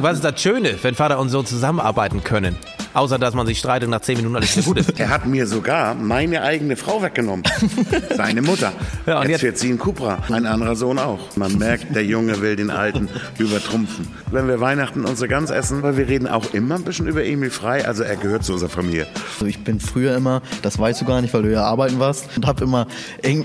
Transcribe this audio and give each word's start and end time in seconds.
Was 0.00 0.18
ist 0.18 0.22
das 0.24 0.40
Schöne, 0.40 0.76
wenn 0.82 0.94
Vater 0.94 1.18
und 1.18 1.28
Sohn 1.28 1.44
zusammenarbeiten 1.44 2.22
können? 2.22 2.54
Außer, 2.94 3.18
dass 3.18 3.34
man 3.34 3.48
sich 3.48 3.58
streitet 3.58 3.86
und 3.86 3.90
nach 3.90 4.00
zehn 4.00 4.16
Minuten 4.16 4.36
alles 4.36 4.56
wieder 4.56 4.64
gut 4.66 4.78
ist. 4.78 5.00
Er 5.00 5.08
hat 5.08 5.26
mir 5.26 5.44
sogar 5.44 5.96
meine 5.96 6.42
eigene 6.42 6.76
Frau 6.76 7.02
weggenommen. 7.02 7.42
Seine 8.16 8.40
Mutter. 8.42 8.72
Ja, 9.06 9.16
und 9.18 9.22
jetzt, 9.24 9.30
jetzt- 9.32 9.42
wird 9.42 9.58
sie 9.58 9.70
ein 9.70 9.78
Cupra. 9.80 10.22
Ein 10.30 10.46
anderer 10.46 10.76
Sohn 10.76 11.00
auch. 11.00 11.18
Man 11.36 11.58
merkt, 11.58 11.96
der 11.96 12.04
Junge 12.04 12.40
will 12.40 12.54
den 12.54 12.70
Alten 12.70 13.08
übertrumpfen. 13.38 14.06
Wenn 14.30 14.46
wir 14.46 14.60
Weihnachten 14.60 15.04
unsere 15.04 15.26
Gans 15.26 15.50
essen, 15.50 15.82
weil 15.82 15.96
wir 15.96 16.06
reden 16.06 16.28
auch 16.28 16.54
immer 16.54 16.76
ein 16.76 16.84
bisschen 16.84 17.08
über 17.08 17.24
Emil 17.24 17.50
Frei. 17.50 17.84
Also 17.84 18.04
er 18.04 18.14
gehört 18.14 18.44
zu 18.44 18.52
unserer 18.52 18.70
Familie. 18.70 19.08
Also 19.34 19.46
ich 19.46 19.64
bin 19.64 19.80
früher 19.80 20.14
immer, 20.16 20.42
das 20.62 20.78
weißt 20.78 21.00
du 21.00 21.06
gar 21.06 21.20
nicht, 21.22 21.34
weil 21.34 21.42
du 21.42 21.50
ja 21.50 21.64
arbeiten 21.64 21.98
warst, 21.98 22.28
und 22.36 22.46
habe 22.46 22.62
immer 22.62 22.86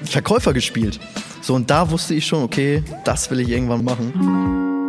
Verkäufer 0.03 0.53
gespielt. 0.53 0.99
So 1.41 1.55
und 1.55 1.71
da 1.71 1.89
wusste 1.89 2.13
ich 2.13 2.27
schon, 2.27 2.43
okay, 2.43 2.83
das 3.05 3.31
will 3.31 3.39
ich 3.39 3.49
irgendwann 3.49 3.83
machen. 3.83 4.82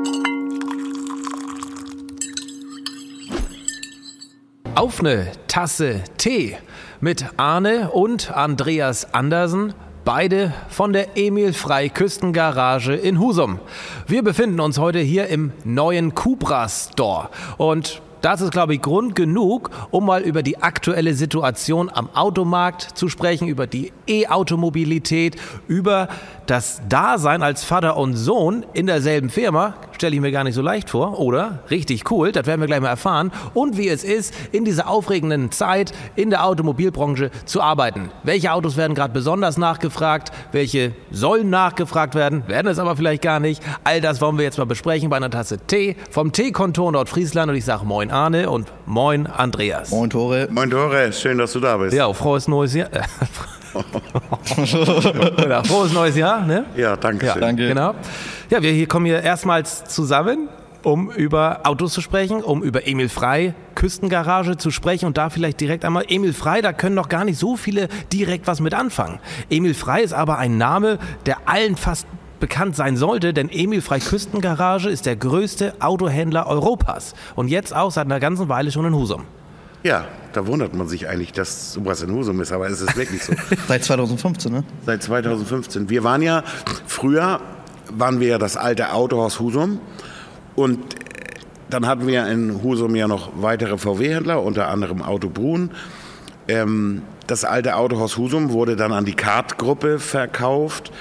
Auf 4.75 4.99
eine 4.99 5.31
Tasse 5.47 6.03
Tee 6.19 6.57
mit 7.01 7.25
Arne 7.37 7.93
und 7.93 8.33
Andreas 8.33 9.15
Andersen. 9.15 9.73
Beide 10.05 10.53
von 10.69 10.93
der 10.93 11.17
Emil 11.17 11.53
Frei 11.53 11.89
Küstengarage 11.89 12.93
in 12.93 13.21
Husum. 13.21 13.61
Wir 14.09 14.25
befinden 14.25 14.59
uns 14.59 14.79
heute 14.79 14.99
hier 14.99 15.29
im 15.29 15.53
neuen 15.63 16.17
Cupra 16.17 16.69
Store. 16.69 17.29
Und 17.57 18.03
das 18.21 18.41
ist, 18.41 18.51
glaube 18.51 18.75
ich, 18.75 18.83
Grund 18.83 19.15
genug, 19.15 19.71
um 19.93 20.07
mal 20.07 20.23
über 20.23 20.43
die 20.43 20.61
aktuelle 20.61 21.15
Situation 21.15 21.89
am 21.89 22.09
Automarkt 22.13 22.83
zu 22.99 23.09
sprechen, 23.09 23.47
über 23.47 23.69
die 23.69 23.93
E-Automobilität, 24.09 25.37
über 25.69 26.09
das 26.47 26.81
Dasein 26.89 27.43
als 27.43 27.65
Vater 27.65 27.97
und 27.97 28.15
Sohn 28.15 28.65
in 28.73 28.87
derselben 28.87 29.31
Firma. 29.31 29.75
Stelle 29.93 30.15
ich 30.15 30.21
mir 30.21 30.33
gar 30.33 30.45
nicht 30.45 30.55
so 30.55 30.63
leicht 30.63 30.91
vor, 30.91 31.19
oder? 31.19 31.61
Richtig 31.71 32.11
cool, 32.11 32.33
das 32.33 32.47
werden 32.47 32.61
wir 32.61 32.67
gleich 32.67 32.81
mal 32.81 32.89
erfahren. 32.89 33.33
Und 33.55 33.77
wie 33.77 33.89
es 33.89 34.05
ist, 34.05 34.35
in 34.53 34.65
dieser 34.65 34.89
aufregenden 34.89 35.51
Zeit 35.51 35.93
in 36.17 36.31
der 36.31 36.45
Automobilbranche 36.45 37.31
zu 37.45 37.61
arbeiten. 37.61 38.11
Welche 38.23 38.53
Autos 38.53 38.77
werden 38.77 38.95
gerade 38.95 39.13
besonders 39.13 39.57
nachgefragt? 39.57 40.33
Welche 40.53 40.93
sollen 41.11 41.51
nachgefragt 41.51 42.15
werden? 42.15 42.47
Werden 42.49 42.69
es 42.69 42.79
aber 42.79 42.97
vielleicht 42.97 43.23
gar 43.23 43.41
nicht. 43.41 43.63
All 43.85 44.01
das 44.01 44.21
wollen 44.21 44.37
wir 44.37 44.45
jetzt 44.45 44.59
mal 44.59 44.65
besprechen 44.65 45.11
bei 45.11 45.17
einer 45.17 45.31
Tasse 45.31 45.59
Tee 45.59 45.97
vom 46.11 46.33
Teekontor 46.33 46.93
Nordfriesland. 46.93 47.51
Und 47.51 47.57
ich 47.57 47.65
sage 47.65 47.85
Moin 47.85 48.11
Arne 48.11 48.51
und 48.51 48.73
Moin 48.87 49.27
Andreas. 49.27 49.91
Moin 49.91 50.11
Tore. 50.11 50.49
Moin 50.51 50.71
Dore, 50.71 51.13
schön, 51.13 51.39
dass 51.39 51.53
du 51.53 51.61
da 51.61 51.77
bist. 51.77 51.95
Ja, 51.95 52.13
frohes 52.13 52.49
neues 52.49 52.75
Jahr. 52.75 52.91
ja, 55.49 55.63
frohes 55.65 55.93
neues 55.93 56.17
Jahr, 56.17 56.45
ne? 56.47 56.65
Ja, 56.77 56.97
danke 56.97 57.31
schön. 57.31 57.41
danke. 57.41 57.69
Genau. 57.69 57.95
Ja, 58.51 58.63
wir 58.63 58.71
hier 58.71 58.87
kommen 58.87 59.07
hier 59.07 59.23
erstmals 59.23 59.85
zusammen, 59.85 60.49
um 60.83 61.11
über 61.11 61.61
Autos 61.65 61.93
zu 61.93 62.01
sprechen, 62.01 62.43
um 62.43 62.63
über 62.63 62.87
Emil 62.87 63.09
Frei, 63.09 63.55
Küstengarage 63.75 64.57
zu 64.57 64.71
sprechen 64.71 65.07
und 65.07 65.17
da 65.17 65.31
vielleicht 65.31 65.61
direkt 65.61 65.85
einmal 65.85 66.05
Emil 66.09 66.33
Frei, 66.33 66.61
da 66.61 66.73
können 66.73 66.95
noch 66.95 67.09
gar 67.09 67.25
nicht 67.25 67.39
so 67.39 67.57
viele 67.57 67.89
direkt 68.13 68.47
was 68.47 68.61
mit 68.61 68.75
anfangen. 68.75 69.19
Emil 69.51 69.75
Frei 69.75 70.03
ist 70.03 70.13
aber 70.13 70.39
ein 70.39 70.59
Name, 70.59 70.99
der 71.27 71.49
allen 71.49 71.77
fast 71.77 72.07
bekannt 72.41 72.77
sein 72.77 72.97
sollte, 72.97 73.33
denn 73.33 73.49
Emil 73.49 73.81
Frei 73.81 73.99
Küstengarage 73.99 74.91
ist 74.91 75.07
der 75.07 75.17
größte 75.17 75.75
Autohändler 75.81 76.47
Europas 76.47 77.15
und 77.35 77.49
jetzt 77.49 77.75
auch 77.75 77.91
seit 77.91 78.05
einer 78.05 78.21
ganzen 78.21 78.49
Weile 78.49 78.71
schon 78.71 78.85
in 78.85 78.95
Husum. 78.95 79.25
Ja, 79.85 80.07
da 80.33 80.47
wundert 80.47 80.75
man 80.75 80.89
sich 80.89 81.09
eigentlich, 81.09 81.33
dass 81.33 81.75
sowas 81.75 82.01
in 82.01 82.11
Husum 82.11 82.41
ist, 82.41 82.53
aber 82.53 82.69
es 82.69 82.81
ist 82.81 82.97
wirklich 82.97 83.23
so. 83.23 83.35
Seit 83.69 83.85
2015, 83.85 84.51
ne? 84.51 84.65
Seit 84.87 85.03
2015. 85.03 85.91
Wir 85.91 86.03
waren 86.03 86.23
ja, 86.23 86.43
früher 86.87 87.41
waren 87.91 88.19
wir 88.19 88.29
ja 88.29 88.39
das 88.39 88.57
alte 88.57 88.95
Autohaus 88.95 89.41
Husum 89.41 89.81
und 90.55 90.79
dann 91.69 91.87
hatten 91.87 92.07
wir 92.07 92.27
in 92.29 92.63
Husum 92.63 92.97
ja 92.97 93.07
noch 93.07 93.33
weitere 93.43 93.77
VW-Händler, 93.77 94.43
unter 94.43 94.69
anderem 94.69 95.03
Auto 95.03 95.29
Brun. 95.29 95.71
Ähm, 96.49 97.03
das 97.27 97.45
alte 97.45 97.77
Autohaus 97.77 98.17
Husum 98.17 98.53
wurde 98.53 98.77
dann 98.77 98.93
an 98.93 99.05
die 99.05 99.15
Kart-Gruppe 99.15 99.99
verkauft. 99.99 100.93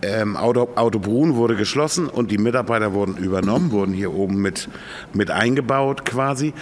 Ähm, 0.00 0.36
Auto, 0.36 0.68
Auto 0.76 1.00
Brun 1.00 1.34
wurde 1.34 1.56
geschlossen 1.56 2.06
und 2.08 2.30
die 2.30 2.38
Mitarbeiter 2.38 2.92
wurden 2.92 3.16
übernommen, 3.16 3.72
wurden 3.72 3.92
hier 3.92 4.14
oben 4.14 4.36
mit, 4.36 4.68
mit 5.12 5.32
eingebaut 5.32 6.04
quasi. 6.04 6.54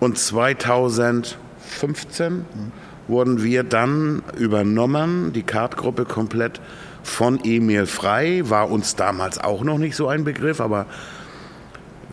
Und 0.00 0.18
2015 0.18 2.46
wurden 3.06 3.42
wir 3.42 3.64
dann 3.64 4.22
übernommen, 4.38 5.34
die 5.34 5.42
Kartgruppe 5.42 6.06
komplett 6.06 6.62
von 7.02 7.40
Emil 7.44 7.86
Frei, 7.86 8.42
war 8.44 8.70
uns 8.70 8.94
damals 8.96 9.38
auch 9.38 9.62
noch 9.62 9.78
nicht 9.78 9.96
so 9.96 10.08
ein 10.08 10.24
Begriff, 10.24 10.60
aber 10.60 10.86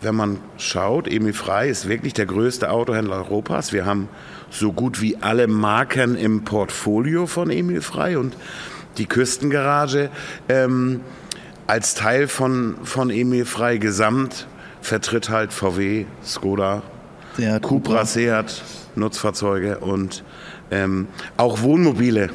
wenn 0.00 0.14
man 0.14 0.38
schaut, 0.58 1.08
Emil 1.08 1.32
Frei 1.32 1.68
ist 1.68 1.88
wirklich 1.88 2.12
der 2.12 2.26
größte 2.26 2.70
Autohändler 2.70 3.16
Europas. 3.16 3.72
Wir 3.72 3.84
haben 3.84 4.08
so 4.50 4.72
gut 4.72 5.00
wie 5.00 5.16
alle 5.16 5.48
Marken 5.48 6.16
im 6.16 6.44
Portfolio 6.44 7.26
von 7.26 7.50
Emil 7.50 7.80
Frei 7.80 8.18
und 8.18 8.36
die 8.96 9.06
Küstengarage 9.06 10.10
ähm, 10.48 11.00
als 11.66 11.94
Teil 11.94 12.28
von, 12.28 12.76
von 12.84 13.10
Emil 13.10 13.44
Frei 13.44 13.78
gesamt 13.78 14.46
vertritt 14.80 15.30
halt 15.30 15.52
VW, 15.52 16.06
Skoda, 16.24 16.82
Der 17.38 17.60
Cupra, 17.60 18.04
Seat, 18.04 18.62
Nutzfahrzeuge 18.96 19.78
und 19.78 20.24
ähm, 20.72 21.06
auch 21.36 21.62
Wohnmobile. 21.62 22.30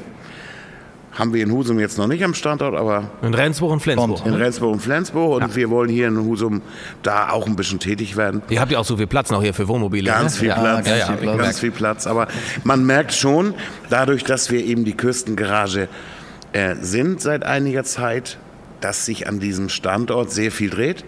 Haben 1.11 1.33
wir 1.33 1.43
in 1.43 1.51
Husum 1.51 1.79
jetzt 1.79 1.99
noch 1.99 2.07
nicht 2.07 2.23
am 2.23 2.33
Standort, 2.33 2.73
aber 2.73 3.11
In 3.21 3.35
Rendsburg 3.35 3.71
und 3.71 3.81
Flensburg. 3.81 4.23
Kommt. 4.23 4.27
in 4.27 4.33
Rendsburg 4.33 4.73
und 4.73 4.79
Flensburg 4.79 5.43
und 5.43 5.55
wir 5.55 5.69
wollen 5.69 5.89
hier 5.89 6.07
in 6.07 6.17
Husum 6.17 6.63
da 7.03 7.29
auch 7.29 7.45
ein 7.45 7.55
bisschen 7.55 7.79
tätig 7.79 8.17
werden. 8.17 8.41
Ihr 8.49 8.59
habt 8.59 8.71
ja 8.71 8.79
auch 8.79 8.85
so 8.85 8.97
viel 8.97 9.05
Platz 9.05 9.29
noch 9.29 9.43
hier 9.43 9.53
für 9.53 9.67
Wohnmobile. 9.67 10.09
Ganz 10.09 10.35
ne? 10.35 10.39
viel 10.39 10.47
ja, 10.47 10.59
Platz, 10.59 10.87
Ja, 10.87 10.95
ja, 10.95 11.17
viel 11.17 11.37
ganz 11.37 11.59
viel 11.59 11.71
Platz. 11.71 12.07
Aber 12.07 12.27
man 12.63 12.83
merkt 12.83 13.13
schon, 13.13 13.53
dadurch, 13.89 14.23
dass 14.23 14.49
wir 14.49 14.65
eben 14.65 14.85
die 14.85 14.97
Küstengarage 14.97 15.87
äh, 16.53 16.75
sind 16.81 17.21
seit 17.21 17.43
einiger 17.43 17.83
Zeit, 17.83 18.39
dass 18.81 19.05
sich 19.05 19.27
an 19.27 19.39
diesem 19.39 19.69
Standort 19.69 20.31
sehr 20.31 20.51
viel 20.51 20.71
dreht. 20.71 21.05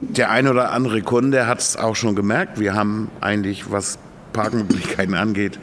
Der 0.00 0.30
ein 0.30 0.48
oder 0.48 0.72
andere 0.72 1.02
Kunde 1.02 1.46
hat 1.46 1.60
es 1.60 1.76
auch 1.76 1.94
schon 1.94 2.14
gemerkt. 2.14 2.58
Wir 2.58 2.74
haben 2.74 3.10
eigentlich, 3.20 3.70
was 3.70 3.98
Parkmöglichkeiten 4.32 5.14
angeht, 5.14 5.58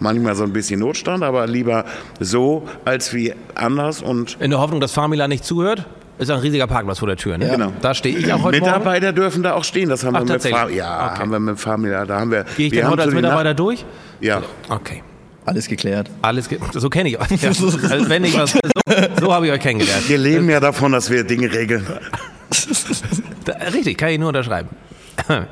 manchmal 0.00 0.34
so 0.34 0.42
ein 0.44 0.52
bisschen 0.52 0.80
Notstand, 0.80 1.22
aber 1.22 1.46
lieber 1.46 1.84
so 2.18 2.66
als 2.84 3.14
wie 3.14 3.32
anders. 3.54 4.02
Und 4.02 4.36
In 4.40 4.50
der 4.50 4.58
Hoffnung, 4.60 4.80
dass 4.80 4.92
Famila 4.92 5.28
nicht 5.28 5.44
zuhört, 5.44 5.86
ist 6.18 6.30
ein 6.30 6.38
riesiger 6.40 6.66
Parkplatz 6.66 6.98
vor 6.98 7.08
der 7.08 7.16
Tür. 7.16 7.38
Ne? 7.38 7.48
Genau. 7.48 7.72
Da 7.80 7.94
stehe 7.94 8.16
ich 8.16 8.32
auch 8.32 8.42
heute 8.42 8.58
Morgen. 8.58 8.72
Mitarbeiter 8.72 9.12
dürfen 9.12 9.42
da 9.42 9.52
auch 9.54 9.64
stehen. 9.64 9.88
Das 9.88 10.02
haben 10.02 10.16
Ach, 10.16 10.24
wir 10.26 10.32
mit? 10.32 10.42
Fam 10.42 10.70
ja, 10.74 11.10
Okay. 11.12 11.20
haben 11.20 11.30
wir 11.30 11.40
mit 11.40 11.60
Familie. 11.60 12.04
Da 12.06 12.20
haben 12.20 12.30
wir. 12.30 12.44
Gehe 12.56 12.66
ich 12.66 12.72
wir 12.72 12.80
dann 12.80 12.86
haben 12.86 12.92
heute 12.94 13.02
als 13.02 13.14
Mitarbeiter 13.14 13.54
durch? 13.54 13.80
Nacht- 13.82 14.22
Ja. 14.22 14.42
Okay. 14.68 15.02
Alles 15.44 15.68
geklärt. 15.68 16.10
Alles, 16.22 16.48
ge- 16.48 16.58
so 16.72 16.88
kenne 16.90 17.10
ich 17.10 17.20
euch. 17.20 17.30
Ja. 17.42 17.50
Also 17.90 18.08
wenn 18.08 18.24
ich 18.24 18.36
was, 18.36 18.52
so, 18.52 18.58
so 19.20 19.32
habe 19.32 19.46
ich 19.46 19.52
euch 19.52 19.60
kennengelernt. 19.60 20.08
Wir 20.08 20.18
leben 20.18 20.48
ja 20.50 20.58
davon, 20.58 20.90
dass 20.92 21.08
wir 21.10 21.22
Dinge 21.22 21.52
regeln. 21.52 21.86
Da, 23.44 23.52
richtig, 23.72 23.98
kann 23.98 24.10
ich 24.10 24.18
nur 24.18 24.28
unterschreiben. 24.28 24.68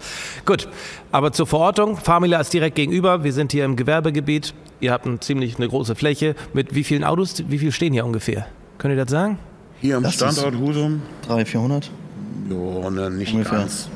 Gut, 0.46 0.68
aber 1.12 1.32
zur 1.32 1.46
Verortung. 1.46 1.96
Famila 1.96 2.40
ist 2.40 2.52
direkt 2.52 2.76
gegenüber. 2.76 3.24
Wir 3.24 3.32
sind 3.32 3.52
hier 3.52 3.64
im 3.64 3.76
Gewerbegebiet. 3.76 4.54
Ihr 4.80 4.92
habt 4.92 5.06
ein 5.06 5.20
ziemlich 5.20 5.56
eine 5.56 5.68
große 5.68 5.94
Fläche. 5.94 6.34
Mit 6.52 6.74
wie 6.74 6.84
vielen 6.84 7.04
Autos? 7.04 7.44
Wie 7.48 7.58
viel 7.58 7.72
stehen 7.72 7.92
hier 7.92 8.04
ungefähr? 8.04 8.46
Könnt 8.78 8.92
ihr 8.92 9.02
das 9.02 9.10
sagen? 9.10 9.38
Hier 9.80 9.96
am 9.96 10.02
Das 10.02 10.14
Standort 10.14 10.54
Husum. 10.56 11.02
300, 11.26 11.48
400? 11.48 11.90
Jo, 12.50 12.90
ne, 12.90 13.10
nicht 13.10 13.32
Ungefähr. 13.32 13.58
ganz. 13.60 13.88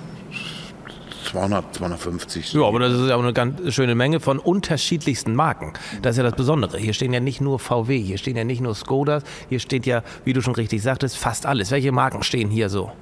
200, 1.25 1.75
250. 1.75 2.53
Ja, 2.53 2.63
aber 2.63 2.79
das 2.79 2.93
ist 2.93 3.09
ja 3.09 3.17
auch 3.17 3.23
eine 3.23 3.33
ganz 3.33 3.75
schöne 3.75 3.95
Menge 3.95 4.21
von 4.21 4.39
unterschiedlichsten 4.39 5.35
Marken. 5.35 5.73
Das 6.03 6.13
ist 6.13 6.19
ja 6.19 6.23
das 6.23 6.35
Besondere. 6.35 6.79
Hier 6.79 6.93
stehen 6.93 7.13
ja 7.13 7.21
nicht 7.21 7.41
nur 7.41 7.59
VW, 7.59 8.01
hier 8.01 8.19
stehen 8.19 8.37
ja 8.37 8.45
nicht 8.45 8.61
nur 8.61 8.75
Skodas, 8.75 9.23
hier 9.49 9.61
steht 9.61 9.87
ja, 9.87 10.03
wie 10.25 10.33
du 10.33 10.41
schon 10.43 10.55
richtig 10.55 10.83
sagtest, 10.83 11.17
fast 11.17 11.47
alles. 11.47 11.71
Welche 11.71 11.93
Marken 11.93 12.23
stehen 12.23 12.51
hier 12.51 12.69
so? 12.69 12.93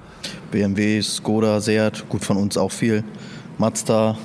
BMW, 0.51 1.03
Skoda, 1.03 1.61
Seat, 1.61 2.09
gut 2.09 2.25
von 2.25 2.37
uns 2.37 2.57
auch 2.57 2.73
viel. 2.73 3.05
Mazda, 3.59 4.17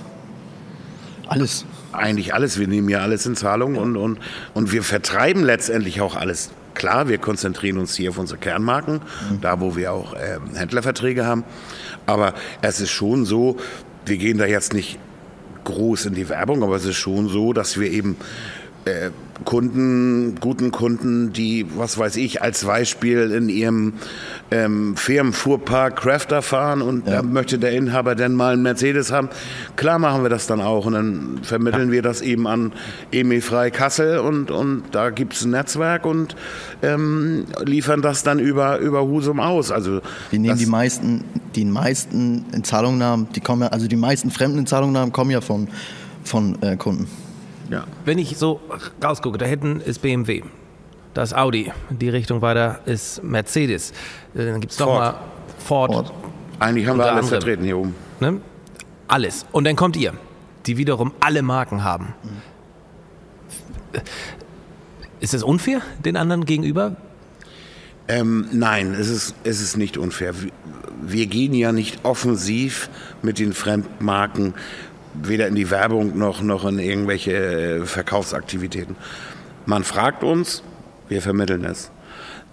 alles. 1.27 1.65
Eigentlich 1.93 2.33
alles. 2.33 2.59
Wir 2.59 2.67
nehmen 2.67 2.89
ja 2.89 2.99
alles 2.99 3.25
in 3.25 3.35
Zahlung 3.35 3.75
und, 3.75 3.97
und, 3.97 4.19
und 4.53 4.71
wir 4.71 4.83
vertreiben 4.83 5.43
letztendlich 5.43 6.01
auch 6.01 6.15
alles. 6.15 6.51
Klar, 6.73 7.09
wir 7.09 7.17
konzentrieren 7.17 7.77
uns 7.77 7.95
hier 7.95 8.11
auf 8.11 8.17
unsere 8.17 8.39
Kernmarken, 8.39 9.01
da 9.41 9.59
wo 9.59 9.75
wir 9.75 9.91
auch 9.91 10.13
ähm, 10.13 10.55
Händlerverträge 10.55 11.25
haben. 11.25 11.43
Aber 12.05 12.33
es 12.61 12.79
ist 12.79 12.91
schon 12.91 13.25
so, 13.25 13.57
wir 14.05 14.17
gehen 14.17 14.37
da 14.37 14.45
jetzt 14.45 14.73
nicht 14.73 14.99
groß 15.63 16.07
in 16.07 16.15
die 16.15 16.29
Werbung, 16.29 16.63
aber 16.63 16.75
es 16.75 16.85
ist 16.85 16.95
schon 16.97 17.29
so, 17.29 17.53
dass 17.53 17.79
wir 17.79 17.89
eben 17.91 18.17
äh, 18.85 19.11
Kunden, 19.45 20.35
guten 20.39 20.71
Kunden, 20.71 21.33
die, 21.33 21.65
was 21.75 21.97
weiß 21.97 22.15
ich, 22.17 22.41
als 22.41 22.65
Beispiel 22.65 23.31
in 23.31 23.49
ihrem 23.49 23.93
ähm, 24.51 24.95
Firmenfuhrpark 24.95 25.95
Crafter 25.95 26.41
fahren 26.41 26.81
und 26.81 27.07
ja. 27.07 27.15
da 27.15 27.23
möchte 27.23 27.57
der 27.57 27.71
Inhaber 27.71 28.15
denn 28.15 28.33
mal 28.33 28.53
einen 28.53 28.61
Mercedes 28.61 29.11
haben. 29.11 29.29
Klar 29.75 29.99
machen 29.99 30.23
wir 30.23 30.29
das 30.29 30.47
dann 30.47 30.61
auch 30.61 30.85
und 30.85 30.93
dann 30.93 31.39
vermitteln 31.43 31.87
ja. 31.87 31.93
wir 31.93 32.01
das 32.01 32.21
eben 32.21 32.47
an 32.47 32.71
EMI 33.11 33.41
Frei 33.41 33.71
Kassel 33.71 34.19
und, 34.19 34.51
und 34.51 34.83
da 34.91 35.09
gibt 35.09 35.33
es 35.33 35.43
ein 35.43 35.51
Netzwerk 35.51 36.05
und 36.05 36.35
ähm, 36.83 37.45
liefern 37.63 38.01
das 38.01 38.23
dann 38.23 38.39
über, 38.39 38.77
über 38.77 39.01
Husum 39.01 39.39
aus. 39.39 39.71
Also 39.71 40.01
wir 40.29 40.39
nehmen 40.39 40.57
die 40.57 40.65
meisten, 40.65 41.23
die 41.55 41.65
meisten 41.65 42.45
Zahlungnahmen, 42.63 43.27
die 43.35 43.41
kommen 43.41 43.63
ja, 43.63 43.67
also 43.69 43.87
die 43.87 43.95
meisten 43.95 44.29
fremden 44.31 44.67
Zahlungnahmen 44.67 45.11
kommen 45.11 45.31
ja 45.31 45.41
von, 45.41 45.67
von 46.23 46.61
äh, 46.61 46.77
Kunden. 46.77 47.07
Ja. 47.71 47.85
Wenn 48.05 48.17
ich 48.17 48.37
so 48.37 48.59
rausgucke, 49.03 49.37
da 49.37 49.45
hinten 49.45 49.79
ist 49.79 50.01
BMW, 50.01 50.43
da 51.13 51.23
ist 51.23 51.35
Audi, 51.35 51.71
in 51.89 51.99
die 51.99 52.09
Richtung 52.09 52.41
weiter 52.41 52.79
ist 52.85 53.23
Mercedes. 53.23 53.91
Äh, 54.35 54.45
dann 54.45 54.61
gibt 54.61 54.73
es 54.73 54.79
nochmal 54.79 55.15
Ford. 55.57 55.91
Ford. 55.91 56.13
Eigentlich 56.59 56.87
haben 56.87 56.97
wir 56.97 57.05
alles 57.05 57.25
andere. 57.25 57.41
vertreten 57.41 57.63
hier 57.63 57.77
oben. 57.77 57.95
Ne? 58.19 58.41
Alles. 59.07 59.45
Und 59.51 59.65
dann 59.65 59.75
kommt 59.75 59.95
ihr, 59.95 60.13
die 60.65 60.77
wiederum 60.77 61.11
alle 61.19 61.41
Marken 61.41 61.83
haben. 61.83 62.13
Mhm. 62.23 64.01
Ist 65.19 65.33
es 65.33 65.43
unfair 65.43 65.81
den 66.03 66.17
anderen 66.17 66.45
gegenüber? 66.45 66.95
Ähm, 68.07 68.47
nein, 68.51 68.93
es 68.93 69.09
ist, 69.09 69.35
es 69.43 69.61
ist 69.61 69.77
nicht 69.77 69.97
unfair. 69.97 70.33
Wir 71.01 71.27
gehen 71.27 71.53
ja 71.53 71.71
nicht 71.71 72.03
offensiv 72.03 72.89
mit 73.21 73.39
den 73.39 73.53
Fremdmarken 73.53 74.53
weder 75.13 75.47
in 75.47 75.55
die 75.55 75.69
Werbung 75.69 76.17
noch, 76.17 76.41
noch 76.41 76.65
in 76.65 76.79
irgendwelche 76.79 77.33
äh, 77.33 77.85
Verkaufsaktivitäten. 77.85 78.95
Man 79.65 79.83
fragt 79.83 80.23
uns, 80.23 80.63
wir 81.09 81.21
vermitteln 81.21 81.65
es. 81.65 81.91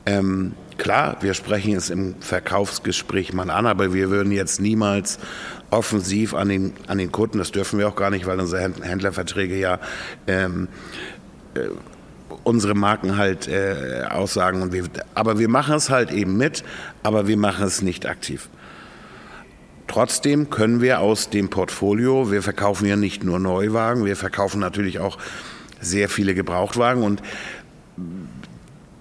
Ähm, 0.06 0.54
klar, 0.78 1.16
wir 1.20 1.34
sprechen 1.34 1.74
es 1.76 1.90
im 1.90 2.16
Verkaufsgespräch 2.20 3.32
mal 3.32 3.50
an, 3.50 3.66
aber 3.66 3.92
wir 3.92 4.10
würden 4.10 4.32
jetzt 4.32 4.60
niemals 4.60 5.18
offensiv 5.70 6.34
an 6.34 6.48
den, 6.48 6.72
an 6.86 6.98
den 6.98 7.12
Kunden, 7.12 7.38
das 7.38 7.52
dürfen 7.52 7.78
wir 7.78 7.88
auch 7.88 7.96
gar 7.96 8.10
nicht, 8.10 8.26
weil 8.26 8.40
unsere 8.40 8.72
Händlerverträge 8.82 9.56
ja 9.56 9.78
ähm, 10.26 10.68
äh, 11.54 11.68
unsere 12.44 12.74
Marken 12.74 13.16
halt 13.16 13.48
äh, 13.48 14.04
aussagen. 14.08 14.62
Und 14.62 14.72
wir, 14.72 14.84
aber 15.14 15.38
wir 15.38 15.48
machen 15.48 15.74
es 15.74 15.90
halt 15.90 16.10
eben 16.10 16.36
mit, 16.36 16.64
aber 17.02 17.26
wir 17.28 17.36
machen 17.36 17.66
es 17.66 17.82
nicht 17.82 18.06
aktiv. 18.06 18.48
Trotzdem 19.88 20.50
können 20.50 20.80
wir 20.80 21.00
aus 21.00 21.30
dem 21.30 21.48
Portfolio, 21.48 22.30
wir 22.30 22.42
verkaufen 22.42 22.86
ja 22.86 22.96
nicht 22.96 23.24
nur 23.24 23.38
Neuwagen, 23.38 24.04
wir 24.04 24.16
verkaufen 24.16 24.60
natürlich 24.60 25.00
auch 25.00 25.18
sehr 25.80 26.08
viele 26.08 26.34
Gebrauchtwagen 26.34 27.02
und 27.02 27.22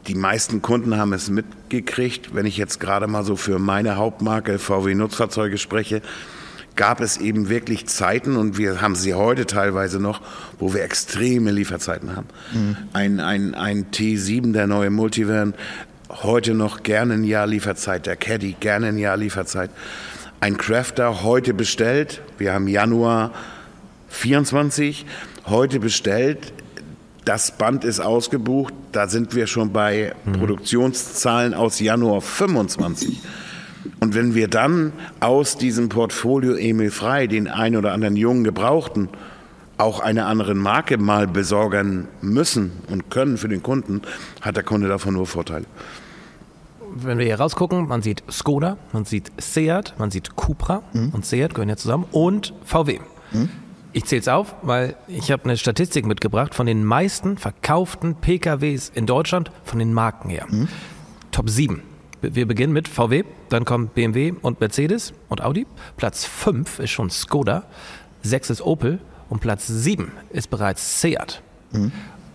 die 0.08 0.16
meisten 0.16 0.62
Kunden 0.62 0.98
haben 0.98 1.12
es 1.12 1.30
mitgekriegt. 1.30 2.34
Wenn 2.34 2.46
ich 2.46 2.56
jetzt 2.56 2.80
gerade 2.80 3.08
mal 3.08 3.26
so 3.26 3.36
für 3.36 3.60
meine 3.60 3.98
Hauptmarke 3.98 4.58
VW 4.58 4.96
Nutzfahrzeuge 4.96 5.58
spreche, 5.58 6.02
gab 6.78 7.02
es 7.02 7.18
eben 7.18 7.50
wirklich 7.50 7.88
Zeiten 7.88 8.38
und 8.38 8.58
wir 8.58 8.82
haben 8.82 8.96
sie 8.96 9.14
heute 9.14 9.46
teilweise 9.46 10.00
noch, 10.00 10.22
wo 10.60 10.74
wir 10.74 10.84
extreme 10.84 11.52
Lieferzeiten 11.52 12.16
haben. 12.16 12.28
Mhm. 12.54 12.78
Ein, 12.94 13.20
ein, 13.20 13.56
ein 13.56 13.88
T7, 13.92 14.54
der 14.54 14.68
neue 14.68 14.92
Multivan, 14.92 15.54
heute 16.10 16.54
noch 16.54 16.84
gerne 16.84 17.16
ein 17.16 17.24
Jahr 17.26 17.48
Lieferzeit. 17.48 18.06
Der 18.06 18.16
Caddy, 18.16 18.56
gerne 18.58 18.88
ein 18.88 18.98
Jahr 18.98 19.18
Lieferzeit 19.18 19.72
ein 20.40 20.58
Crafter 20.58 21.24
heute 21.24 21.54
bestellt. 21.54 22.22
Wir 22.38 22.54
haben 22.54 22.68
Januar 22.68 23.32
24 24.10 25.06
heute 25.48 25.80
bestellt. 25.80 26.54
Das 27.26 27.58
Band 27.58 27.84
ist 27.84 28.00
ausgebucht. 28.00 28.74
Da 28.92 29.08
sind 29.08 29.36
wir 29.36 29.48
schon 29.48 29.74
bei 29.74 30.14
mhm. 30.26 30.34
Produktionszahlen 30.34 31.54
aus 31.54 31.80
Januar 31.80 32.22
25. 32.22 33.20
Und 34.00 34.16
wenn 34.16 34.36
wir 34.36 34.48
dann 34.48 34.94
aus 35.20 35.58
diesem 35.58 35.90
Portfolio 35.90 36.56
Emil 36.56 36.92
Frei 36.92 37.28
den 37.28 37.48
ein 37.48 37.76
oder 37.76 37.94
anderen 37.94 38.16
jungen 38.16 38.44
Gebrauchten 38.44 39.10
auch 39.78 40.00
einer 40.00 40.26
anderen 40.26 40.58
Marke 40.58 40.98
mal 40.98 41.28
besorgen 41.28 42.08
müssen 42.22 42.72
und 42.90 43.12
können 43.12 43.38
für 43.38 43.48
den 43.48 43.62
Kunden, 43.62 44.02
hat 44.42 44.56
der 44.56 44.64
Kunde 44.64 44.88
davon 44.88 45.14
nur 45.14 45.28
Vorteile 45.28 45.66
wenn 47.04 47.18
wir 47.18 47.26
hier 47.26 47.40
rausgucken, 47.40 47.88
man 47.88 48.02
sieht 48.02 48.24
Skoda, 48.30 48.78
man 48.94 49.06
sieht 49.06 49.32
Seat, 49.40 49.94
man 49.98 50.12
sieht 50.12 50.36
Cupra 50.36 50.84
mhm. 50.94 51.10
und 51.10 51.26
Seat 51.26 51.54
gehören 51.54 51.70
ja 51.70 51.78
zusammen 51.78 52.06
und 52.12 52.54
VW. 52.64 53.00
Mhm. 53.32 53.50
Ich 53.94 54.06
zähle 54.06 54.22
es 54.22 54.28
auf, 54.28 54.56
weil 54.62 54.96
ich 55.08 55.32
habe 55.32 55.46
eine 55.46 55.58
Statistik 55.58 56.06
mitgebracht 56.06 56.54
von 56.54 56.66
den 56.66 56.84
meisten 56.84 57.38
verkauften 57.38 58.16
PKWs 58.16 58.92
in 58.94 59.06
Deutschland 59.06 59.52
von 59.64 59.80
den 59.80 59.94
Marken 59.94 60.30
her. 60.30 60.46
Mhm. 60.50 60.68
Top 61.32 61.50
7. 61.50 61.82
Wir 62.22 62.48
beginnen 62.48 62.74
mit 62.74 62.88
VW, 62.88 63.24
dann 63.50 63.64
kommen 63.64 63.88
BMW 63.88 64.34
und 64.42 64.60
Mercedes 64.60 65.14
und 65.30 65.42
Audi. 65.42 65.68
Platz 65.98 66.26
5 66.26 66.80
ist 66.80 66.90
schon 66.90 67.10
Skoda, 67.10 67.64
6 68.24 68.50
ist 68.50 68.62
Opel 68.62 69.00
und 69.30 69.40
Platz 69.40 69.68
7 69.68 70.12
ist 70.32 70.50
bereits 70.50 71.02
Seat. 71.02 71.42
Mhm. 71.72 71.92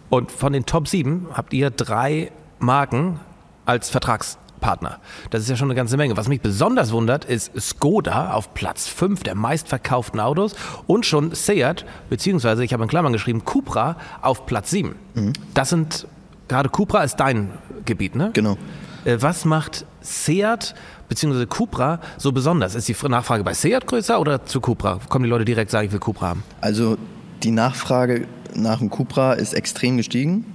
Und 0.08 0.30
von 0.30 0.52
den 0.52 0.66
Top 0.66 0.88
7 0.88 1.28
habt 1.32 1.52
ihr 1.52 1.70
drei 1.70 2.30
Marken 2.58 3.18
als 3.64 3.90
Vertrags 3.90 4.38
Partner. 4.62 5.00
Das 5.28 5.42
ist 5.42 5.50
ja 5.50 5.56
schon 5.56 5.68
eine 5.68 5.74
ganze 5.74 5.98
Menge. 5.98 6.16
Was 6.16 6.28
mich 6.28 6.40
besonders 6.40 6.92
wundert, 6.92 7.26
ist 7.26 7.52
Skoda 7.60 8.32
auf 8.32 8.54
Platz 8.54 8.88
5 8.88 9.22
der 9.22 9.34
meistverkauften 9.34 10.20
Autos 10.20 10.54
und 10.86 11.04
schon 11.04 11.34
Seat, 11.34 11.84
beziehungsweise 12.08 12.64
ich 12.64 12.72
habe 12.72 12.84
in 12.84 12.88
Klammern 12.88 13.12
geschrieben, 13.12 13.44
Cupra 13.44 13.96
auf 14.22 14.46
Platz 14.46 14.70
7. 14.70 14.94
Mhm. 15.14 15.34
Das 15.52 15.68
sind, 15.68 16.06
gerade 16.48 16.70
Cupra 16.70 17.02
ist 17.02 17.16
dein 17.16 17.50
Gebiet, 17.84 18.16
ne? 18.16 18.30
Genau. 18.32 18.56
Äh, 19.04 19.18
was 19.20 19.44
macht 19.44 19.84
Seat 20.00 20.74
bzw. 21.08 21.44
Cupra 21.46 22.00
so 22.16 22.32
besonders? 22.32 22.74
Ist 22.74 22.88
die 22.88 22.96
Nachfrage 23.08 23.44
bei 23.44 23.52
Seat 23.52 23.86
größer 23.86 24.18
oder 24.18 24.46
zu 24.46 24.60
Cupra? 24.60 25.00
Kommen 25.08 25.24
die 25.24 25.30
Leute 25.30 25.44
direkt 25.44 25.70
sagen, 25.70 25.86
ich 25.86 25.92
will 25.92 26.00
Cupra 26.00 26.28
haben? 26.28 26.44
Also 26.60 26.96
die 27.42 27.50
Nachfrage 27.50 28.26
nach 28.54 28.78
dem 28.78 28.90
Cupra 28.90 29.32
ist 29.32 29.54
extrem 29.54 29.96
gestiegen. 29.96 30.54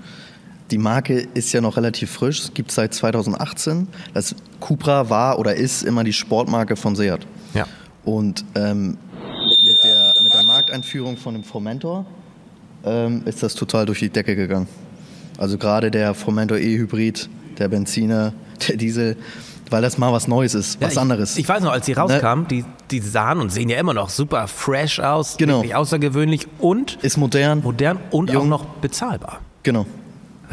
Die 0.71 0.77
Marke 0.77 1.27
ist 1.33 1.53
ja 1.53 1.61
noch 1.61 1.77
relativ 1.77 2.11
frisch, 2.11 2.39
es 2.39 2.53
gibt 2.53 2.71
seit 2.71 2.93
2018. 2.93 3.87
Das 4.13 4.35
Cupra 4.59 5.09
war 5.09 5.39
oder 5.39 5.55
ist 5.55 5.83
immer 5.83 6.03
die 6.03 6.11
Sportmarke 6.11 6.75
von 6.75 6.95
Seat. 6.95 7.25
Ja. 7.53 7.65
Und 8.03 8.43
ähm, 8.55 8.97
mit, 9.65 9.83
der, 9.83 10.13
mit 10.21 10.33
der 10.33 10.45
Markteinführung 10.45 11.15
von 11.15 11.35
dem 11.35 11.43
Formentor 11.43 12.05
ähm, 12.83 13.21
ist 13.25 13.43
das 13.43 13.55
total 13.55 13.85
durch 13.85 13.99
die 13.99 14.09
Decke 14.09 14.35
gegangen. 14.35 14.67
Also 15.37 15.57
gerade 15.57 15.89
der 15.89 16.13
Formentor 16.13 16.57
E-Hybrid, 16.57 17.29
der 17.57 17.69
Benziner, 17.69 18.33
der 18.67 18.75
Diesel, 18.75 19.15
weil 19.69 19.81
das 19.81 19.97
mal 19.97 20.11
was 20.11 20.27
Neues 20.27 20.53
ist, 20.53 20.81
was 20.81 20.95
ja, 20.95 20.97
ich, 20.97 20.99
anderes. 20.99 21.37
Ich 21.37 21.47
weiß 21.47 21.63
noch, 21.63 21.71
als 21.71 21.85
die 21.85 21.93
rauskamen, 21.93 22.43
ne? 22.43 22.47
die, 22.49 22.65
die 22.91 22.99
sahen 22.99 23.39
und 23.39 23.51
sehen 23.51 23.69
ja 23.69 23.79
immer 23.79 23.93
noch 23.93 24.09
super 24.09 24.47
fresh 24.47 24.99
aus, 24.99 25.37
genau. 25.37 25.57
wirklich 25.57 25.75
außergewöhnlich 25.75 26.47
und 26.59 26.97
ist 27.03 27.15
modern, 27.15 27.61
modern 27.61 27.99
und 28.11 28.31
jung. 28.31 28.43
auch 28.43 28.47
noch 28.47 28.65
bezahlbar. 28.65 29.39
Genau 29.63 29.85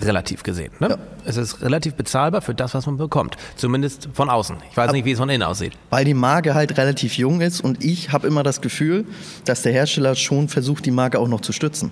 relativ 0.00 0.43
gesehen. 0.43 0.73
Ne? 0.81 0.91
Ja. 0.91 0.99
Es 1.25 1.37
ist 1.37 1.62
relativ 1.62 1.94
bezahlbar 1.94 2.43
für 2.43 2.55
das, 2.55 2.75
was 2.75 2.87
man 2.87 2.96
bekommt. 2.96 3.37
Zumindest 3.56 4.08
von 4.12 4.29
außen. 4.29 4.56
Ich 4.70 4.76
weiß 4.76 4.93
nicht, 4.93 5.05
wie 5.05 5.12
es 5.12 5.19
von 5.19 5.29
innen 5.29 5.43
aussieht. 5.43 5.73
Weil 5.91 6.05
die 6.05 6.14
Marke 6.14 6.55
halt 6.55 6.76
relativ 6.76 7.17
jung 7.17 7.41
ist 7.41 7.61
und 7.61 7.85
ich 7.85 8.12
habe 8.12 8.26
immer 8.26 8.43
das 8.43 8.61
Gefühl, 8.61 9.06
dass 9.44 9.63
der 9.63 9.72
Hersteller 9.72 10.15
schon 10.15 10.48
versucht, 10.48 10.86
die 10.86 10.91
Marke 10.91 11.19
auch 11.19 11.29
noch 11.29 11.41
zu 11.41 11.53
stützen. 11.53 11.91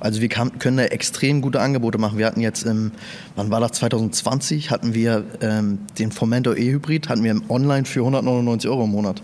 Also 0.00 0.20
wir 0.20 0.28
kann, 0.28 0.58
können 0.58 0.76
da 0.76 0.84
extrem 0.84 1.40
gute 1.40 1.60
Angebote 1.60 1.98
machen. 1.98 2.18
Wir 2.18 2.26
hatten 2.26 2.40
jetzt 2.40 2.64
im, 2.64 2.92
wann 3.36 3.50
war 3.50 3.60
das, 3.60 3.72
2020, 3.72 4.70
hatten 4.70 4.92
wir 4.92 5.24
ähm, 5.40 5.78
den 5.98 6.12
Formentor 6.12 6.56
E-Hybrid, 6.56 7.08
hatten 7.08 7.24
wir 7.24 7.40
online 7.48 7.86
für 7.86 8.00
199 8.00 8.68
Euro 8.68 8.84
im 8.84 8.90
Monat. 8.90 9.22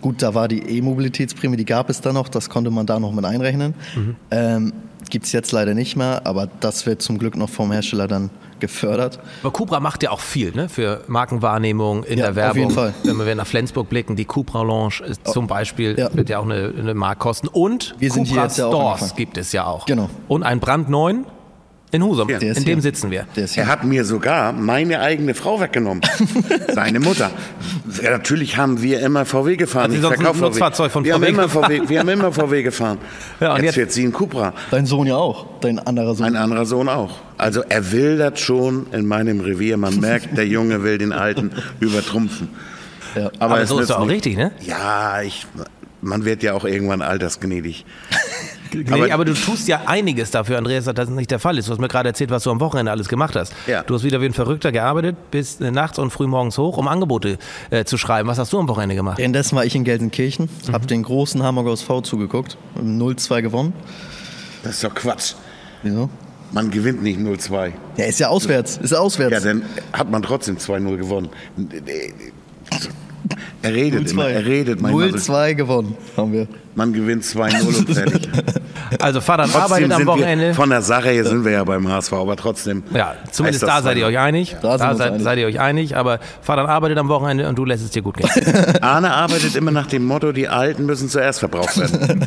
Gut, 0.00 0.20
da 0.20 0.34
war 0.34 0.48
die 0.48 0.58
E-Mobilitätsprämie, 0.58 1.56
die 1.56 1.64
gab 1.64 1.90
es 1.90 2.00
da 2.00 2.12
noch, 2.12 2.28
das 2.28 2.50
konnte 2.50 2.70
man 2.70 2.86
da 2.86 2.98
noch 2.98 3.12
mit 3.12 3.24
einrechnen. 3.24 3.74
Mhm. 3.94 4.16
Ähm, 4.30 4.72
Gibt 5.10 5.26
es 5.26 5.32
jetzt 5.32 5.52
leider 5.52 5.74
nicht 5.74 5.96
mehr, 5.96 6.22
aber 6.24 6.48
das 6.60 6.86
wird 6.86 7.02
zum 7.02 7.18
Glück 7.18 7.36
noch 7.36 7.48
vom 7.48 7.72
Hersteller 7.72 8.08
dann 8.08 8.30
gefördert. 8.60 9.18
Aber 9.42 9.52
Cupra 9.52 9.80
macht 9.80 10.02
ja 10.02 10.10
auch 10.10 10.20
viel 10.20 10.52
ne? 10.52 10.68
für 10.68 11.02
Markenwahrnehmung 11.06 12.04
in 12.04 12.18
ja, 12.18 12.26
der 12.26 12.36
Werbung. 12.36 12.50
Auf 12.50 12.56
jeden 12.56 12.70
Fall. 12.70 12.94
Wenn 13.02 13.26
wir 13.26 13.34
nach 13.34 13.46
Flensburg 13.46 13.88
blicken, 13.88 14.16
die 14.16 14.24
Cupra 14.24 14.62
Lounge 14.62 15.02
ist 15.06 15.20
oh, 15.26 15.32
zum 15.32 15.46
Beispiel, 15.46 15.98
ja. 15.98 16.14
wird 16.14 16.28
ja 16.28 16.38
auch 16.38 16.44
eine, 16.44 16.72
eine 16.78 16.94
Mark 16.94 17.18
kosten. 17.18 17.48
Und 17.48 17.94
wir 17.98 18.10
sind 18.10 18.28
Cupra 18.28 18.48
Stores 18.48 19.14
gibt 19.16 19.36
es 19.36 19.52
ja 19.52 19.66
auch. 19.66 19.86
Genau. 19.86 20.08
Und 20.28 20.42
einen 20.42 20.60
brandneuen 20.60 21.26
in 21.92 22.02
Husum, 22.02 22.28
ja. 22.28 22.38
in 22.38 22.64
dem 22.64 22.80
sitzen 22.80 23.12
wir. 23.12 23.26
Er 23.36 23.66
hat 23.68 23.84
mir 23.84 24.04
sogar 24.04 24.52
meine 24.52 25.00
eigene 25.00 25.32
Frau 25.32 25.60
weggenommen. 25.60 26.02
Seine 26.72 26.98
Mutter. 26.98 27.30
Ja, 28.02 28.10
natürlich 28.10 28.56
haben 28.56 28.82
wir 28.82 28.98
immer 29.00 29.24
VW 29.24 29.56
gefahren. 29.56 29.92
Also 29.92 30.08
ich 30.10 30.14
verkaufe 30.16 30.40
Nutzfahrzeug 30.40 30.90
von 30.90 31.04
wir 31.04 31.14
VW. 31.14 31.26
Haben 31.26 31.34
immer 31.34 31.48
VW. 31.48 31.82
Wir 31.88 32.00
haben 32.00 32.08
immer 32.08 32.32
VW 32.32 32.62
gefahren. 32.64 32.98
Ja, 33.38 33.54
jetzt, 33.56 33.64
jetzt 33.64 33.76
wird 33.76 33.92
sie 33.92 34.04
ein 34.04 34.12
Cupra. 34.12 34.52
Dein 34.72 34.86
Sohn 34.86 35.06
ja 35.06 35.16
auch. 35.16 35.46
Dein 35.60 35.78
anderer 35.78 36.16
Sohn. 36.16 36.26
Ein 36.26 36.36
anderer 36.36 36.66
Sohn 36.66 36.88
auch. 36.88 37.20
Also 37.38 37.62
er 37.68 37.92
will 37.92 38.18
das 38.18 38.40
schon 38.40 38.86
in 38.92 39.06
meinem 39.06 39.40
Revier. 39.40 39.76
Man 39.76 40.00
merkt, 40.00 40.36
der 40.36 40.48
Junge 40.48 40.82
will 40.82 40.98
den 40.98 41.12
Alten 41.12 41.52
übertrumpfen. 41.80 42.48
Ja. 43.14 43.30
Aber, 43.38 43.54
Aber 43.54 43.66
so 43.66 43.78
ist 43.78 43.90
doch 43.90 44.00
auch 44.00 44.08
richtig, 44.08 44.36
ne? 44.36 44.50
Ja, 44.60 45.22
ich, 45.22 45.46
man 46.00 46.24
wird 46.24 46.42
ja 46.42 46.54
auch 46.54 46.64
irgendwann 46.64 47.02
altersgnädig. 47.02 47.84
Nee, 48.74 48.92
aber, 48.92 49.14
aber, 49.14 49.24
du 49.24 49.34
tust 49.34 49.68
ja 49.68 49.82
einiges 49.86 50.30
dafür, 50.30 50.58
Andreas, 50.58 50.84
dass 50.84 50.94
das 50.94 51.08
nicht 51.08 51.30
der 51.30 51.38
Fall 51.38 51.58
ist. 51.58 51.68
Du 51.68 51.72
hast 51.72 51.80
mir 51.80 51.88
gerade 51.88 52.08
erzählt, 52.08 52.30
was 52.30 52.42
du 52.42 52.50
am 52.50 52.60
Wochenende 52.60 52.90
alles 52.90 53.08
gemacht 53.08 53.36
hast. 53.36 53.52
Ja. 53.66 53.82
Du 53.82 53.94
hast 53.94 54.04
wieder 54.04 54.20
wie 54.20 54.26
ein 54.26 54.32
Verrückter 54.32 54.72
gearbeitet, 54.72 55.16
bis 55.30 55.60
äh, 55.60 55.70
nachts 55.70 55.98
und 55.98 56.10
früh 56.10 56.26
morgens 56.26 56.58
hoch, 56.58 56.76
um 56.76 56.88
Angebote 56.88 57.38
äh, 57.70 57.84
zu 57.84 57.96
schreiben. 57.96 58.28
Was 58.28 58.38
hast 58.38 58.52
du 58.52 58.58
am 58.58 58.68
Wochenende 58.68 58.94
gemacht? 58.94 59.18
Währenddessen 59.18 59.56
war 59.56 59.64
ich 59.64 59.74
in 59.74 59.84
Gelsenkirchen, 59.84 60.48
mhm. 60.66 60.72
habe 60.72 60.86
den 60.86 61.02
großen 61.02 61.42
Hamburger 61.42 61.72
SV 61.72 62.02
zugeguckt, 62.02 62.56
0-2 62.78 63.42
gewonnen. 63.42 63.72
Das 64.62 64.74
ist 64.74 64.84
doch 64.84 64.94
Quatsch. 64.94 65.34
Wieso? 65.82 66.08
Man 66.52 66.70
gewinnt 66.70 67.02
nicht 67.02 67.18
0-2. 67.18 67.72
Ja, 67.96 68.04
ist 68.04 68.20
ja 68.20 68.28
auswärts. 68.28 68.76
Ist 68.76 68.92
ja 68.92 68.98
auswärts. 68.98 69.32
Ja, 69.32 69.40
dann 69.40 69.62
hat 69.92 70.10
man 70.10 70.22
trotzdem 70.22 70.56
2-0 70.56 70.96
gewonnen. 70.96 71.28
Er 73.62 73.74
redet 73.74 74.10
immer, 74.10 74.28
er 74.28 74.44
redet 74.44 74.80
manchmal. 74.80 75.08
0-2 75.08 75.54
gewonnen 75.54 75.96
haben 76.16 76.32
wir. 76.32 76.48
Man 76.74 76.92
gewinnt 76.92 77.24
2-0 77.24 77.66
und 77.66 77.94
fertig. 77.94 78.28
Also 79.00 79.20
Vater 79.20 79.44
arbeitet 79.54 79.92
am 79.92 80.06
Wochenende. 80.06 80.48
Wir, 80.48 80.54
von 80.54 80.70
der 80.70 80.82
Sache 80.82 81.10
her 81.10 81.24
sind 81.24 81.44
wir 81.44 81.52
ja 81.52 81.64
beim 81.64 81.88
HSV, 81.88 82.12
aber 82.12 82.36
trotzdem. 82.36 82.82
Ja, 82.92 83.14
zumindest 83.30 83.62
da 83.62 83.80
seid 83.82 83.96
ihr 83.96 84.06
euch 84.06 84.18
einig. 84.18 84.56
Da, 84.60 84.76
da 84.76 84.94
seid, 84.94 85.20
seid, 85.20 85.38
ihr 85.38 85.46
euch 85.46 85.60
einig, 85.60 85.96
aber 85.96 86.18
Vater 86.42 86.68
arbeitet 86.68 86.98
am 86.98 87.08
Wochenende 87.08 87.48
und 87.48 87.56
du 87.56 87.64
lässt 87.64 87.84
es 87.84 87.90
dir 87.90 88.02
gut 88.02 88.16
gehen. 88.16 88.28
Arne 88.80 89.12
arbeitet 89.12 89.54
immer 89.56 89.70
nach 89.70 89.86
dem 89.86 90.04
Motto, 90.04 90.32
die 90.32 90.48
Alten 90.48 90.86
müssen 90.86 91.08
zuerst 91.08 91.38
verbraucht 91.38 91.76
werden. 91.78 92.24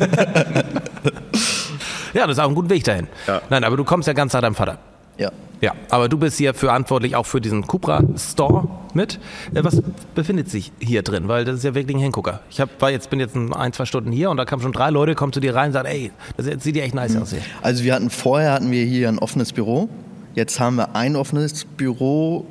ja, 2.14 2.26
das 2.26 2.36
ist 2.36 2.42
auch 2.42 2.48
ein 2.48 2.54
guter 2.54 2.70
Weg 2.70 2.84
dahin. 2.84 3.06
Ja. 3.26 3.42
Nein, 3.50 3.64
aber 3.64 3.76
du 3.76 3.84
kommst 3.84 4.08
ja 4.08 4.14
ganz 4.14 4.32
nach 4.32 4.40
deinem 4.40 4.54
Vater. 4.54 4.78
Ja. 5.18 5.30
Ja, 5.60 5.72
aber 5.90 6.08
du 6.08 6.18
bist 6.18 6.38
hier 6.38 6.54
verantwortlich 6.54 7.16
auch 7.16 7.26
für 7.26 7.40
diesen 7.40 7.66
Cupra 7.66 8.02
Store 8.16 8.68
mit. 8.94 9.18
Äh, 9.54 9.64
was 9.64 9.82
befindet 10.14 10.48
sich 10.50 10.72
hier 10.78 11.02
drin? 11.02 11.26
Weil 11.26 11.44
das 11.44 11.56
ist 11.56 11.64
ja 11.64 11.74
wirklich 11.74 11.96
ein 11.96 12.00
Hingucker. 12.00 12.40
Ich 12.50 12.60
hab, 12.60 12.80
war 12.80 12.90
jetzt, 12.90 13.10
bin 13.10 13.18
jetzt 13.18 13.36
ein, 13.36 13.72
zwei 13.72 13.84
Stunden 13.84 14.12
hier 14.12 14.30
und 14.30 14.36
da 14.36 14.44
kamen 14.44 14.62
schon 14.62 14.72
drei 14.72 14.90
Leute, 14.90 15.14
kommen 15.14 15.32
zu 15.32 15.40
dir 15.40 15.54
rein 15.54 15.68
und 15.68 15.72
sagen, 15.72 15.88
ey, 15.88 16.12
das 16.36 16.46
sieht 16.62 16.76
ja 16.76 16.84
echt 16.84 16.94
nice 16.94 17.14
mhm. 17.14 17.22
aus 17.22 17.30
hier. 17.30 17.42
Also 17.62 17.82
wir 17.82 17.94
hatten 17.94 18.10
vorher 18.10 18.52
hatten 18.52 18.70
wir 18.70 18.84
hier 18.84 19.08
ein 19.08 19.18
offenes 19.18 19.52
Büro. 19.52 19.88
Jetzt 20.34 20.60
haben 20.60 20.76
wir 20.76 20.94
ein 20.94 21.16
offenes 21.16 21.64
Büro. 21.64 22.46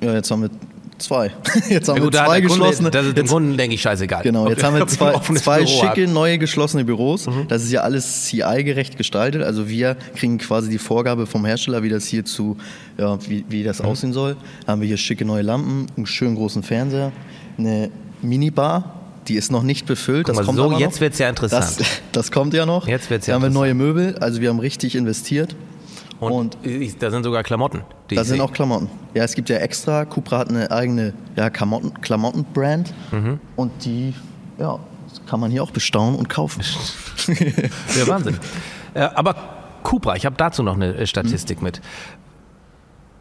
Ja, 0.00 0.12
jetzt 0.14 0.30
haben 0.30 0.42
wir 0.42 0.50
Zwei. 0.98 1.32
Jetzt 1.68 1.88
haben 1.88 1.96
ja, 1.96 2.02
gut, 2.04 2.12
wir 2.12 2.24
zwei 2.24 2.40
geschlossene. 2.40 2.90
Kunde, 2.90 2.90
das 2.90 3.06
ist 3.06 3.16
dem 3.16 3.26
Kunden, 3.26 3.56
denke 3.56 3.74
ich, 3.74 3.82
scheißegal. 3.82 4.22
Genau, 4.22 4.48
jetzt 4.48 4.62
haben 4.62 4.76
wir 4.76 4.86
zwei, 4.86 5.18
zwei 5.18 5.66
schicke 5.66 6.06
neue 6.06 6.38
geschlossene 6.38 6.84
Büros. 6.84 7.26
Mhm. 7.26 7.48
Das 7.48 7.64
ist 7.64 7.72
ja 7.72 7.80
alles 7.80 8.26
CI-gerecht 8.26 8.96
gestaltet. 8.96 9.42
Also 9.42 9.68
wir 9.68 9.96
kriegen 10.14 10.38
quasi 10.38 10.70
die 10.70 10.78
Vorgabe 10.78 11.26
vom 11.26 11.44
Hersteller, 11.44 11.82
wie 11.82 11.88
das 11.88 12.06
hier 12.06 12.24
zu, 12.24 12.56
ja, 12.96 13.18
wie, 13.28 13.44
wie 13.48 13.64
das 13.64 13.80
mhm. 13.82 13.88
aussehen 13.88 14.12
soll. 14.12 14.36
Da 14.64 14.72
haben 14.72 14.80
wir 14.80 14.88
hier 14.88 14.96
schicke 14.96 15.24
neue 15.24 15.42
Lampen, 15.42 15.86
einen 15.96 16.06
schönen 16.06 16.36
großen 16.36 16.62
Fernseher, 16.62 17.12
eine 17.58 17.90
Minibar. 18.22 19.00
Die 19.26 19.36
ist 19.36 19.50
noch 19.50 19.62
nicht 19.62 19.86
befüllt. 19.86 20.28
Das 20.28 20.42
kommt 20.42 20.58
so, 20.58 20.78
jetzt 20.78 21.00
wird 21.00 21.14
es 21.14 21.18
ja 21.18 21.28
interessant. 21.28 21.80
Das, 21.80 21.86
das, 22.12 22.30
kommt 22.30 22.52
ja 22.54 22.66
noch. 22.66 22.86
Jetzt 22.86 23.08
wird's 23.10 23.26
ja 23.26 23.32
Da 23.32 23.36
haben 23.36 23.42
wir 23.42 23.50
neue 23.50 23.74
Möbel, 23.74 24.16
also 24.18 24.40
wir 24.40 24.50
haben 24.50 24.58
richtig 24.58 24.94
investiert. 24.94 25.56
Und, 26.32 26.56
und 26.64 27.02
da 27.02 27.10
sind 27.10 27.24
sogar 27.24 27.42
Klamotten. 27.42 27.82
da 28.08 28.24
sind 28.24 28.40
auch 28.40 28.52
Klamotten. 28.52 28.88
Ja, 29.14 29.24
es 29.24 29.34
gibt 29.34 29.48
ja 29.48 29.56
extra. 29.58 30.04
Cupra 30.04 30.38
hat 30.38 30.50
eine 30.50 30.70
eigene 30.70 31.14
ja, 31.36 31.50
Klamotten, 31.50 32.00
Klamotten-Brand. 32.00 32.92
Mhm. 33.12 33.40
Und 33.56 33.84
die 33.84 34.14
ja, 34.58 34.78
kann 35.26 35.40
man 35.40 35.50
hier 35.50 35.62
auch 35.62 35.70
bestaunen 35.70 36.18
und 36.18 36.28
kaufen. 36.28 36.62
ja, 37.98 38.06
Wahnsinn. 38.06 38.38
Äh, 38.94 39.00
aber 39.00 39.34
Cupra, 39.82 40.16
ich 40.16 40.26
habe 40.26 40.36
dazu 40.36 40.62
noch 40.62 40.74
eine 40.74 40.94
äh, 40.94 41.06
Statistik 41.06 41.58
mhm. 41.58 41.64
mit. 41.64 41.80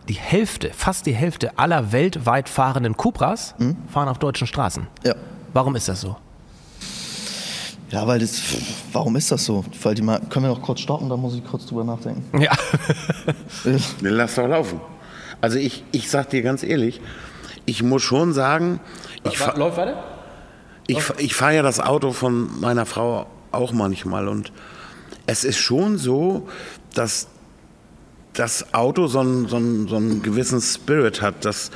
Die 0.10 0.15
Hälfte, 0.15 0.72
fast 0.74 1.05
die 1.05 1.13
Hälfte 1.13 1.57
aller 1.57 1.91
weltweit 1.91 2.50
fahrenden 2.50 2.98
Cupras 2.98 3.55
mhm. 3.57 3.77
fahren 3.88 4.10
auf 4.10 4.19
deutschen 4.19 4.48
Straßen. 4.48 4.88
Ja. 5.03 5.15
Warum 5.53 5.75
ist 5.75 5.88
das 5.88 6.01
so? 6.01 6.17
Ja, 7.94 8.08
weil 8.08 8.18
das, 8.18 8.42
warum 8.92 9.16
ist 9.18 9.32
das 9.32 9.46
so? 9.46 9.64
Weil 9.84 9.94
die 9.94 10.02
mal, 10.02 10.20
können 10.30 10.46
wir 10.46 10.50
noch 10.50 10.64
kurz 10.64 10.80
stoppen, 10.80 11.10
da 11.10 11.16
muss 11.16 11.36
ich 11.36 11.46
kurz 11.46 11.68
drüber 11.68 11.84
nachdenken. 11.84 12.42
Ja. 12.42 12.52
Lass 14.02 14.34
doch 14.34 14.48
laufen. 14.48 14.82
Also 15.42 15.60
ich, 15.60 15.84
ich 15.92 16.10
sag 16.10 16.32
dir 16.32 16.42
ganz 16.42 16.64
ehrlich, 16.64 17.02
ich 17.68 17.84
muss 17.84 18.02
schon 18.02 18.34
sagen, 18.34 18.80
ich, 19.24 19.38
fa 19.38 19.56
Läuft 19.56 19.78
weiter? 19.78 20.04
ich, 20.88 21.04
ich 21.20 21.36
fahre 21.36 21.56
ja 21.56 21.62
das 21.62 21.80
Auto 21.80 22.14
von 22.14 22.60
meiner 22.60 22.88
Frau 22.88 23.28
auch 23.52 23.74
manchmal 23.74 24.28
und 24.28 24.52
es 25.28 25.44
ist 25.44 25.60
schon 25.60 26.00
so, 26.00 26.50
dass 26.96 27.28
das 28.34 28.74
Auto 28.74 29.06
so 29.06 29.20
einen, 29.20 29.48
so 29.48 29.58
einen, 29.58 29.88
so 29.88 29.98
einen 29.98 30.24
gewissen 30.24 30.62
Spirit 30.62 31.22
hat, 31.22 31.46
dass, 31.46 31.70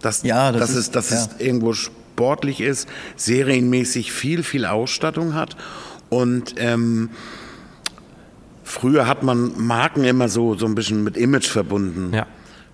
dass, 0.00 0.22
ja, 0.22 0.52
das, 0.52 0.60
dass, 0.60 0.70
ist, 0.70 0.76
es, 0.76 0.90
dass 0.92 1.10
ja. 1.10 1.16
es 1.16 1.40
irgendwo 1.40 1.74
sportlich 2.14 2.60
ist, 2.60 2.88
serienmäßig 3.16 4.12
viel, 4.12 4.44
viel 4.44 4.66
Ausstattung 4.66 5.34
hat. 5.34 5.56
Und 6.10 6.54
ähm, 6.58 7.10
früher 8.62 9.08
hat 9.08 9.24
man 9.24 9.52
Marken 9.66 10.04
immer 10.04 10.28
so, 10.28 10.54
so 10.54 10.66
ein 10.66 10.76
bisschen 10.76 11.02
mit 11.02 11.16
Image 11.16 11.48
verbunden. 11.48 12.14
Ja. 12.14 12.26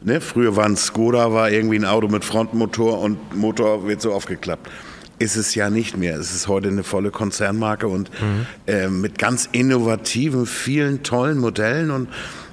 Ne? 0.03 0.21
Früher 0.21 0.57
war 0.57 0.67
ein 0.67 0.77
Skoda, 0.77 1.33
war 1.33 1.51
irgendwie 1.51 1.77
ein 1.77 1.87
Auto 1.87 2.09
mit 2.09 2.23
Frontmotor 2.23 3.01
und 3.01 3.35
Motor 3.35 3.87
wird 3.87 4.03
so 4.03 4.13
aufgeklappt. 4.13 4.71
Ist 5.19 5.37
es 5.37 5.55
ja 5.55 5.71
nicht 5.71 5.97
mehr. 5.97 6.19
Es 6.19 6.35
ist 6.35 6.49
heute 6.49 6.69
eine 6.69 6.83
volle 6.83 7.11
Konzernmarke 7.11 7.89
und 7.89 8.11
mhm. 8.21 8.47
äh, 8.67 8.89
mit 8.89 9.19
ganz 9.19 9.49
innovativen, 9.53 10.45
vielen 10.45 11.03
tollen 11.03 11.39
Modellen 11.39 11.91
und 11.91 12.09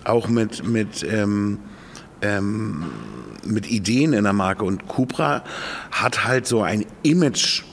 auch 0.05 0.29
mit, 0.29 0.65
mit 0.65 1.05
ähm, 1.09 1.59
ähm, 2.21 2.85
mit 3.47 3.69
Ideen 3.69 4.13
in 4.13 4.23
der 4.23 4.33
Marke. 4.33 4.65
Und 4.65 4.87
Cupra 4.87 5.43
hat 5.91 6.25
halt 6.25 6.47
so 6.47 6.61
ein 6.61 6.85
Image 7.03 7.63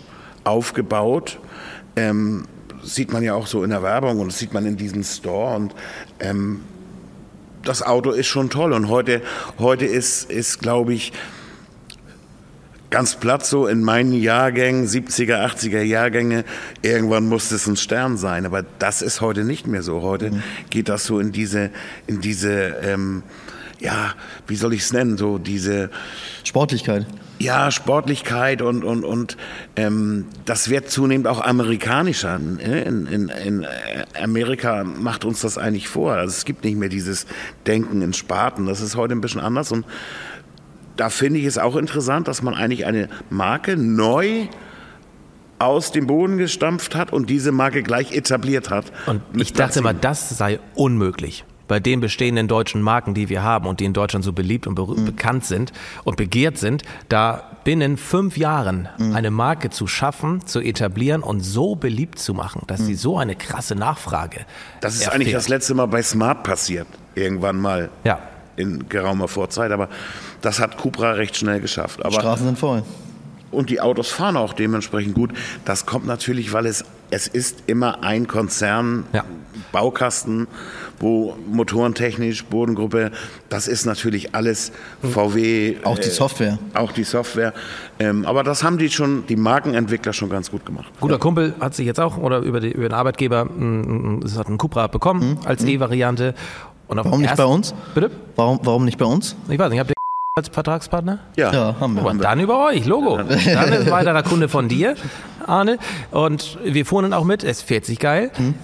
aufgebaut. 0.45 1.39
Ähm, 1.97 2.47
sieht 2.83 3.13
man 3.13 3.23
ja 3.23 3.35
auch 3.35 3.47
so 3.47 3.65
in 3.65 3.71
der 3.71 3.83
Werbung 3.83 4.21
und 4.21 4.29
das 4.29 4.39
sieht 4.39 4.53
man 4.53 4.67
in 4.67 4.77
diesem 4.77 5.05
Store. 5.05 5.57
Und 5.57 5.75
ähm, 6.21 6.61
das 7.65 7.83
Auto 7.83 8.11
ist 8.11 8.27
schon 8.27 8.51
toll. 8.51 8.73
Und 8.73 8.89
heute, 8.89 9.23
heute 9.59 9.87
ist, 9.87 10.31
ist 10.31 10.61
glaube 10.61 10.95
ich, 10.95 11.13
ganz 12.95 13.17
platt 13.17 13.45
so 13.45 13.67
in 13.67 13.83
meinen 13.83 14.13
Jahrgängen, 14.13 14.87
70er, 14.87 15.45
80er 15.45 15.83
Jahrgänge, 15.83 16.45
irgendwann 16.81 17.29
muss 17.29 17.51
es 17.51 17.67
ein 17.67 17.77
Stern 17.77 18.17
sein. 18.17 18.47
Aber 18.47 18.65
das 18.79 19.03
ist 19.03 19.21
heute 19.21 19.43
nicht 19.43 19.67
mehr 19.67 19.83
so. 19.83 20.03
Heute 20.03 20.31
mhm. 20.31 20.43
geht 20.71 20.89
das 20.89 21.05
so 21.05 21.19
in 21.19 21.33
diese, 21.33 21.71
in 22.07 22.21
diese 22.21 22.53
ähm, 22.83 23.25
ja, 23.81 24.15
wie 24.47 24.57
soll 24.57 24.75
ich 24.75 24.83
es 24.83 24.93
nennen, 24.93 25.17
so 25.17 25.39
diese 25.39 25.91
Sportlichkeit. 26.45 27.07
Ja, 27.39 27.71
Sportlichkeit 27.71 28.63
und, 28.63 28.85
und, 28.85 29.05
und 29.05 29.37
ähm, 29.77 30.27
das 30.45 30.71
wird 30.71 30.89
zunehmend 30.89 31.27
auch 31.27 31.41
amerikanischer. 31.41 32.39
Ne? 32.39 32.83
In, 32.83 33.07
in, 33.07 33.29
in 33.29 33.67
Amerika 34.21 34.85
macht 34.85 35.25
uns 35.25 35.41
das 35.41 35.59
eigentlich 35.59 35.89
vor. 35.89 36.13
Also 36.13 36.33
es 36.33 36.45
gibt 36.45 36.65
nicht 36.65 36.77
mehr 36.77 36.89
dieses 36.89 37.27
Denken 37.67 38.03
in 38.03 38.13
Sparten. 38.13 38.67
Das 38.67 38.81
ist 38.81 38.97
heute 38.97 39.15
ein 39.15 39.21
bisschen 39.21 39.41
anders. 39.41 39.73
Und 39.73 39.85
da 40.97 41.11
finde 41.11 41.41
ich 41.41 41.47
es 41.47 41.59
auch 41.59 41.77
interessant, 41.77 42.29
dass 42.29 42.41
man 42.41 42.55
eigentlich 42.55 42.87
eine 42.87 43.09
Marke 43.31 43.77
neu 43.77 44.47
aus 45.59 45.91
dem 45.93 46.07
Boden 46.07 46.39
gestampft 46.39 46.95
hat 46.95 47.13
und 47.13 47.29
diese 47.31 47.51
Marke 47.51 47.83
gleich 47.83 48.13
etabliert 48.13 48.71
hat. 48.71 48.93
Und 49.07 49.23
ich 49.37 49.53
dachte 49.53 49.81
immer, 49.81 49.95
das 49.95 50.31
sei 50.31 50.61
unmöglich 50.75 51.45
bei 51.69 51.81
den 51.81 52.01
bestehenden 52.01 52.49
deutschen 52.49 52.83
Marken, 52.83 53.15
die 53.15 53.29
wir 53.29 53.43
haben 53.43 53.67
und 53.67 53.81
die 53.81 53.85
in 53.85 53.93
Deutschland 53.93 54.25
so 54.25 54.33
beliebt 54.33 54.67
und 54.67 54.79
mhm. 54.79 55.05
bekannt 55.05 55.45
sind 55.45 55.73
und 56.05 56.17
begehrt 56.17 56.59
sind, 56.59 56.83
da 57.09 57.51
binnen 57.65 57.97
fünf 57.97 58.37
Jahren 58.37 58.89
mhm. 58.99 59.15
eine 59.15 59.31
Marke 59.31 59.71
zu 59.71 59.87
schaffen, 59.87 60.47
zu 60.47 60.61
etablieren 60.61 61.23
und 61.23 61.41
so 61.41 61.75
beliebt 61.75 62.19
zu 62.19 62.35
machen, 62.35 62.63
dass 62.67 62.81
mhm. 62.81 62.85
sie 62.87 62.95
so 62.95 63.19
eine 63.19 63.35
krasse 63.35 63.75
Nachfrage. 63.75 64.45
Das 64.81 64.95
ist 64.95 65.03
erfährt. 65.03 65.15
eigentlich 65.15 65.33
das 65.33 65.49
letzte 65.49 65.75
Mal 65.75 65.87
bei 65.87 66.03
Smart 66.03 66.43
passiert, 66.43 66.87
irgendwann 67.15 67.57
mal. 67.61 67.91
Ja. 68.05 68.21
In 68.57 68.89
geraumer 68.89 69.27
Vorzeit, 69.27 69.73
aber 69.73 69.89
das 70.41 70.61
hat 70.61 70.79
Cupra 70.79 71.13
recht 71.13 71.37
schnell 71.37 71.61
geschafft. 71.61 72.05
Aber 72.05 72.15
Straßen 72.15 72.47
sind 72.47 72.59
voll. 72.59 72.85
Und 73.51 73.71
die 73.71 73.81
Autos 73.81 74.11
fahren 74.11 74.37
auch 74.37 74.53
dementsprechend 74.53 75.15
gut. 75.15 75.33
Das 75.65 75.87
kommt 75.87 76.07
natürlich, 76.07 76.53
weil 76.53 76.67
es, 76.67 76.85
es 77.15 77.29
ist 77.29 77.65
immer 77.67 78.03
ein 78.03 78.27
Konzern, 78.27 79.05
ja. 79.13 79.25
Baukasten 79.71 80.49
wo 81.01 81.37
motorentechnisch, 81.47 82.45
Bodengruppe, 82.47 83.11
das 83.49 83.69
ist 83.69 83.85
natürlich 83.85 84.35
alles 84.35 84.73
VW. 85.03 85.77
Auch 85.85 85.99
die 85.99 86.09
äh, 86.09 86.11
Software. 86.11 86.59
Äh, 86.75 86.79
auch 86.79 86.93
die 86.93 87.05
Software. 87.05 87.53
Ähm, 87.99 88.25
aber 88.25 88.43
das 88.43 88.65
haben 88.65 88.79
die 88.79 88.89
schon, 88.89 89.27
die 89.27 89.37
Markenentwickler 89.37 90.13
schon 90.13 90.31
ganz 90.31 90.51
gut 90.51 90.65
gemacht. 90.65 90.87
Guter 91.01 91.15
ja. 91.15 91.19
Kumpel 91.19 91.55
hat 91.61 91.75
sich 91.75 91.87
jetzt 91.87 92.01
auch 92.01 92.17
oder 92.17 92.39
über, 92.39 92.61
die, 92.61 92.73
über 92.73 92.89
den 92.89 92.95
Arbeitgeber 92.95 93.49
es 94.25 94.39
hat 94.39 94.47
einen 94.47 94.59
Cupra 94.59 94.87
bekommen 94.87 95.39
mhm. 95.41 95.47
als 95.47 95.63
mhm. 95.63 95.69
E-Variante. 95.69 96.35
warum 96.89 97.21
nicht 97.21 97.37
bei 97.37 97.45
uns? 97.45 97.75
Bitte? 97.95 98.11
Warum, 98.37 98.61
warum 98.63 98.85
nicht 98.85 98.99
bei 98.99 99.07
uns? 99.07 99.37
Ich 99.49 99.59
weiß 99.59 99.71
nicht, 99.71 99.81
habt 99.81 99.91
ihr 99.91 99.94
als 100.37 100.49
Vertragspartner? 100.49 101.21
Ja, 101.37 101.53
ja 101.53 101.77
haben 101.79 101.95
wir. 101.95 102.05
Und 102.07 102.25
dann 102.25 102.41
über 102.41 102.67
euch, 102.67 102.87
Logo. 102.87 103.19
Dann 103.19 103.29
ist 103.29 103.47
ein 103.47 103.91
weiterer 103.93 104.25
Kunde 104.25 104.49
von 104.49 104.67
dir, 104.67 104.97
Arne. 105.47 105.79
Und 106.11 106.59
wir 106.65 106.85
fuhren 106.85 107.05
dann 107.05 107.13
auch 107.13 107.23
mit. 107.23 107.45
Es 107.45 107.63
fährt 107.63 107.85
sich 107.85 108.01
geil. 108.01 108.33
Mhm. 108.37 108.55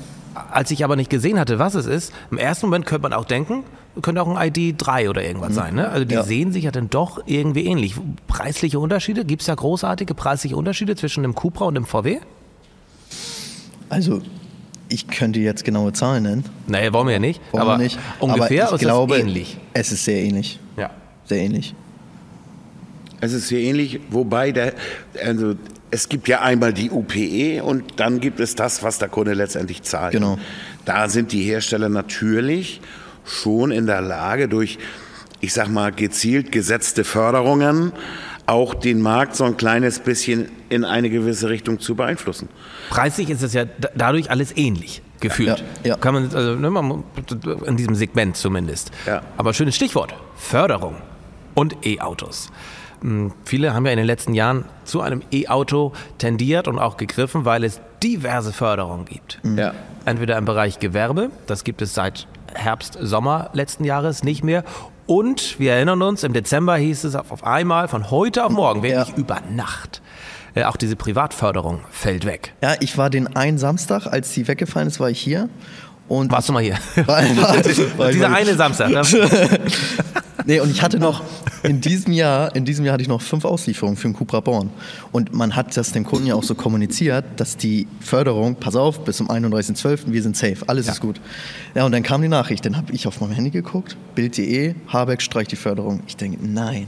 Als 0.50 0.72
ich 0.72 0.82
aber 0.82 0.96
nicht 0.96 1.10
gesehen 1.10 1.38
hatte, 1.38 1.60
was 1.60 1.76
es 1.76 1.86
ist, 1.86 2.12
im 2.32 2.38
ersten 2.38 2.66
Moment 2.66 2.86
könnte 2.86 3.02
man 3.02 3.12
auch 3.12 3.24
denken, 3.24 3.62
könnte 4.02 4.20
auch 4.20 4.36
ein 4.36 4.52
ID 4.52 4.74
3 4.78 5.10
oder 5.10 5.22
irgendwas 5.22 5.50
mhm. 5.50 5.54
sein. 5.54 5.74
Ne? 5.76 5.88
Also 5.88 6.04
die 6.04 6.14
ja. 6.16 6.24
sehen 6.24 6.50
sich 6.50 6.64
ja 6.64 6.72
dann 6.72 6.90
doch 6.90 7.22
irgendwie 7.26 7.66
ähnlich. 7.66 7.94
Preisliche 8.26 8.80
Unterschiede? 8.80 9.24
Gibt 9.24 9.42
es 9.42 9.46
da 9.46 9.54
großartige 9.54 10.14
preisliche 10.14 10.56
Unterschiede 10.56 10.96
zwischen 10.96 11.22
dem 11.22 11.36
Cupra 11.36 11.66
und 11.66 11.76
dem 11.76 11.86
VW? 11.86 12.18
Also 13.90 14.22
Ich 14.88 15.06
könnte 15.06 15.38
jetzt 15.38 15.64
genaue 15.64 15.92
Zahlen 15.92 16.24
nennen. 16.24 16.44
Naja, 16.66 16.92
wollen 16.92 17.06
wir 17.06 17.12
ja 17.12 17.20
nicht. 17.20 17.40
Wollen 17.52 17.62
aber 17.62 17.74
wir 17.74 17.84
nicht. 17.84 17.96
ungefähr 18.18 18.64
aber 18.66 18.74
ich 18.74 18.82
ist 18.82 18.88
glaube, 18.88 19.14
es 19.14 19.20
ähnlich. 19.20 19.56
Es 19.72 19.92
ist 19.92 20.04
sehr 20.04 20.20
ähnlich. 20.20 20.58
Ja. 20.76 20.90
Sehr 21.30 21.38
ähnlich. 21.38 21.76
Es 23.20 23.32
ist 23.32 23.46
sehr 23.46 23.60
ähnlich, 23.60 24.00
wobei 24.10 24.50
der, 24.50 24.72
also 25.24 25.54
es 25.92 26.08
gibt 26.08 26.26
ja 26.26 26.40
einmal 26.40 26.72
die 26.72 26.90
UPE 26.90 27.62
und 27.62 28.00
dann 28.00 28.18
gibt 28.18 28.40
es 28.40 28.56
das, 28.56 28.82
was 28.82 28.98
der 28.98 29.08
Kunde 29.08 29.34
letztendlich 29.34 29.82
zahlt. 29.82 30.10
Genau. 30.10 30.38
Da 30.84 31.08
sind 31.08 31.30
die 31.30 31.42
Hersteller 31.42 31.88
natürlich 31.88 32.80
schon 33.24 33.70
in 33.70 33.86
der 33.86 34.00
Lage, 34.00 34.48
durch, 34.48 34.80
ich 35.40 35.52
sag 35.52 35.68
mal, 35.68 35.92
gezielt 35.92 36.50
gesetzte 36.50 37.04
Förderungen 37.04 37.92
auch 38.46 38.74
den 38.74 39.00
Markt 39.00 39.36
so 39.36 39.44
ein 39.44 39.56
kleines 39.56 40.00
bisschen 40.00 40.48
in 40.68 40.84
eine 40.84 41.10
gewisse 41.10 41.48
Richtung 41.48 41.78
zu 41.78 41.94
beeinflussen. 41.94 42.48
Preislich 42.88 43.30
ist 43.30 43.42
es 43.42 43.52
ja 43.54 43.66
da- 43.66 43.90
dadurch 43.94 44.32
alles 44.32 44.56
ähnlich 44.56 45.00
gefühlt. 45.20 45.62
Ja, 45.84 45.90
ja. 45.90 45.96
Kann 45.96 46.14
man, 46.14 46.34
also, 46.34 46.56
ne, 46.56 46.70
man, 46.70 47.04
in 47.66 47.76
diesem 47.76 47.94
Segment 47.94 48.36
zumindest. 48.36 48.90
Ja. 49.06 49.22
Aber 49.36 49.54
schönes 49.54 49.76
Stichwort: 49.76 50.12
Förderung 50.36 50.96
und 51.60 51.84
E-Autos. 51.86 52.48
Hm, 53.02 53.32
Viele 53.44 53.74
haben 53.74 53.84
ja 53.86 53.92
in 53.92 53.98
den 53.98 54.06
letzten 54.06 54.34
Jahren 54.34 54.64
zu 54.84 55.00
einem 55.02 55.22
E-Auto 55.30 55.92
tendiert 56.18 56.68
und 56.68 56.78
auch 56.78 56.96
gegriffen, 56.96 57.44
weil 57.44 57.64
es 57.64 57.80
diverse 58.02 58.52
Förderungen 58.52 59.04
gibt. 59.04 59.40
Ja. 59.44 59.72
Entweder 60.06 60.36
im 60.38 60.46
Bereich 60.46 60.78
Gewerbe, 60.78 61.30
das 61.46 61.64
gibt 61.64 61.82
es 61.82 61.94
seit 61.94 62.26
Herbst, 62.54 62.96
Sommer 63.00 63.50
letzten 63.52 63.84
Jahres 63.84 64.24
nicht 64.24 64.42
mehr. 64.42 64.64
Und 65.06 65.58
wir 65.58 65.72
erinnern 65.74 66.00
uns, 66.02 66.22
im 66.24 66.32
Dezember 66.32 66.76
hieß 66.76 67.04
es 67.04 67.14
auf 67.16 67.44
einmal 67.44 67.88
von 67.88 68.10
heute 68.10 68.44
auf 68.44 68.52
morgen, 68.52 68.82
wirklich 68.82 69.08
Ja. 69.08 69.14
über 69.16 69.38
Nacht. 69.50 70.00
Äh, 70.54 70.64
auch 70.64 70.76
diese 70.76 70.96
Privatförderung 70.96 71.80
fällt 71.90 72.24
weg. 72.26 72.54
Ja, 72.62 72.74
ich 72.80 72.96
war 72.98 73.08
den 73.10 73.36
einen 73.36 73.58
Samstag, 73.58 74.06
als 74.06 74.32
die 74.32 74.48
weggefallen 74.48 74.88
ist, 74.88 74.98
war 74.98 75.10
ich 75.10 75.20
hier. 75.20 75.48
Und 76.10 76.32
Warst 76.32 76.48
du 76.48 76.52
mal 76.52 76.60
hier? 76.60 76.74
War, 77.06 77.22
war, 77.36 77.98
war, 77.98 78.10
Dieser 78.10 78.32
eine 78.32 78.56
Samstag. 78.56 78.90
Ne? 78.90 79.02
Nee, 80.46 80.58
und 80.58 80.70
ich 80.70 80.82
hatte 80.82 80.98
noch 80.98 81.22
in 81.62 81.82
diesem 81.82 82.14
Jahr, 82.14 82.56
in 82.56 82.64
diesem 82.64 82.86
Jahr 82.86 82.94
hatte 82.94 83.02
ich 83.02 83.08
noch 83.08 83.20
fünf 83.20 83.44
Auslieferungen 83.44 83.98
für 83.98 84.08
den 84.08 84.14
Cupra 84.14 84.40
Born. 84.40 84.70
Und 85.12 85.34
man 85.34 85.54
hat 85.54 85.76
das 85.76 85.92
dem 85.92 86.04
Kunden 86.04 86.26
ja 86.26 86.34
auch 86.34 86.42
so 86.42 86.54
kommuniziert, 86.54 87.24
dass 87.36 87.58
die 87.58 87.86
Förderung, 88.00 88.56
pass 88.56 88.74
auf, 88.74 89.04
bis 89.04 89.18
zum 89.18 89.30
31.12. 89.30 90.04
wir 90.06 90.22
sind 90.22 90.38
safe, 90.38 90.56
alles 90.66 90.88
ist 90.88 91.00
gut. 91.00 91.20
Ja, 91.74 91.84
und 91.84 91.92
dann 91.92 92.02
kam 92.02 92.22
die 92.22 92.28
Nachricht, 92.28 92.64
dann 92.64 92.78
habe 92.78 92.90
ich 92.92 93.06
auf 93.06 93.20
meinem 93.20 93.32
Handy 93.32 93.50
geguckt, 93.50 93.98
Bild.de, 94.14 94.74
Habeck 94.88 95.20
streicht 95.20 95.52
die 95.52 95.56
Förderung. 95.56 96.02
Ich 96.08 96.16
denke, 96.16 96.38
nein. 96.42 96.86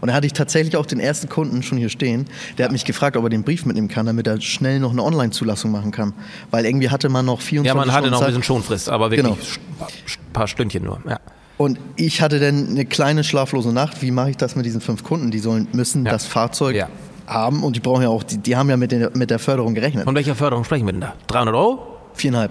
Und 0.00 0.08
da 0.08 0.14
hatte 0.14 0.26
ich 0.26 0.32
tatsächlich 0.32 0.76
auch 0.76 0.86
den 0.86 1.00
ersten 1.00 1.28
Kunden 1.28 1.62
schon 1.62 1.78
hier 1.78 1.88
stehen, 1.88 2.26
der 2.58 2.64
hat 2.66 2.72
mich 2.72 2.84
gefragt, 2.84 3.16
ob 3.16 3.24
er 3.24 3.30
den 3.30 3.42
Brief 3.44 3.64
mitnehmen 3.66 3.88
kann, 3.88 4.06
damit 4.06 4.26
er 4.26 4.40
schnell 4.40 4.80
noch 4.80 4.92
eine 4.92 5.02
Online-Zulassung 5.02 5.70
machen 5.70 5.90
kann. 5.90 6.12
Weil 6.50 6.66
irgendwie 6.66 6.90
hatte 6.90 7.08
man 7.08 7.24
noch 7.26 7.40
24 7.40 7.66
Ja, 7.66 7.74
man 7.74 7.92
hatte 7.92 8.06
Stunden 8.06 8.12
noch 8.12 8.20
ein 8.22 8.26
bisschen 8.26 8.42
Schonfrist, 8.42 8.88
aber 8.88 9.10
wirklich 9.10 9.22
Genau. 9.26 9.38
ein 9.80 10.32
paar 10.32 10.48
Stündchen 10.48 10.84
nur. 10.84 11.00
Ja. 11.08 11.20
Und 11.58 11.78
ich 11.96 12.22
hatte 12.22 12.40
dann 12.40 12.68
eine 12.70 12.84
kleine 12.86 13.22
schlaflose 13.24 13.72
Nacht. 13.72 14.02
Wie 14.02 14.10
mache 14.10 14.30
ich 14.30 14.36
das 14.36 14.56
mit 14.56 14.66
diesen 14.66 14.80
fünf 14.80 15.04
Kunden? 15.04 15.30
Die 15.30 15.38
sollen, 15.38 15.68
müssen 15.72 16.04
Ja. 16.04 16.12
das 16.12 16.26
Fahrzeug 16.26 16.74
Ja. 16.74 16.88
haben 17.26 17.62
und 17.62 17.76
die 17.76 17.80
brauchen 17.80 18.02
ja 18.02 18.08
auch, 18.08 18.22
die, 18.24 18.38
die 18.38 18.56
haben 18.56 18.68
ja 18.70 18.76
mit 18.76 18.90
der, 18.90 19.10
mit 19.16 19.30
der 19.30 19.38
Förderung 19.38 19.74
gerechnet. 19.74 20.04
Von 20.04 20.14
welcher 20.14 20.34
Förderung 20.34 20.64
sprechen 20.64 20.86
wir 20.86 20.92
denn 20.92 21.02
da? 21.02 21.14
300 21.28 21.54
Euro? 21.54 21.86
Viereinhalb. 22.14 22.50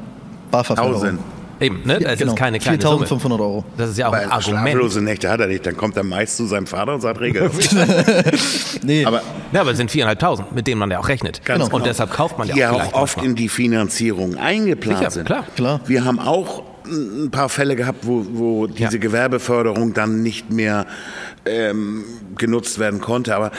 BAFA-Förderung. 0.51 1.19
1000. 1.61 1.63
Eben, 1.63 1.87
ne? 1.87 1.99
Das 1.99 2.19
genau. 2.19 2.33
ist 2.33 2.37
keine 2.39 2.59
kleine 2.59 2.81
Summe. 2.81 3.05
4.500 3.05 3.31
Euro. 3.39 3.63
Das 3.77 3.89
ist 3.91 3.97
ja 3.97 4.07
auch 4.07 4.13
ein 4.13 4.21
Weil 4.23 4.31
Argument. 4.31 4.69
schlaflose 4.69 5.01
Nächte 5.01 5.29
hat 5.29 5.39
er 5.39 5.47
nicht, 5.47 5.65
dann 5.65 5.77
kommt 5.77 5.95
er 5.97 6.03
meist 6.03 6.37
zu 6.37 6.45
seinem 6.45 6.67
Vater 6.67 6.93
und 6.95 7.01
sagt, 7.01 7.19
regel. 7.19 7.49
Nee, 8.83 9.05
Aber 9.05 9.21
Ja, 9.51 9.61
aber 9.61 9.71
es 9.71 9.77
sind 9.77 9.91
4.500, 9.91 10.45
mit 10.53 10.67
denen 10.67 10.79
man 10.79 10.89
ja 10.91 10.99
auch 10.99 11.07
rechnet. 11.07 11.43
Ganz 11.45 11.63
Und 11.65 11.69
genau. 11.71 11.83
deshalb 11.85 12.11
kauft 12.11 12.37
man 12.37 12.47
ja 12.47 12.53
die 12.55 12.65
auch 12.65 12.69
ja 12.69 12.73
vielleicht 12.75 12.93
auch 12.95 13.01
oft 13.01 13.17
manchmal. 13.17 13.29
in 13.31 13.35
die 13.35 13.49
Finanzierung 13.49 14.35
eingeplant 14.37 14.99
Sicher, 14.99 15.11
sind. 15.11 15.25
klar. 15.25 15.45
Klar. 15.55 15.79
Wir 15.85 16.03
haben 16.05 16.19
auch 16.19 16.63
ein 16.85 17.29
paar 17.31 17.47
Fälle 17.49 17.75
gehabt, 17.75 17.99
wo, 18.07 18.25
wo 18.31 18.67
diese 18.67 18.93
Ja. 18.95 18.99
Gewerbeförderung 18.99 19.93
dann 19.93 20.23
nicht 20.23 20.51
mehr 20.51 20.87
ähm, 21.45 22.03
genutzt 22.37 22.79
werden 22.79 22.99
konnte. 23.01 23.35
Aber 23.35 23.51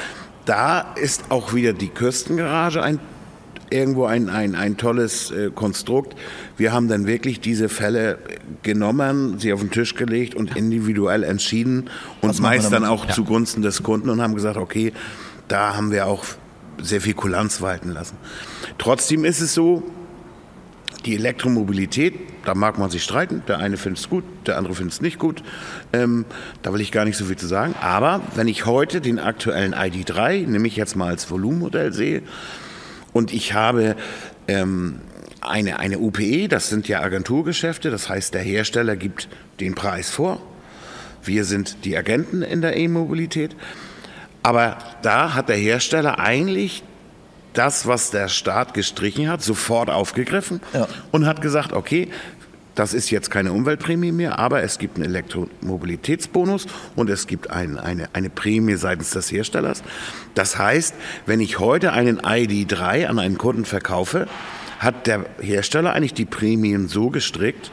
da 0.44 0.80
ist 0.96 1.24
auch 1.30 1.54
wieder 1.54 1.72
die 1.72 1.88
Küstengarage 1.88 2.82
ein 2.82 2.98
irgendwo 3.72 4.04
ein, 4.04 4.28
ein, 4.28 4.54
ein 4.54 4.76
tolles 4.76 5.30
äh, 5.30 5.50
Konstrukt. 5.54 6.14
Wir 6.56 6.72
haben 6.72 6.88
dann 6.88 7.06
wirklich 7.06 7.40
diese 7.40 7.68
Fälle 7.68 8.18
genommen, 8.62 9.38
sie 9.38 9.52
auf 9.52 9.60
den 9.60 9.70
Tisch 9.70 9.94
gelegt 9.94 10.34
und 10.34 10.56
individuell 10.56 11.24
entschieden 11.24 11.90
und 12.20 12.28
Was 12.30 12.40
meist 12.40 12.72
dann 12.72 12.84
auch 12.84 13.06
Ja. 13.06 13.12
zugunsten 13.12 13.62
des 13.62 13.82
Kunden 13.82 14.10
und 14.10 14.20
haben 14.20 14.34
gesagt, 14.34 14.56
okay, 14.56 14.92
da 15.48 15.74
haben 15.76 15.90
wir 15.90 16.06
auch 16.06 16.24
sehr 16.80 17.00
viel 17.00 17.14
Kulanz 17.14 17.60
walten 17.60 17.90
lassen. 17.90 18.16
Trotzdem 18.78 19.24
ist 19.24 19.40
es 19.40 19.54
so, 19.54 19.82
die 21.04 21.16
Elektromobilität, 21.16 22.14
da 22.44 22.54
mag 22.54 22.78
man 22.78 22.88
sich 22.90 23.02
streiten. 23.02 23.42
Der 23.48 23.58
eine 23.58 23.76
findet 23.76 24.00
es 24.00 24.08
gut, 24.08 24.22
der 24.46 24.56
andere 24.56 24.74
findet 24.74 24.94
es 24.94 25.00
nicht 25.00 25.18
gut. 25.18 25.42
Ähm, 25.92 26.24
da 26.62 26.72
will 26.72 26.80
ich 26.80 26.92
gar 26.92 27.04
nicht 27.04 27.16
so 27.16 27.24
viel 27.24 27.36
zu 27.36 27.46
sagen. 27.48 27.74
Aber 27.80 28.20
wenn 28.36 28.46
ich 28.46 28.66
heute 28.66 29.00
den 29.00 29.18
aktuellen 29.18 29.74
ID3, 29.74 30.46
nehme 30.46 30.68
ich 30.68 30.76
jetzt 30.76 30.94
mal 30.94 31.08
als 31.08 31.28
Volumenmodell 31.30 31.92
sehe, 31.92 32.22
und 33.12 33.32
ich 33.32 33.52
habe 33.54 33.96
ähm, 34.48 35.00
eine, 35.40 35.78
eine 35.78 35.98
UPE, 35.98 36.48
das 36.48 36.68
sind 36.68 36.88
ja 36.88 37.00
Agenturgeschäfte, 37.00 37.90
das 37.90 38.08
heißt, 38.08 38.34
der 38.34 38.42
Hersteller 38.42 38.96
gibt 38.96 39.28
den 39.60 39.74
Preis 39.74 40.10
vor. 40.10 40.40
Wir 41.24 41.44
sind 41.44 41.84
die 41.84 41.96
Agenten 41.96 42.42
in 42.42 42.62
der 42.62 42.76
E-Mobilität. 42.76 43.54
Aber 44.42 44.78
da 45.02 45.34
hat 45.34 45.48
der 45.48 45.56
Hersteller 45.56 46.18
eigentlich 46.18 46.82
das, 47.52 47.86
was 47.86 48.10
der 48.10 48.28
Staat 48.28 48.74
gestrichen 48.74 49.28
hat, 49.28 49.42
sofort 49.42 49.90
aufgegriffen 49.90 50.60
Ja. 50.72 50.88
und 51.12 51.26
hat 51.26 51.40
gesagt, 51.42 51.72
okay, 51.72 52.08
das 52.74 52.94
ist 52.94 53.10
jetzt 53.10 53.30
keine 53.30 53.52
Umweltprämie 53.52 54.12
mehr, 54.12 54.38
aber 54.38 54.62
es 54.62 54.78
gibt 54.78 54.96
einen 54.96 55.04
Elektromobilitätsbonus 55.04 56.66
und 56.96 57.10
es 57.10 57.26
gibt 57.26 57.50
ein, 57.50 57.78
eine, 57.78 58.08
eine 58.14 58.30
Prämie 58.30 58.76
seitens 58.76 59.10
des 59.10 59.30
Herstellers. 59.30 59.82
Das 60.34 60.58
heißt, 60.58 60.94
wenn 61.26 61.40
ich 61.40 61.58
heute 61.58 61.92
einen 61.92 62.20
ID3 62.20 63.06
an 63.06 63.18
einen 63.18 63.38
Kunden 63.38 63.64
verkaufe, 63.64 64.26
hat 64.78 65.06
der 65.06 65.26
Hersteller 65.40 65.92
eigentlich 65.92 66.14
die 66.14 66.24
Prämien 66.24 66.88
so 66.88 67.10
gestrickt, 67.10 67.70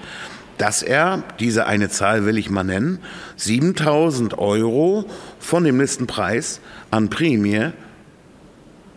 dass 0.57 0.83
er, 0.83 1.23
diese 1.39 1.65
eine 1.65 1.89
Zahl 1.89 2.25
will 2.25 2.37
ich 2.37 2.49
mal 2.49 2.65
nennen, 2.65 2.99
7000 3.37 4.37
Euro 4.37 5.05
von 5.39 5.63
dem 5.63 5.79
Listenpreis 5.79 6.59
an 6.91 7.09
Prämie 7.09 7.71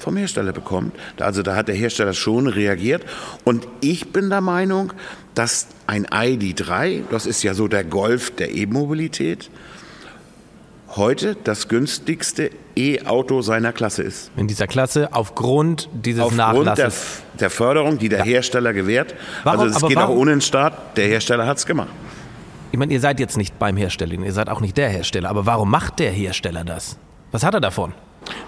vom 0.03 0.17
Hersteller 0.17 0.53
bekommt. 0.53 0.95
Also 1.21 1.43
da 1.43 1.57
hat 1.57 1.69
der 1.69 1.75
Hersteller 1.75 2.13
schon 2.13 2.47
reagiert. 2.47 3.03
Und 3.45 3.67
ich 3.81 4.13
bin 4.13 4.29
der 4.31 4.41
Meinung, 4.41 4.93
dass 5.35 5.67
ein 5.87 6.07
ID3, 6.07 7.03
das 7.11 7.25
ist 7.27 7.43
ja 7.43 7.55
so 7.55 7.69
der 7.69 7.85
Golf 7.85 8.31
der 8.33 8.55
E-Mobilität, 8.55 9.51
heute 10.97 11.37
das 11.45 11.69
günstigste 11.69 12.51
E-Auto 12.77 13.41
seiner 13.43 13.73
Klasse 13.73 14.03
ist. 14.03 14.31
In 14.37 14.47
dieser 14.49 14.67
Klasse 14.67 15.09
aufgrund 15.13 15.89
dieses 15.93 16.23
Aufgrund 16.23 16.39
der, 16.39 16.63
Nachlasses. 16.65 17.23
der 17.41 17.51
Förderung, 17.51 17.99
die 17.99 18.09
der 18.09 18.23
Hersteller 18.25 18.73
gewährt. 18.73 19.15
Warum- 19.45 19.61
also 19.61 19.77
es 19.77 19.83
geht 19.89 19.97
warum- 19.97 20.15
auch 20.17 20.19
ohne 20.21 20.31
den 20.33 20.41
Staat. 20.41 20.97
Der 20.97 21.07
Hersteller 21.09 21.47
hat 21.47 21.59
es 21.59 21.67
gemacht. 21.67 21.89
Ich 22.73 22.79
meine, 22.79 22.93
ihr 22.93 23.01
seid 23.01 23.21
jetzt 23.21 23.37
nicht 23.37 23.59
beim 23.59 23.77
Hersteller, 23.77 24.15
ihr 24.15 24.33
seid 24.33 24.49
auch 24.49 24.61
nicht 24.61 24.77
der 24.79 24.89
Hersteller. 24.89 25.29
Aber 25.29 25.45
warum 25.47 25.71
macht 25.71 25.99
der 25.99 26.11
Hersteller 26.11 26.65
das? 26.65 26.97
Was 27.31 27.45
hat 27.45 27.55
er 27.55 27.61
davon? 27.61 27.93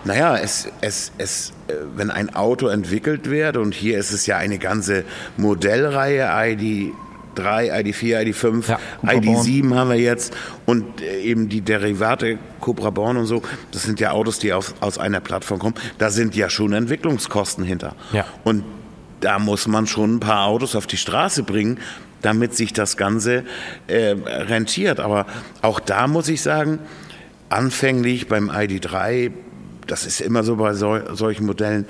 Naja, 0.05 0.37
es, 0.37 0.69
es, 0.81 1.13
es, 1.19 1.53
äh, 1.69 1.75
wenn 1.97 2.11
ein 2.11 2.35
Auto 2.35 2.69
entwickelt 2.69 3.31
wird, 3.31 3.57
und 3.57 3.75
hier 3.75 3.99
ist 3.99 4.13
es 4.13 4.27
ja 4.27 4.37
eine 4.37 4.59
ganze 4.59 5.05
Modellreihe, 5.37 6.29
ID3, 6.29 6.93
ID4, 7.37 8.21
ID5, 8.23 8.69
Ja, 8.69 8.79
Cupra 9.01 9.13
Born. 9.13 9.25
ID7 9.25 9.75
haben 9.75 9.91
wir 9.91 9.99
jetzt 9.99 10.35
und 10.67 11.01
äh, 11.01 11.21
eben 11.21 11.49
die 11.49 11.61
Derivate 11.61 12.39
Cupra 12.61 12.91
Born 12.91 13.17
und 13.17 13.27
so, 13.27 13.43
das 13.73 13.83
sind 13.83 14.01
ja 14.01 14.13
Autos, 14.13 14.39
die 14.39 14.53
auf, 14.53 14.75
aus 14.81 14.99
einer 14.99 15.21
Plattform 15.21 15.59
kommen, 15.59 15.75
da 15.99 16.11
sind 16.11 16.37
ja 16.37 16.51
schon 16.51 16.73
Entwicklungskosten 16.73 17.65
hinter. 17.65 17.95
Ja. 18.13 18.27
Und 18.45 18.65
da 19.21 19.39
muss 19.39 19.67
man 19.67 19.87
schon 19.87 20.17
ein 20.17 20.21
paar 20.21 20.47
Autos 20.47 20.77
auf 20.77 20.87
die 20.87 20.99
Straße 20.99 21.45
bringen, 21.45 21.79
damit 22.21 22.55
sich 22.55 22.73
das 22.73 22.97
Ganze 22.97 23.45
äh, 23.87 24.15
rentiert. 24.27 25.01
Aber 25.01 25.27
auch 25.63 25.81
da 25.81 26.07
muss 26.07 26.29
ich 26.29 26.43
sagen, 26.43 26.79
anfänglich 27.49 28.29
beim 28.29 28.51
ID3, 28.51 29.31
das 29.87 30.07
ist 30.07 30.21
immer 30.21 30.43
so 30.45 30.57
bei 30.57 30.75
sol 30.75 31.05
solchen 31.15 31.47
Modellen, 31.47 31.87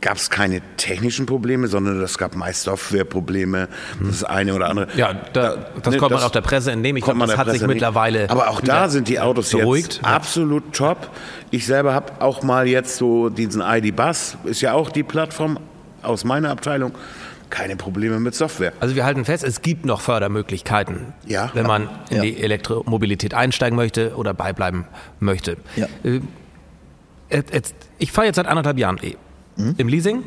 gab 0.00 0.16
es 0.16 0.30
keine 0.30 0.60
technischen 0.78 1.26
Probleme, 1.26 1.68
sondern 1.68 2.00
es 2.02 2.18
gab 2.18 2.34
meist 2.34 2.62
Softwareprobleme, 2.64 3.68
das 4.00 4.24
eine 4.24 4.52
oder 4.54 4.68
andere. 4.68 4.88
Ja, 4.96 5.14
da, 5.32 5.56
das 5.80 5.92
Ne, 5.92 5.98
kommt 5.98 6.10
man 6.10 6.10
das 6.18 6.24
auch 6.24 6.30
der 6.30 6.40
Presse 6.40 6.72
entnehmen. 6.72 6.96
Ich 6.96 7.04
glaube, 7.04 7.20
man 7.20 7.28
das 7.28 7.38
hat 7.38 7.46
sich 7.46 7.52
Presse 7.54 7.66
nicht. 7.68 7.74
mittlerweile. 7.74 8.28
Aber 8.28 8.50
auch 8.50 8.60
da 8.60 8.88
sind 8.88 9.06
die 9.06 9.20
Autos 9.20 9.50
beruhigt. 9.50 9.94
jetzt 10.02 10.04
absolut 10.04 10.72
top. 10.72 11.08
Ich 11.52 11.66
selber 11.66 11.94
habe 11.94 12.14
auch 12.20 12.42
mal 12.42 12.66
jetzt 12.66 12.96
so 12.96 13.28
diesen 13.28 13.62
ID-Bus, 13.62 14.38
ist 14.44 14.60
ja 14.60 14.72
auch 14.72 14.90
die 14.90 15.04
Plattform 15.04 15.60
aus 16.02 16.24
meiner 16.24 16.50
Abteilung, 16.50 16.90
keine 17.48 17.76
Probleme 17.76 18.18
mit 18.18 18.34
Software. 18.34 18.72
Also 18.80 18.96
wir 18.96 19.04
halten 19.04 19.24
fest, 19.24 19.44
es 19.44 19.62
gibt 19.62 19.84
noch 19.86 20.00
Fördermöglichkeiten, 20.00 21.12
Ja. 21.26 21.50
wenn 21.54 21.66
man 21.66 21.88
in 22.10 22.16
Ja. 22.16 22.22
die 22.22 22.42
Elektromobilität 22.42 23.34
einsteigen 23.34 23.76
möchte 23.76 24.16
oder 24.16 24.34
beibleiben 24.34 24.86
möchte. 25.20 25.58
Ja. 25.76 25.86
Jetzt- 27.32 27.74
ich 27.98 28.12
fahre 28.12 28.26
jetzt 28.26 28.36
seit 28.36 28.46
anderthalb 28.46 28.78
Jahren 28.78 28.98
E. 29.02 29.14
Mhm. 29.56 29.74
Im 29.78 29.88
Leasing. 29.88 30.22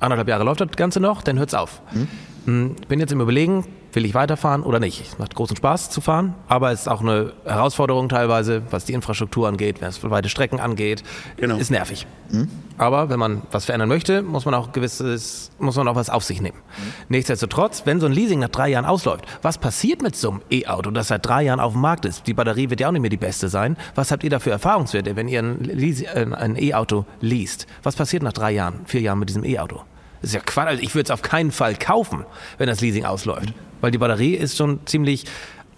Anderthalb 0.00 0.28
Jahre 0.28 0.44
läuft 0.44 0.60
das 0.60 0.70
Ganze 0.72 1.00
noch, 1.00 1.22
dann 1.22 1.38
hört's 1.38 1.54
auf. 1.54 1.80
Mhm. 1.92 2.08
Hm, 2.44 2.76
bin 2.88 2.98
jetzt 3.00 3.12
im 3.12 3.20
Überlegen, 3.20 3.64
will 3.92 4.04
ich 4.04 4.14
weiterfahren 4.14 4.62
oder 4.62 4.80
nicht. 4.80 5.00
Es 5.00 5.18
macht 5.18 5.34
großen 5.34 5.56
Spaß 5.56 5.90
zu 5.90 6.00
fahren, 6.00 6.34
aber 6.48 6.72
es 6.72 6.82
ist 6.82 6.88
auch 6.88 7.00
eine 7.00 7.32
Herausforderung 7.44 8.08
teilweise, 8.08 8.62
was 8.70 8.84
die 8.84 8.92
Infrastruktur 8.92 9.48
angeht, 9.48 9.82
was 9.82 10.02
weite 10.08 10.28
Strecken 10.28 10.60
angeht. 10.60 11.02
Genau. 11.36 11.56
Ist 11.56 11.70
nervig. 11.70 12.06
Mhm. 12.30 12.48
Aber 12.78 13.10
wenn 13.10 13.18
man 13.18 13.42
was 13.50 13.66
verändern 13.66 13.88
möchte, 13.88 14.22
muss 14.22 14.44
man 14.44 14.54
auch 14.54 14.72
gewisses, 14.72 15.50
muss 15.58 15.76
man 15.76 15.86
auch 15.88 15.94
was 15.94 16.10
auf 16.10 16.24
sich 16.24 16.40
nehmen. 16.40 16.56
Mhm. 16.56 16.92
Nichtsdestotrotz, 17.10 17.82
wenn 17.84 18.00
so 18.00 18.06
ein 18.06 18.12
Leasing 18.12 18.40
nach 18.40 18.48
drei 18.48 18.68
Jahren 18.70 18.86
ausläuft, 18.86 19.26
was 19.42 19.58
passiert 19.58 20.02
mit 20.02 20.16
so 20.16 20.30
einem 20.30 20.40
E-Auto, 20.50 20.90
das 20.90 21.08
seit 21.08 21.26
drei 21.26 21.42
Jahren 21.42 21.60
auf 21.60 21.72
dem 21.72 21.82
Markt 21.82 22.04
ist? 22.04 22.26
Die 22.26 22.34
Batterie 22.34 22.70
wird 22.70 22.80
ja 22.80 22.88
auch 22.88 22.92
nicht 22.92 23.02
mehr 23.02 23.10
die 23.10 23.16
beste 23.16 23.48
sein. 23.48 23.76
Was 23.94 24.10
habt 24.10 24.24
ihr 24.24 24.30
da 24.30 24.38
für 24.38 24.50
Erfahrungswerte, 24.50 25.16
wenn 25.16 25.28
ihr 25.28 25.40
ein 25.40 26.56
E-Auto 26.58 27.04
least? 27.20 27.66
Was 27.82 27.96
passiert 27.96 28.22
nach 28.22 28.32
drei 28.32 28.52
Jahren, 28.52 28.80
vier 28.86 29.02
Jahren 29.02 29.18
mit 29.18 29.28
diesem 29.28 29.44
E-Auto? 29.44 29.82
Das 30.22 30.30
ist 30.30 30.34
ja 30.34 30.40
Quatsch. 30.40 30.68
Also 30.68 30.82
ich 30.82 30.94
würde 30.94 31.04
es 31.04 31.10
auf 31.10 31.22
keinen 31.22 31.50
Fall 31.50 31.74
kaufen, 31.74 32.24
wenn 32.56 32.68
das 32.68 32.80
Leasing 32.80 33.04
ausläuft. 33.04 33.52
Weil 33.82 33.90
die 33.90 33.98
Batterie 33.98 34.34
ist 34.34 34.56
schon 34.56 34.80
ziemlich 34.86 35.26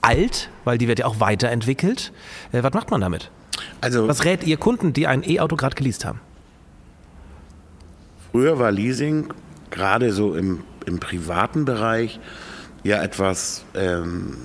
alt, 0.02 0.50
weil 0.64 0.78
die 0.78 0.86
wird 0.86 1.00
ja 1.00 1.06
auch 1.06 1.18
weiterentwickelt. 1.18 2.12
Äh, 2.52 2.62
was 2.62 2.72
macht 2.72 2.92
man 2.92 3.00
damit? 3.00 3.30
Also, 3.80 4.06
was 4.06 4.24
rät 4.24 4.44
ihr 4.44 4.58
Kunden, 4.58 4.92
die 4.92 5.06
ein 5.08 5.28
E-Auto 5.28 5.56
gerade 5.56 5.74
geleast 5.74 6.04
haben? 6.04 6.20
Früher 8.30 8.58
war 8.58 8.70
Leasing 8.70 9.32
gerade 9.70 10.12
so 10.12 10.34
im, 10.34 10.62
im 10.86 11.00
privaten 11.00 11.64
Bereich 11.64 12.20
ja 12.82 13.02
etwas 13.02 13.64
ähm, 13.74 14.36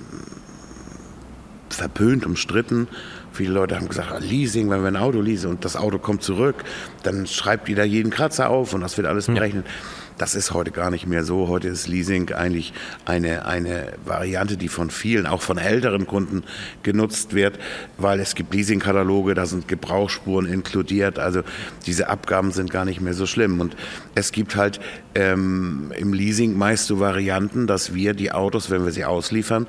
verpönt, 1.68 2.24
umstritten. 2.24 2.88
Viele 3.32 3.52
Leute 3.52 3.76
haben 3.76 3.88
gesagt, 3.88 4.10
ah, 4.10 4.18
Leasing, 4.18 4.70
wenn 4.70 4.80
wir 4.80 4.88
ein 4.88 4.96
Auto 4.96 5.20
leasen 5.20 5.50
und 5.50 5.64
das 5.64 5.76
Auto 5.76 5.98
kommt 5.98 6.22
zurück, 6.22 6.64
dann 7.02 7.26
schreibt 7.26 7.68
jeder 7.68 7.84
jeden 7.84 8.10
Kratzer 8.10 8.48
auf 8.48 8.72
und 8.74 8.80
das 8.80 8.96
wird 8.96 9.06
alles 9.06 9.26
berechnet. 9.26 9.66
Ja. 9.66 9.72
Das 10.20 10.34
ist 10.34 10.52
heute 10.52 10.70
gar 10.70 10.90
nicht 10.90 11.06
mehr 11.06 11.24
so. 11.24 11.48
Heute 11.48 11.68
ist 11.68 11.88
Leasing 11.88 12.30
eigentlich 12.32 12.74
eine, 13.06 13.46
eine 13.46 13.94
Variante, 14.04 14.58
die 14.58 14.68
von 14.68 14.90
vielen, 14.90 15.26
auch 15.26 15.40
von 15.40 15.56
älteren 15.56 16.06
Kunden 16.06 16.44
genutzt 16.82 17.32
wird, 17.32 17.58
weil 17.96 18.20
es 18.20 18.34
gibt 18.34 18.52
Leasingkataloge, 18.52 19.32
da 19.32 19.46
sind 19.46 19.66
Gebrauchsspuren 19.66 20.44
inkludiert. 20.44 21.18
Also 21.18 21.40
diese 21.86 22.10
Abgaben 22.10 22.52
sind 22.52 22.70
gar 22.70 22.84
nicht 22.84 23.00
mehr 23.00 23.14
so 23.14 23.24
schlimm. 23.24 23.62
Und 23.62 23.74
es 24.14 24.30
gibt 24.30 24.56
halt 24.56 24.78
ähm, 25.14 25.90
im 25.96 26.12
Leasing 26.12 26.54
meist 26.54 26.88
so 26.88 27.00
Varianten, 27.00 27.66
dass 27.66 27.94
wir 27.94 28.12
die 28.12 28.30
Autos, 28.30 28.70
wenn 28.70 28.84
wir 28.84 28.92
sie 28.92 29.06
ausliefern, 29.06 29.66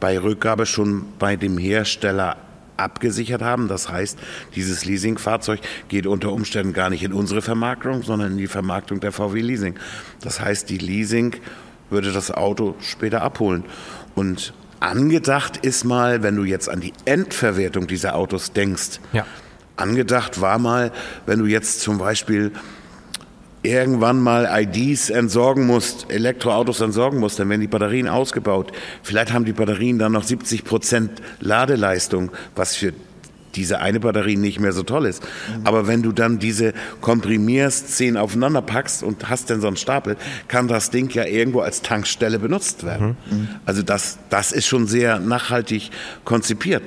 bei 0.00 0.18
Rückgabe 0.18 0.66
schon 0.66 1.06
bei 1.18 1.36
dem 1.36 1.56
Hersteller 1.56 2.36
abgesichert 2.76 3.42
haben. 3.42 3.68
Das 3.68 3.88
heißt, 3.88 4.18
dieses 4.54 4.84
Leasingfahrzeug 4.84 5.60
geht 5.88 6.06
unter 6.06 6.32
Umständen 6.32 6.72
gar 6.72 6.90
nicht 6.90 7.02
in 7.02 7.12
unsere 7.12 7.42
Vermarktung, 7.42 8.02
sondern 8.02 8.32
in 8.32 8.38
die 8.38 8.46
Vermarktung 8.46 9.00
der 9.00 9.12
VW 9.12 9.40
Leasing. 9.40 9.74
Das 10.20 10.40
heißt, 10.40 10.68
die 10.70 10.78
Leasing 10.78 11.36
würde 11.90 12.12
das 12.12 12.30
Auto 12.30 12.74
später 12.80 13.22
abholen. 13.22 13.64
Und 14.14 14.54
angedacht 14.80 15.58
ist 15.58 15.84
mal, 15.84 16.22
wenn 16.22 16.36
du 16.36 16.44
jetzt 16.44 16.68
an 16.68 16.80
die 16.80 16.92
Endverwertung 17.04 17.86
dieser 17.86 18.16
Autos 18.16 18.52
denkst, 18.52 19.00
ja. 19.12 19.26
angedacht 19.76 20.40
war 20.40 20.58
mal, 20.58 20.92
wenn 21.26 21.38
du 21.38 21.46
jetzt 21.46 21.80
zum 21.80 21.98
Beispiel 21.98 22.52
irgendwann 23.64 24.20
mal 24.20 24.48
IDs 24.52 25.10
entsorgen 25.10 25.66
musst, 25.66 26.10
Elektroautos 26.10 26.80
entsorgen 26.80 27.18
musst, 27.18 27.38
dann 27.38 27.48
werden 27.48 27.62
die 27.62 27.66
Batterien 27.66 28.08
ausgebaut. 28.08 28.72
Vielleicht 29.02 29.32
haben 29.32 29.44
die 29.44 29.52
Batterien 29.52 29.98
dann 29.98 30.12
noch 30.12 30.22
70 30.22 30.64
Prozent 30.64 31.10
Ladeleistung, 31.40 32.30
was 32.54 32.76
für 32.76 32.92
diese 33.56 33.80
eine 33.80 34.00
Batterie 34.00 34.36
nicht 34.36 34.60
mehr 34.60 34.72
so 34.72 34.82
toll 34.82 35.06
ist. 35.06 35.22
Mhm. 35.22 35.66
Aber 35.66 35.86
wenn 35.86 36.02
du 36.02 36.12
dann 36.12 36.38
diese 36.38 36.74
komprimierst, 37.00 37.96
zehn 37.96 38.16
aufeinander 38.16 38.62
packst 38.62 39.02
und 39.02 39.28
hast 39.28 39.48
dann 39.48 39.60
so 39.60 39.68
einen 39.68 39.76
Stapel, 39.76 40.16
kann 40.48 40.68
das 40.68 40.90
Ding 40.90 41.10
ja 41.10 41.24
irgendwo 41.24 41.60
als 41.60 41.80
Tankstelle 41.80 42.38
benutzt 42.38 42.84
werden. 42.84 43.16
Mhm. 43.30 43.36
mhm. 43.36 43.48
Also 43.64 43.82
das, 43.82 44.18
das 44.28 44.52
ist 44.52 44.66
schon 44.66 44.86
sehr 44.86 45.18
nachhaltig 45.20 45.90
konzipiert. 46.24 46.82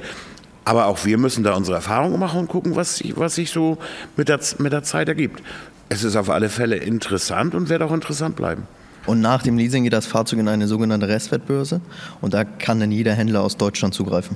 Aber 0.65 0.87
auch 0.87 1.05
wir 1.05 1.17
müssen 1.17 1.45
da 1.45 1.53
unsere 1.53 1.77
Erfahrungen 1.77 2.19
machen 2.19 2.41
und 2.41 2.49
gucken, 2.49 2.75
was, 2.75 3.01
was 3.15 3.35
sich 3.35 3.51
so 3.51 3.77
mit 4.17 4.27
der, 4.27 4.41
mit 4.57 4.73
der 4.73 4.83
Zeit 4.83 5.07
ergibt 5.07 5.41
es 5.89 6.03
ist 6.03 6.15
auf 6.15 6.29
alle 6.29 6.49
Fälle 6.49 6.77
interessant 6.77 7.55
und 7.55 7.69
wird 7.69 7.81
auch 7.81 7.91
interessant 7.91 8.35
bleiben. 8.35 8.67
Und 9.05 9.21
nach 9.21 9.41
dem 9.41 9.57
Leasing 9.57 9.83
geht 9.83 9.93
das 9.93 10.05
Fahrzeug 10.05 10.39
in 10.39 10.47
eine 10.49 10.67
sogenannte 10.67 11.07
Restwertbörse 11.07 11.79
und 12.19 12.33
da 12.33 12.43
kann 12.43 12.79
dann 12.79 12.91
jeder 12.91 13.13
Händler 13.13 13.41
aus 13.41 13.55
Deutschland 13.55 13.93
zugreifen. 13.93 14.35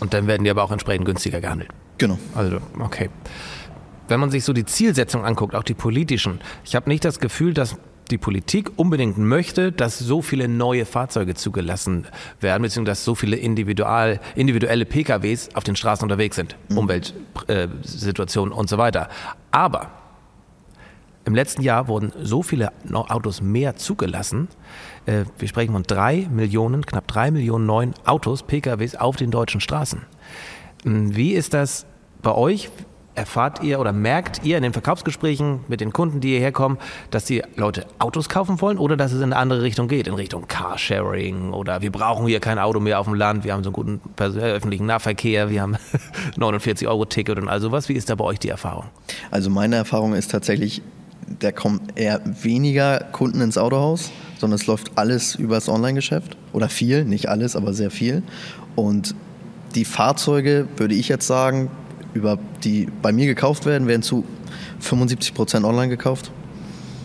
Und 0.00 0.14
dann 0.14 0.26
werden 0.26 0.44
die 0.44 0.50
aber 0.50 0.62
auch 0.62 0.70
entsprechend 0.70 1.04
günstiger 1.04 1.40
gehandelt. 1.40 1.70
Genau. 1.98 2.18
Also, 2.34 2.58
okay. 2.78 3.10
Wenn 4.06 4.20
man 4.20 4.30
sich 4.30 4.44
so 4.44 4.52
die 4.54 4.64
Zielsetzung 4.64 5.24
anguckt, 5.24 5.54
auch 5.54 5.64
die 5.64 5.74
politischen, 5.74 6.40
ich 6.64 6.74
habe 6.74 6.88
nicht 6.88 7.04
das 7.04 7.20
Gefühl, 7.20 7.52
dass 7.52 7.76
die 8.10 8.16
Politik 8.16 8.70
unbedingt 8.76 9.18
möchte, 9.18 9.70
dass 9.70 9.98
so 9.98 10.22
viele 10.22 10.48
neue 10.48 10.86
Fahrzeuge 10.86 11.34
zugelassen 11.34 12.06
werden, 12.40 12.62
beziehungsweise 12.62 12.92
dass 12.92 13.04
so 13.04 13.14
viele 13.14 13.36
individual, 13.36 14.20
individuelle 14.34 14.86
PKWs 14.86 15.50
auf 15.54 15.64
den 15.64 15.76
Straßen 15.76 16.04
unterwegs 16.04 16.36
sind, 16.36 16.56
mhm. 16.70 16.78
Umweltsituationen 16.78 18.54
und 18.54 18.70
so 18.70 18.78
weiter. 18.78 19.10
Aber 19.50 19.90
im 21.28 21.34
letzten 21.34 21.62
Jahr 21.62 21.88
wurden 21.88 22.10
so 22.20 22.42
viele 22.42 22.72
Autos 22.90 23.42
mehr 23.42 23.76
zugelassen. 23.76 24.48
Äh, 25.04 25.24
wir 25.38 25.46
sprechen 25.46 25.72
von 25.72 25.82
drei 25.82 26.26
Millionen, 26.30 26.86
knapp 26.86 27.06
drei 27.06 27.30
Millionen 27.30 27.66
neuen 27.66 27.94
Autos, 28.06 28.42
PKWs 28.42 28.96
auf 28.96 29.16
den 29.16 29.30
deutschen 29.30 29.60
Straßen. 29.60 30.02
Hm, 30.84 31.14
wie 31.14 31.34
ist 31.34 31.52
das 31.52 31.86
bei 32.22 32.34
euch? 32.34 32.70
Erfahrt 33.14 33.64
ihr 33.64 33.80
oder 33.80 33.92
merkt 33.92 34.44
ihr 34.44 34.56
in 34.56 34.62
den 34.62 34.72
Verkaufsgesprächen 34.72 35.60
mit 35.66 35.80
den 35.80 35.92
Kunden, 35.92 36.20
die 36.20 36.28
hierher 36.28 36.52
kommen, 36.52 36.78
dass 37.10 37.24
die 37.24 37.42
Leute 37.56 37.84
Autos 37.98 38.28
kaufen 38.28 38.60
wollen 38.60 38.78
oder 38.78 38.96
dass 38.96 39.10
es 39.10 39.18
in 39.18 39.24
eine 39.24 39.36
andere 39.36 39.62
Richtung 39.62 39.88
geht, 39.88 40.06
in 40.06 40.14
Richtung 40.14 40.46
Carsharing 40.46 41.52
oder 41.52 41.82
wir 41.82 41.90
brauchen 41.90 42.28
hier 42.28 42.38
kein 42.38 42.60
Auto 42.60 42.78
mehr 42.78 43.00
auf 43.00 43.06
dem 43.06 43.14
Land, 43.14 43.42
wir 43.42 43.54
haben 43.54 43.64
so 43.64 43.70
einen 43.70 43.74
guten 43.74 44.00
öffentlichen 44.16 44.86
Nahverkehr, 44.86 45.50
wir 45.50 45.60
haben 45.60 45.76
49 46.36 46.86
Euro 46.86 47.06
Ticket 47.06 47.38
und 47.38 47.48
all 47.48 47.60
sowas. 47.60 47.88
Wie 47.88 47.94
ist 47.94 48.08
da 48.08 48.14
bei 48.14 48.24
euch 48.24 48.38
die 48.38 48.50
Erfahrung? 48.50 48.84
Also 49.32 49.50
meine 49.50 49.74
Erfahrung 49.74 50.14
ist 50.14 50.30
tatsächlich, 50.30 50.80
da 51.38 51.52
kommen 51.52 51.80
eher 51.94 52.20
weniger 52.24 53.00
Kunden 53.12 53.40
ins 53.40 53.58
Autohaus, 53.58 54.10
sondern 54.38 54.58
es 54.58 54.66
läuft 54.66 54.92
alles 54.96 55.34
übers 55.34 55.68
Online-Geschäft. 55.68 56.36
Oder 56.52 56.68
viel, 56.68 57.04
nicht 57.04 57.28
alles, 57.28 57.56
aber 57.56 57.74
sehr 57.74 57.90
viel. 57.90 58.22
Und 58.74 59.14
die 59.74 59.84
Fahrzeuge, 59.84 60.66
würde 60.76 60.94
ich 60.94 61.08
jetzt 61.08 61.26
sagen, 61.26 61.70
über 62.14 62.38
die 62.64 62.88
bei 63.02 63.12
mir 63.12 63.26
gekauft 63.26 63.66
werden, 63.66 63.86
werden 63.86 64.02
zu 64.02 64.24
75 64.80 65.34
Prozent 65.34 65.64
online 65.64 65.88
gekauft. 65.88 66.30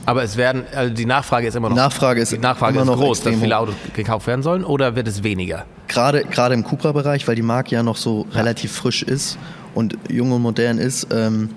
Aber 0.06 0.24
es 0.24 0.36
werden, 0.36 0.64
also 0.76 0.94
die 0.94 1.06
Nachfrage 1.06 1.48
ist 1.48 1.56
immer 1.56 1.70
noch, 1.70 1.76
Nachfrage 1.76 2.22
ist 2.22 2.32
die 2.34 2.38
Nachfrage 2.38 2.80
immer 2.80 2.94
ist 2.94 3.00
groß, 3.00 3.22
dass 3.22 3.36
viele 3.36 3.58
Autos 3.58 3.76
gekauft 3.94 4.28
werden 4.28 4.44
sollen, 4.44 4.66
oder 4.66 4.96
wird 4.96 5.08
es 5.08 5.24
weniger? 5.24 5.66
Gerade, 5.88 6.24
gerade 6.26 6.56
im 6.56 6.64
Cupra-Bereich, 6.64 7.28
weil 7.28 7.36
die 7.36 7.42
Marke 7.42 7.76
ja 7.76 7.84
noch 7.84 7.96
so 7.96 8.26
ja. 8.32 8.40
relativ 8.40 8.74
frisch 8.74 9.04
ist 9.04 9.38
und 9.74 9.98
jung 10.10 10.32
und 10.32 10.42
modern 10.42 10.78
ist, 10.78 11.08
ähm, 11.12 11.50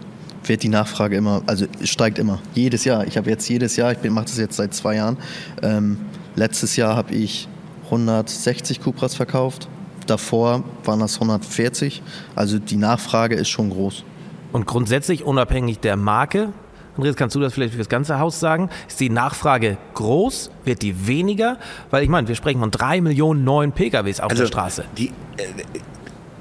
wird 0.49 0.63
die 0.63 0.69
Nachfrage 0.69 1.17
immer, 1.17 1.43
also 1.47 1.67
steigt 1.83 2.19
immer. 2.19 2.41
Jedes 2.55 2.85
Jahr. 2.85 3.07
Ich 3.07 3.17
habe 3.17 3.31
jetzt 3.31 3.49
jedes 3.49 3.77
Jahr, 3.77 3.93
ich 3.93 4.11
mache 4.11 4.27
das 4.27 4.39
jetzt 4.39 4.57
seit 4.57 4.75
zwei 4.75 4.97
Jahren. 4.97 5.17
Ähm, 5.63 5.99
letztes 6.35 6.77
Jahr 6.77 6.97
habe 6.97 7.15
ich 7.15 7.49
160 7.87 8.81
Cupras 8.81 9.15
verkauft. 9.15 9.69
Davor 10.07 10.65
waren 10.85 11.01
das 11.01 11.15
140. 11.15 12.03
Also 12.35 12.59
die 12.59 12.77
Nachfrage 12.77 13.35
ist 13.35 13.49
schon 13.49 13.71
groß. 13.71 14.05
Und 14.53 14.67
grundsätzlich 14.67 15.25
unabhängig 15.25 15.81
der 15.81 15.97
Marke, 15.97 16.53
Andreas, 16.97 17.17
kannst 17.17 17.37
du 17.37 17.41
das 17.41 17.53
vielleicht 17.53 17.73
für 17.73 17.79
das 17.79 17.91
ganze 17.91 18.19
Haus 18.19 18.41
sagen? 18.41 18.71
Ist 18.89 19.01
die 19.01 19.11
Nachfrage 19.11 19.77
groß? 19.95 20.51
Wird 20.65 20.81
die 20.81 21.07
weniger? 21.07 21.59
Weil 21.91 22.03
ich 22.03 22.09
meine, 22.09 22.27
wir 22.27 22.35
sprechen 22.35 22.61
von 22.61 22.71
drei 22.71 23.03
Millionen 23.03 23.45
neuen 23.45 23.73
PKWs 23.73 24.21
auf 24.21 24.31
also 24.31 24.45
der 24.45 24.49
Straße. 24.49 24.85
Die, 24.97 25.09
äh, 25.37 25.45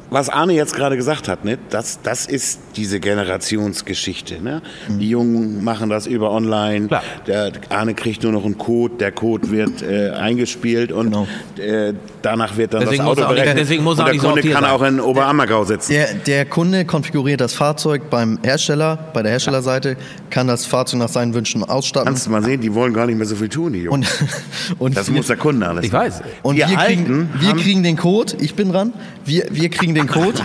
was 0.10 0.30
Arne 0.30 0.54
jetzt 0.54 0.76
gerade 0.76 0.96
gesagt 0.96 1.28
hat, 1.28 1.46
ne, 1.46 1.58
das, 1.70 2.00
das 2.04 2.26
ist 2.26 2.60
diese 2.76 3.00
Generationsgeschichte. 3.00 4.41
Ne? 4.41 4.62
Mhm. 4.88 5.00
Die 5.00 5.10
Jungen 5.10 5.63
machen 5.63 5.89
das 5.89 6.06
über 6.08 6.32
online. 6.32 6.88
Klar. 6.88 7.04
Der 7.28 7.52
Arne 7.70 7.94
kriegt 7.94 8.24
nur 8.24 8.32
noch 8.32 8.46
einen 8.46 8.58
Code, 8.58 8.96
der 9.00 9.12
Code 9.12 9.50
wird 9.50 9.82
äh, 9.82 10.12
eingespielt 10.12 10.91
und 10.91 11.12
genau. 11.12 11.28
äh, 11.58 11.94
danach 12.22 12.58
wird 12.58 12.74
dann 12.74 12.82
deswegen 12.82 13.04
das 13.04 13.18
Auto 13.18 13.28
berechnet. 13.28 13.58
Deswegen 13.58 13.84
muss 13.84 14.00
und 14.00 14.06
der 14.06 14.18
Kunde 14.18 14.41
kann 14.41 14.63
sein. 14.63 14.72
auch 14.72 14.82
in 14.84 15.00
Oberammergau 15.00 15.63
sitzen. 15.63 15.94
Der, 15.94 16.13
der, 16.13 16.46
Kunde 16.46 16.86
konfiguriert 16.86 17.41
das 17.41 17.54
Fahrzeug 17.54 18.10
beim 18.10 18.39
Hersteller, 18.44 18.98
bei 19.13 19.24
der 19.24 19.32
Herstellerseite, 19.32 19.98
kann 20.30 20.48
das 20.48 20.65
Fahrzeug 20.65 21.00
nach 21.00 21.10
seinen 21.10 21.34
Wünschen 21.34 21.63
ausstatten. 21.63 22.08
Kannst 22.08 22.28
du 22.28 22.32
mal 22.32 22.44
sehen, 22.44 22.62
die 22.62 22.74
wollen 22.74 22.94
gar 22.94 23.08
nicht 23.08 23.18
mehr 23.18 23.26
so 23.26 23.36
viel 23.36 23.50
tun, 23.50 23.74
die 23.74 23.80
Jungs. 23.80 24.22
Und, 24.22 24.80
und 24.80 24.98
das 24.98 25.08
wir, 25.08 25.15
muss 25.15 25.28
der 25.28 25.38
Kunde 25.38 25.68
alles 25.68 25.86
Ich 25.86 25.94
weiß. 25.94 26.22
Und 26.44 26.58
wir, 26.58 26.65
kriegen, 26.65 27.30
wir 27.39 27.54
kriegen 27.56 27.84
den 27.84 27.98
Code, 27.98 28.34
ich 28.39 28.54
bin 28.56 28.72
dran, 28.72 28.94
wir, 29.26 29.48
wir 29.50 29.70
kriegen 29.70 29.94
den 29.95 30.08
Code, 30.08 30.41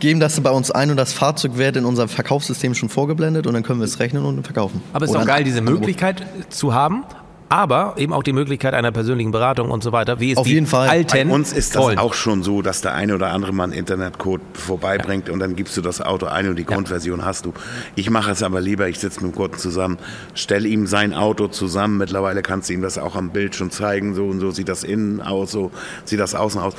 geben 0.00 0.20
das 0.20 0.40
bei 0.40 0.50
uns 0.50 0.70
ein 0.70 0.90
und 0.90 0.96
das 0.96 1.12
Fahrzeug 1.12 1.56
wird 1.56 1.76
in 1.76 1.84
unserem 1.84 2.08
Verkaufssystem 2.08 2.74
schon 2.74 2.88
vorgeblendet 2.88 3.46
und 3.46 3.54
dann 3.54 3.62
können 3.62 3.80
wir 3.80 3.84
es 3.84 4.00
rechnen 4.00 4.24
und 4.24 4.44
verkaufen. 4.44 4.82
Aber 4.92 5.04
es 5.04 5.10
ist 5.10 5.16
doch 5.16 5.26
geil, 5.26 5.44
diese 5.44 5.60
Möglichkeit 5.60 6.26
zu 6.50 6.74
haben, 6.74 7.04
aber 7.54 7.94
eben 7.98 8.12
auch 8.12 8.24
die 8.24 8.32
Möglichkeit 8.32 8.74
einer 8.74 8.90
persönlichen 8.90 9.30
Beratung 9.30 9.70
und 9.70 9.80
so 9.84 9.92
weiter, 9.92 10.18
wie 10.18 10.32
es 10.32 10.38
Auf 10.38 10.44
die 10.44 10.54
jeden 10.54 10.66
Fall. 10.66 10.88
Alten 10.88 11.28
Bei 11.28 11.32
uns 11.32 11.52
ist 11.52 11.76
das 11.76 11.82
wollen. 11.82 11.98
auch 12.00 12.12
schon 12.12 12.42
so, 12.42 12.62
dass 12.62 12.80
der 12.80 12.94
eine 12.94 13.14
oder 13.14 13.30
andere 13.30 13.52
mal 13.52 13.62
einen 13.62 13.72
Internetcode 13.74 14.40
vorbeibringt 14.54 15.30
und 15.30 15.38
dann 15.38 15.54
gibst 15.54 15.76
du 15.76 15.80
das 15.80 16.00
Auto 16.00 16.26
ein 16.26 16.48
und 16.48 16.56
die 16.56 16.64
Grundversion 16.64 17.24
hast 17.24 17.46
du. 17.46 17.54
Ich 17.94 18.10
mache 18.10 18.32
es 18.32 18.42
aber 18.42 18.60
lieber, 18.60 18.88
ich 18.88 18.98
sitze 18.98 19.24
mit 19.24 19.32
dem 19.32 19.36
Kunden 19.36 19.56
zusammen, 19.56 19.98
stelle 20.34 20.66
ihm 20.66 20.88
sein 20.88 21.14
Auto 21.14 21.46
zusammen. 21.46 21.96
Mittlerweile 21.98 22.42
kannst 22.42 22.70
du 22.70 22.72
ihm 22.72 22.82
das 22.82 22.98
auch 22.98 23.14
am 23.14 23.30
Bild 23.30 23.54
schon 23.54 23.70
zeigen, 23.70 24.16
so 24.16 24.26
und 24.26 24.40
so 24.40 24.50
sieht 24.50 24.68
das 24.68 24.82
innen 24.82 25.20
aus, 25.20 25.52
so 25.52 25.70
sieht 26.04 26.18
das 26.18 26.34
außen 26.34 26.60
aus. 26.60 26.74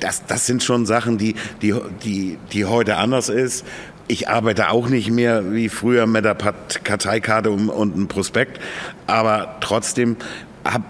Das, 0.00 0.26
das 0.26 0.46
sind 0.46 0.64
schon 0.64 0.84
Sachen, 0.84 1.16
die, 1.16 1.36
die, 1.62 1.74
die, 2.02 2.38
die 2.52 2.64
heute 2.64 2.96
anders 2.96 3.28
ist. 3.28 3.64
Ich 4.08 4.28
arbeite 4.28 4.70
auch 4.70 4.88
nicht 4.88 5.10
mehr 5.10 5.52
wie 5.52 5.68
früher 5.68 6.06
mit 6.06 6.24
der 6.24 6.34
Karteikarte 6.34 7.50
und, 7.50 7.94
einem 7.94 8.08
Prospekt, 8.08 8.60
aber 9.06 9.56
trotzdem 9.60 10.16
hab, 10.64 10.82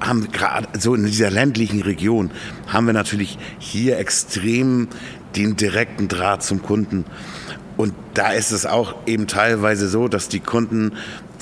haben 0.00 0.30
gerade 0.30 0.68
so 0.78 0.94
in 0.94 1.04
dieser 1.04 1.30
ländlichen 1.30 1.82
Region 1.82 2.30
haben 2.68 2.86
wir 2.86 2.92
natürlich 2.92 3.38
hier 3.58 3.98
extrem 3.98 4.88
den 5.36 5.56
direkten 5.56 6.08
Draht 6.08 6.42
zum 6.42 6.62
Kunden. 6.62 7.04
Und 7.76 7.94
da 8.14 8.32
ist 8.32 8.50
es 8.50 8.66
auch 8.66 8.94
eben 9.06 9.26
teilweise 9.26 9.88
so, 9.88 10.06
dass 10.08 10.28
die 10.28 10.40
Kunden, 10.40 10.92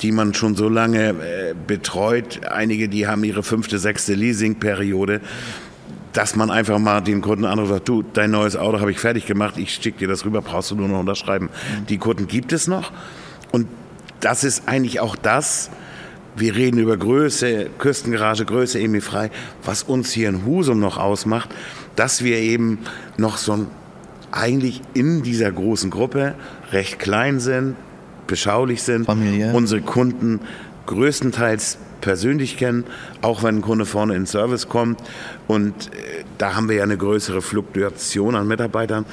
die 0.01 0.11
man 0.11 0.33
schon 0.33 0.55
so 0.55 0.69
lange 0.69 1.09
äh, 1.09 1.53
betreut, 1.67 2.45
einige, 2.45 2.87
die 2.87 3.07
haben 3.07 3.23
ihre 3.23 3.43
fünfte, 3.43 3.77
sechste 3.77 4.13
Leasingperiode, 4.13 5.21
dass 6.13 6.35
man 6.35 6.49
einfach 6.49 6.79
mal 6.79 7.01
den 7.01 7.21
Kunden 7.21 7.45
anruft 7.45 7.69
sagt, 7.69 7.89
du, 7.89 8.03
dein 8.13 8.31
neues 8.31 8.55
Auto 8.55 8.79
habe 8.79 8.91
ich 8.91 8.99
fertig 8.99 9.25
gemacht, 9.25 9.55
ich 9.57 9.73
schicke 9.73 9.99
dir 9.99 10.07
das 10.07 10.25
rüber, 10.25 10.41
brauchst 10.41 10.71
du 10.71 10.75
nur 10.75 10.87
noch 10.87 10.99
unterschreiben. 10.99 11.49
Die 11.87 11.97
Kunden 11.97 12.27
gibt 12.27 12.51
es 12.51 12.67
noch 12.67 12.91
und 13.51 13.67
das 14.19 14.43
ist 14.43 14.67
eigentlich 14.67 14.99
auch 14.99 15.15
das, 15.15 15.69
wir 16.35 16.55
reden 16.55 16.79
über 16.79 16.97
Größe, 16.97 17.69
Küstengarage, 17.77 18.45
Größe, 18.45 18.79
Emi 18.79 19.01
frei, 19.01 19.29
was 19.63 19.83
uns 19.83 20.11
hier 20.11 20.29
in 20.29 20.45
Husum 20.45 20.79
noch 20.79 20.97
ausmacht, 20.97 21.49
dass 21.95 22.23
wir 22.23 22.37
eben 22.37 22.79
noch 23.17 23.37
so 23.37 23.53
ein, 23.53 23.67
eigentlich 24.31 24.81
in 24.93 25.23
dieser 25.23 25.51
großen 25.51 25.89
Gruppe 25.89 26.35
recht 26.71 26.99
klein 26.99 27.39
sind, 27.39 27.75
beschaulich 28.27 28.83
sind, 28.83 29.05
Familiär. 29.05 29.53
unsere 29.53 29.81
Kunden 29.81 30.39
größtenteils 30.89 31.77
persönlich 32.01 32.57
kennen, 32.57 32.85
auch 33.21 33.43
wenn 33.43 33.57
ein 33.57 33.61
Kunde 33.61 33.85
vorne 33.85 34.13
in 34.15 34.21
den 34.21 34.25
Service 34.27 34.67
kommt. 34.67 35.01
Und 35.47 35.87
äh, 35.87 36.23
da 36.37 36.55
haben 36.55 36.67
wir 36.69 36.77
ja 36.77 36.83
eine 36.83 36.97
größere 36.97 37.41
Fluktuation 37.41 38.35
an 38.35 38.47
Mitarbeitern. 38.47 39.05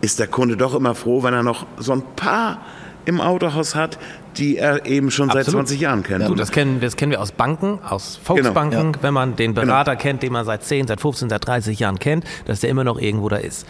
Ist 0.00 0.18
der 0.18 0.26
Kunde 0.26 0.56
doch 0.56 0.74
immer 0.74 0.94
froh, 0.94 1.22
wenn 1.22 1.34
er 1.34 1.42
noch 1.42 1.66
so 1.78 1.92
ein 1.92 2.02
paar 2.16 2.60
im 3.06 3.20
Autohaus 3.20 3.74
hat, 3.74 3.98
die 4.36 4.56
er 4.56 4.86
eben 4.86 5.10
schon 5.10 5.28
seit 5.28 5.40
Absolut. 5.40 5.66
20 5.68 5.80
Jahren 5.80 6.02
kennt. 6.02 6.28
Du, 6.28 6.34
das 6.34 6.50
kennen, 6.50 6.80
das 6.80 6.96
kennen 6.96 7.12
wir 7.12 7.20
aus 7.20 7.32
Banken, 7.32 7.78
aus 7.82 8.18
Volksbanken, 8.22 8.92
Genau. 8.92 9.02
wenn 9.02 9.14
man 9.14 9.36
den 9.36 9.54
Berater 9.54 9.94
kennt, 9.96 10.22
den 10.22 10.32
man 10.32 10.44
seit 10.44 10.64
10, 10.64 10.86
seit 10.86 11.00
15, 11.00 11.28
seit 11.28 11.46
30 11.46 11.78
Jahren 11.78 11.98
kennt, 11.98 12.24
dass 12.46 12.60
der 12.60 12.70
immer 12.70 12.82
noch 12.84 12.98
irgendwo 12.98 13.28
da 13.28 13.36
ist. 13.36 13.66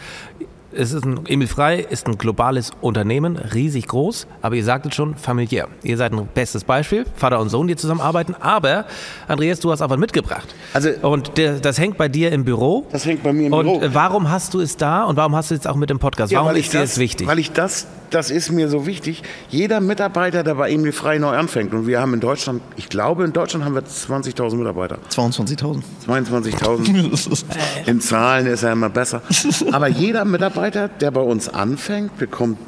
Es 0.77 0.93
ist 0.93 1.05
ein, 1.05 1.21
Emil 1.27 1.47
Frei 1.47 1.79
ist 1.79 2.07
ein 2.09 2.19
globales 2.19 2.73
Unternehmen, 2.81 3.37
riesig 3.37 3.87
groß, 3.89 4.27
aber 4.43 4.57
ihr 4.57 4.65
sagtet 4.65 4.95
schon, 4.95 5.15
familiär. 5.15 5.69
Ihr 5.83 5.97
seid 5.97 6.13
ein 6.13 6.29
bestes 6.35 6.65
Beispiel, 6.65 7.05
Vater 7.15 7.41
und 7.41 7.49
Sohn, 7.49 7.67
die 7.69 7.77
zusammenarbeiten, 7.77 8.35
aber 8.41 8.87
Andreas, 9.29 9.61
du 9.61 9.71
hast 9.71 9.83
auch 9.83 9.91
was 9.91 9.99
mitgebracht. 9.99 10.55
Also- 10.73 10.91
und 11.03 11.37
der, 11.39 11.61
das 11.61 11.79
hängt 11.79 11.97
bei 11.97 12.09
dir 12.09 12.33
im 12.33 12.45
Büro. 12.45 12.87
Das 12.91 13.07
hängt 13.07 13.23
bei 13.23 13.33
mir 13.33 13.47
im 13.47 13.53
und 13.53 13.65
Büro. 13.67 13.81
äh, 13.83 13.95
warum 13.95 14.31
hast 14.31 14.55
du 14.55 14.61
es 14.61 14.77
da 14.77 15.05
und 15.05 15.17
warum 15.17 15.35
hast 15.37 15.51
du 15.51 15.55
es 15.55 15.61
jetzt 15.61 15.69
auch 15.69 15.77
mit 15.77 15.91
dem 15.91 15.99
Podcast? 15.99 16.33
warum 16.35 16.49
weil 16.49 16.57
ist 16.57 16.73
dir 16.73 16.81
das 16.81 16.99
wichtig? 16.99 17.27
Weil 17.27 17.39
ich 17.39 17.53
das, 17.53 17.87
das 18.15 18.31
ist 18.31 18.51
mir 18.53 18.69
so 18.69 18.87
wichtig. 18.87 19.23
Jeder 19.51 19.81
Mitarbeiter, 19.81 20.45
der 20.45 20.55
bei 20.55 20.71
Emil 20.71 20.93
Frei 20.93 21.19
neu 21.19 21.37
anfängt, 21.37 21.75
und 21.75 21.87
wir 21.87 22.01
haben 22.01 22.15
in 22.15 22.21
Deutschland, 22.21 22.63
ich 22.77 22.89
glaube, 22.89 23.25
in 23.25 23.33
Deutschland 23.33 23.65
haben 23.65 23.75
wir 23.75 23.83
20.000 23.83 24.57
Mitarbeiter. 24.57 24.99
22.000. 25.11 25.83
22.000. 26.07 27.45
In 27.87 28.01
Zahlen 28.01 28.47
ist 28.47 28.63
er 28.63 28.73
immer 28.73 28.89
besser. 28.89 29.23
Aber 29.73 29.89
jeder 29.89 30.25
Mitarbeiter, 30.25 30.89
der 30.89 31.11
bei 31.11 31.21
uns 31.21 31.49
anfängt, 31.49 32.17
bekommt 32.19 32.59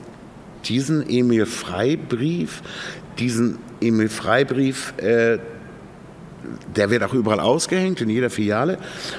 diesen 0.65 1.09
Emil 1.09 1.47
Frei-Brief, 1.47 2.63
diesen 3.19 3.59
Emil 3.81 4.09
Frei-Brief, 4.09 4.95
äh, 4.99 5.39
der 6.75 6.91
wird 6.91 7.03
auch 7.03 7.15
überall 7.15 7.41
ausgehängt, 7.41 8.01
in 8.01 8.11
jeder 8.11 8.31
Filiale. 8.31 8.79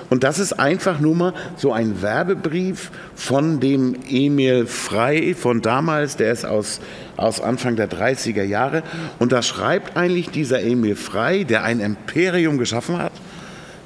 Und 0.10 0.24
das 0.24 0.40
ist 0.40 0.54
einfach 0.54 1.00
nur 1.00 1.16
mal 1.16 1.34
so 1.56 1.74
ein 1.74 2.02
Werbebrief 2.02 2.92
von 3.16 3.60
dem 3.60 3.96
Emil 4.10 4.66
Frei 4.66 5.36
von 5.38 5.62
damals, 5.62 6.16
der 6.18 6.32
ist 6.32 6.46
aus, 6.46 6.80
aus 7.16 7.42
Anfang 7.42 7.76
der 7.76 7.90
30er 7.90 8.44
Jahre. 8.44 8.84
Und 9.20 9.32
da 9.32 9.42
schreibt 9.42 9.98
eigentlich 9.98 10.30
dieser 10.30 10.62
Emil 10.62 10.96
Frei, 10.96 11.44
der 11.44 11.63
ein 11.63 11.80
Imperium 11.80 12.58
geschaffen 12.58 12.98
hat, 12.98 13.13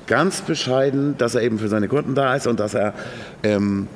ganz 0.07 0.41
bescheiden, 0.41 1.17
dass 1.17 1.35
er 1.35 1.41
eben 1.41 1.59
für 1.59 1.67
seine 1.67 1.87
Kunden 1.87 2.15
da 2.15 2.35
ist 2.35 2.47
und 2.47 2.59
dass 2.59 2.73
er 2.73 2.93
ähm, 3.43 3.87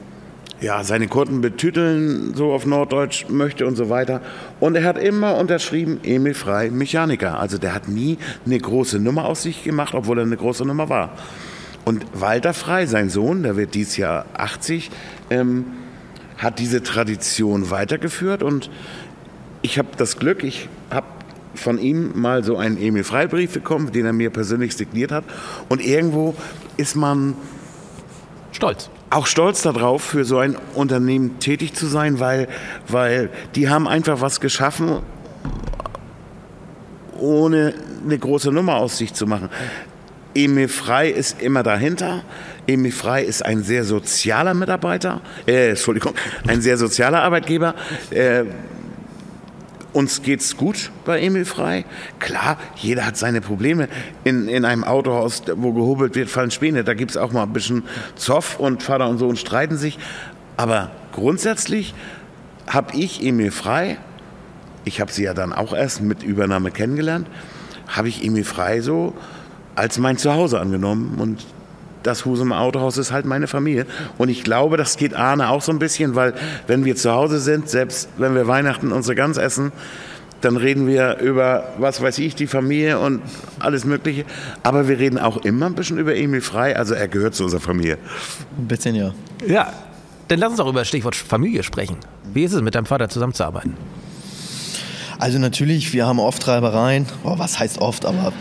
ja, 0.62 0.84
seine 0.84 1.08
Kunden 1.08 1.42
betüteln, 1.42 2.34
so 2.34 2.54
auf 2.54 2.66
Norddeutsch 2.66 3.26
möchte 3.30 3.68
und 3.68 3.76
so 3.76 3.90
weiter. 3.90 4.22
Und 4.60 4.76
er 4.76 4.84
hat 4.84 4.98
immer 4.98 5.36
unterschrieben, 5.38 6.00
Emil 6.04 6.34
Frei, 6.34 6.70
Mechaniker. 6.70 7.40
Also 7.40 7.58
der 7.58 7.74
hat 7.74 7.88
nie 7.88 8.18
eine 8.46 8.58
große 8.58 9.00
Nummer 9.00 9.26
aus 9.26 9.44
sich 9.44 9.64
gemacht, 9.64 9.94
obwohl 9.94 10.20
er 10.20 10.26
eine 10.26 10.38
große 10.38 10.66
Nummer 10.66 10.90
war. 10.90 11.12
Und 11.84 12.06
Walter 12.14 12.54
Frei, 12.54 12.86
sein 12.86 13.10
Sohn, 13.10 13.44
der 13.44 13.58
wird 13.58 13.76
dieses 13.76 13.98
Jahr 13.98 14.26
80, 14.34 14.90
ähm, 15.30 15.66
hat 16.38 16.60
diese 16.60 16.82
Tradition 16.82 17.70
weitergeführt 17.70 18.44
und 18.44 18.70
ich 19.62 19.78
habe 19.78 19.90
das 19.98 20.18
Glück, 20.18 20.44
ich 20.44 20.68
habe 20.90 21.08
von 21.54 21.80
ihm 21.80 22.20
mal 22.20 22.44
so 22.44 22.58
einen 22.58 22.78
Emil 22.78 23.04
Frei-Brief 23.04 23.54
bekommen, 23.54 23.92
den 23.92 24.06
er 24.06 24.14
mir 24.14 24.30
persönlich 24.30 24.76
signiert 24.76 25.12
hat. 25.12 25.24
Und 25.70 25.84
irgendwo 25.84 26.36
ist 26.78 26.96
man 26.96 27.36
Stolz. 28.52 28.90
Auch 29.10 29.28
stolz 29.28 29.62
darauf, 29.62 30.04
für 30.04 30.26
so 30.26 30.40
ein 30.40 30.58
Unternehmen 30.74 31.40
tätig 31.40 31.74
zu 31.74 31.88
sein, 31.88 32.20
weil, 32.20 32.48
weil 32.88 33.30
die 33.56 33.70
haben 33.70 33.88
einfach 33.88 34.22
was 34.22 34.40
geschaffen, 34.40 35.02
ohne 37.20 37.74
eine 38.04 38.18
große 38.18 38.52
Nummer 38.52 38.76
aus 38.76 38.98
sich 38.98 39.14
zu 39.14 39.26
machen. 39.26 39.50
Emil 40.34 40.68
Frei 40.68 41.10
ist 41.10 41.42
immer 41.42 41.64
dahinter. 41.64 42.24
Emil 42.68 42.92
Frei 42.92 43.24
ist 43.24 43.46
ein 43.46 43.64
sehr 43.64 43.86
sozialer 43.86 44.54
Mitarbeiter, 44.54 45.22
äh, 45.48 45.70
Entschuldigung, 45.70 46.14
ein 46.48 46.62
sehr 46.62 46.78
sozialer 46.78 47.22
Arbeitgeber. 47.22 47.74
Äh, 48.10 48.44
uns 49.96 50.22
geht's 50.22 50.58
gut 50.58 50.92
bei 51.06 51.22
Emil 51.22 51.46
Frei. 51.46 51.86
Klar, 52.20 52.58
jeder 52.76 53.06
hat 53.06 53.16
seine 53.16 53.40
Probleme. 53.40 53.88
In, 54.26 54.50
in 54.50 54.66
einem 54.66 54.84
Autohaus, 54.84 55.44
wo 55.56 55.72
gehobelt 55.72 56.16
wird, 56.16 56.30
fallen 56.30 56.52
Späne. 56.52 56.84
Da 56.84 56.94
gibt's 56.94 57.16
auch 57.16 57.32
mal 57.32 57.44
ein 57.44 57.54
bisschen 57.54 57.84
Zoff 58.16 58.60
und 58.60 58.84
Vater 58.84 59.08
und 59.08 59.20
Sohn 59.20 59.38
streiten 59.38 59.78
sich. 59.78 59.98
Aber 60.58 60.92
grundsätzlich 61.14 61.94
habe 62.68 62.98
ich 62.98 63.24
Emil 63.24 63.52
Frei, 63.52 63.98
ich 64.84 65.00
habe 65.00 65.12
sie 65.12 65.24
ja 65.24 65.34
dann 65.34 65.54
auch 65.54 65.74
erst 65.74 66.02
mit 66.02 66.24
Übernahme 66.24 66.72
kennengelernt, 66.72 67.28
habe 67.88 68.10
ich 68.10 68.24
Emil 68.24 68.44
Frei 68.44 68.82
so 68.82 69.14
als 69.76 69.98
mein 69.98 70.18
Zuhause 70.18 70.60
angenommen 70.60 71.20
und 71.20 71.46
das 72.06 72.26
Husumer 72.26 72.60
Autohaus 72.62 72.98
ist 72.98 73.12
halt 73.12 73.26
meine 73.26 73.48
Familie. 73.48 73.86
Und 74.18 74.30
ich 74.30 74.44
glaube, 74.44 74.78
das 74.78 74.98
geht 74.98 75.14
Arne 75.14 75.50
auch 75.50 75.62
so 75.62 75.72
ein 75.72 75.80
bisschen, 75.80 76.16
weil 76.16 76.34
wenn 76.68 76.86
wir 76.86 76.96
zu 76.96 77.12
Hause 77.12 77.40
sind, 77.40 77.70
selbst 77.70 78.10
wenn 78.18 78.36
wir 78.36 78.48
Weihnachten 78.48 78.92
unsere 78.92 79.16
Gans 79.16 79.38
essen, 79.38 79.72
dann 80.42 80.58
reden 80.58 80.88
wir 80.88 81.18
über, 81.18 81.74
was 81.80 82.02
weiß 82.02 82.20
ich, 82.20 82.36
die 82.36 82.46
Familie 82.46 83.00
und 83.00 83.22
alles 83.60 83.86
Mögliche. 83.86 84.26
Aber 84.62 84.88
wir 84.88 85.00
reden 85.00 85.18
auch 85.18 85.38
immer 85.38 85.66
ein 85.66 85.74
bisschen 85.74 85.98
über 85.98 86.16
Emil 86.16 86.42
Frei, 86.42 86.76
also 86.76 86.94
er 86.94 87.08
gehört 87.08 87.34
zu 87.34 87.44
unserer 87.44 87.62
Familie. 87.62 87.98
Ein 88.58 88.68
bisschen 88.68 88.94
ja. 88.96 89.14
Ja, 89.48 89.74
dann 90.28 90.40
lass 90.40 90.52
uns 90.52 90.60
auch 90.60 90.70
über 90.70 90.82
das 90.82 90.88
Stichwort 90.88 91.16
Familie 91.16 91.64
sprechen. 91.64 91.98
Wie 92.32 92.44
ist 92.44 92.54
es, 92.54 92.62
mit 92.62 92.76
deinem 92.76 92.86
Vater 92.86 93.10
zusammenzuarbeiten? 93.10 93.76
Also 95.18 95.40
natürlich, 95.40 95.94
wir 95.94 96.06
haben 96.06 96.20
oft 96.20 96.48
Reibereien. 96.48 97.08
Oh, 97.24 97.40
was 97.40 97.58
heißt 97.58 97.80
oft, 97.80 98.06
aber 98.06 98.34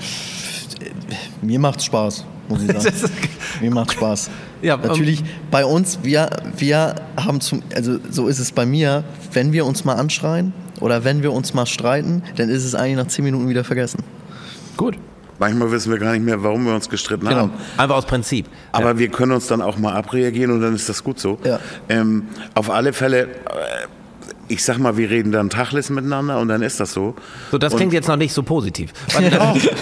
mir 1.40 1.58
macht's 1.58 1.84
Spaß, 1.84 2.24
muss 2.48 2.62
ich 2.62 2.72
sagen. 2.72 2.94
mir 3.60 3.70
macht 3.70 3.92
Spaß. 3.92 4.30
Ja, 4.62 4.74
ähm, 4.74 4.82
natürlich, 4.82 5.22
bei 5.50 5.64
uns, 5.64 6.00
wir, 6.02 6.30
wir 6.56 6.94
haben 7.16 7.40
zum, 7.40 7.62
also 7.74 7.98
so 8.10 8.28
ist 8.28 8.38
es 8.38 8.52
bei 8.52 8.66
mir, 8.66 9.04
wenn 9.32 9.52
wir 9.52 9.66
uns 9.66 9.84
mal 9.84 9.94
anschreien 9.94 10.52
oder 10.80 11.04
wenn 11.04 11.22
wir 11.22 11.32
uns 11.32 11.54
mal 11.54 11.66
streiten, 11.66 12.22
dann 12.36 12.48
ist 12.48 12.64
es 12.64 12.74
eigentlich 12.74 12.96
nach 12.96 13.08
zehn 13.08 13.24
Minuten 13.24 13.48
wieder 13.48 13.64
vergessen. 13.64 14.02
Gut. 14.76 14.96
Manchmal 15.38 15.70
wissen 15.72 15.90
wir 15.90 15.98
gar 15.98 16.12
nicht 16.12 16.24
mehr, 16.24 16.42
warum 16.42 16.64
wir 16.64 16.74
uns 16.74 16.88
gestritten 16.88 17.26
Genau. 17.26 17.40
haben. 17.42 17.52
Einfach 17.76 17.96
aus 17.96 18.06
Prinzip. 18.06 18.46
Aber 18.70 18.98
wir 18.98 19.08
können 19.08 19.32
uns 19.32 19.48
dann 19.48 19.62
auch 19.62 19.78
mal 19.78 19.92
abreagieren 19.92 20.52
und 20.52 20.60
dann 20.60 20.74
ist 20.74 20.88
das 20.88 21.02
gut 21.02 21.18
so. 21.18 21.38
Ja. 21.44 21.58
Ähm, 21.88 22.28
auf 22.54 22.70
alle 22.70 22.92
Fälle, 22.92 23.22
äh, 23.22 23.28
ich 24.48 24.62
sag 24.64 24.78
mal, 24.78 24.96
wir 24.96 25.10
reden 25.10 25.32
dann 25.32 25.50
Tachlis 25.50 25.90
miteinander 25.90 26.38
und 26.38 26.48
dann 26.48 26.62
ist 26.62 26.80
das 26.80 26.92
so. 26.92 27.14
So, 27.50 27.58
das 27.58 27.72
Und- 27.72 27.78
klingt 27.78 27.92
jetzt 27.92 28.08
noch 28.08 28.16
nicht 28.16 28.32
so 28.32 28.42
positiv. 28.42 28.92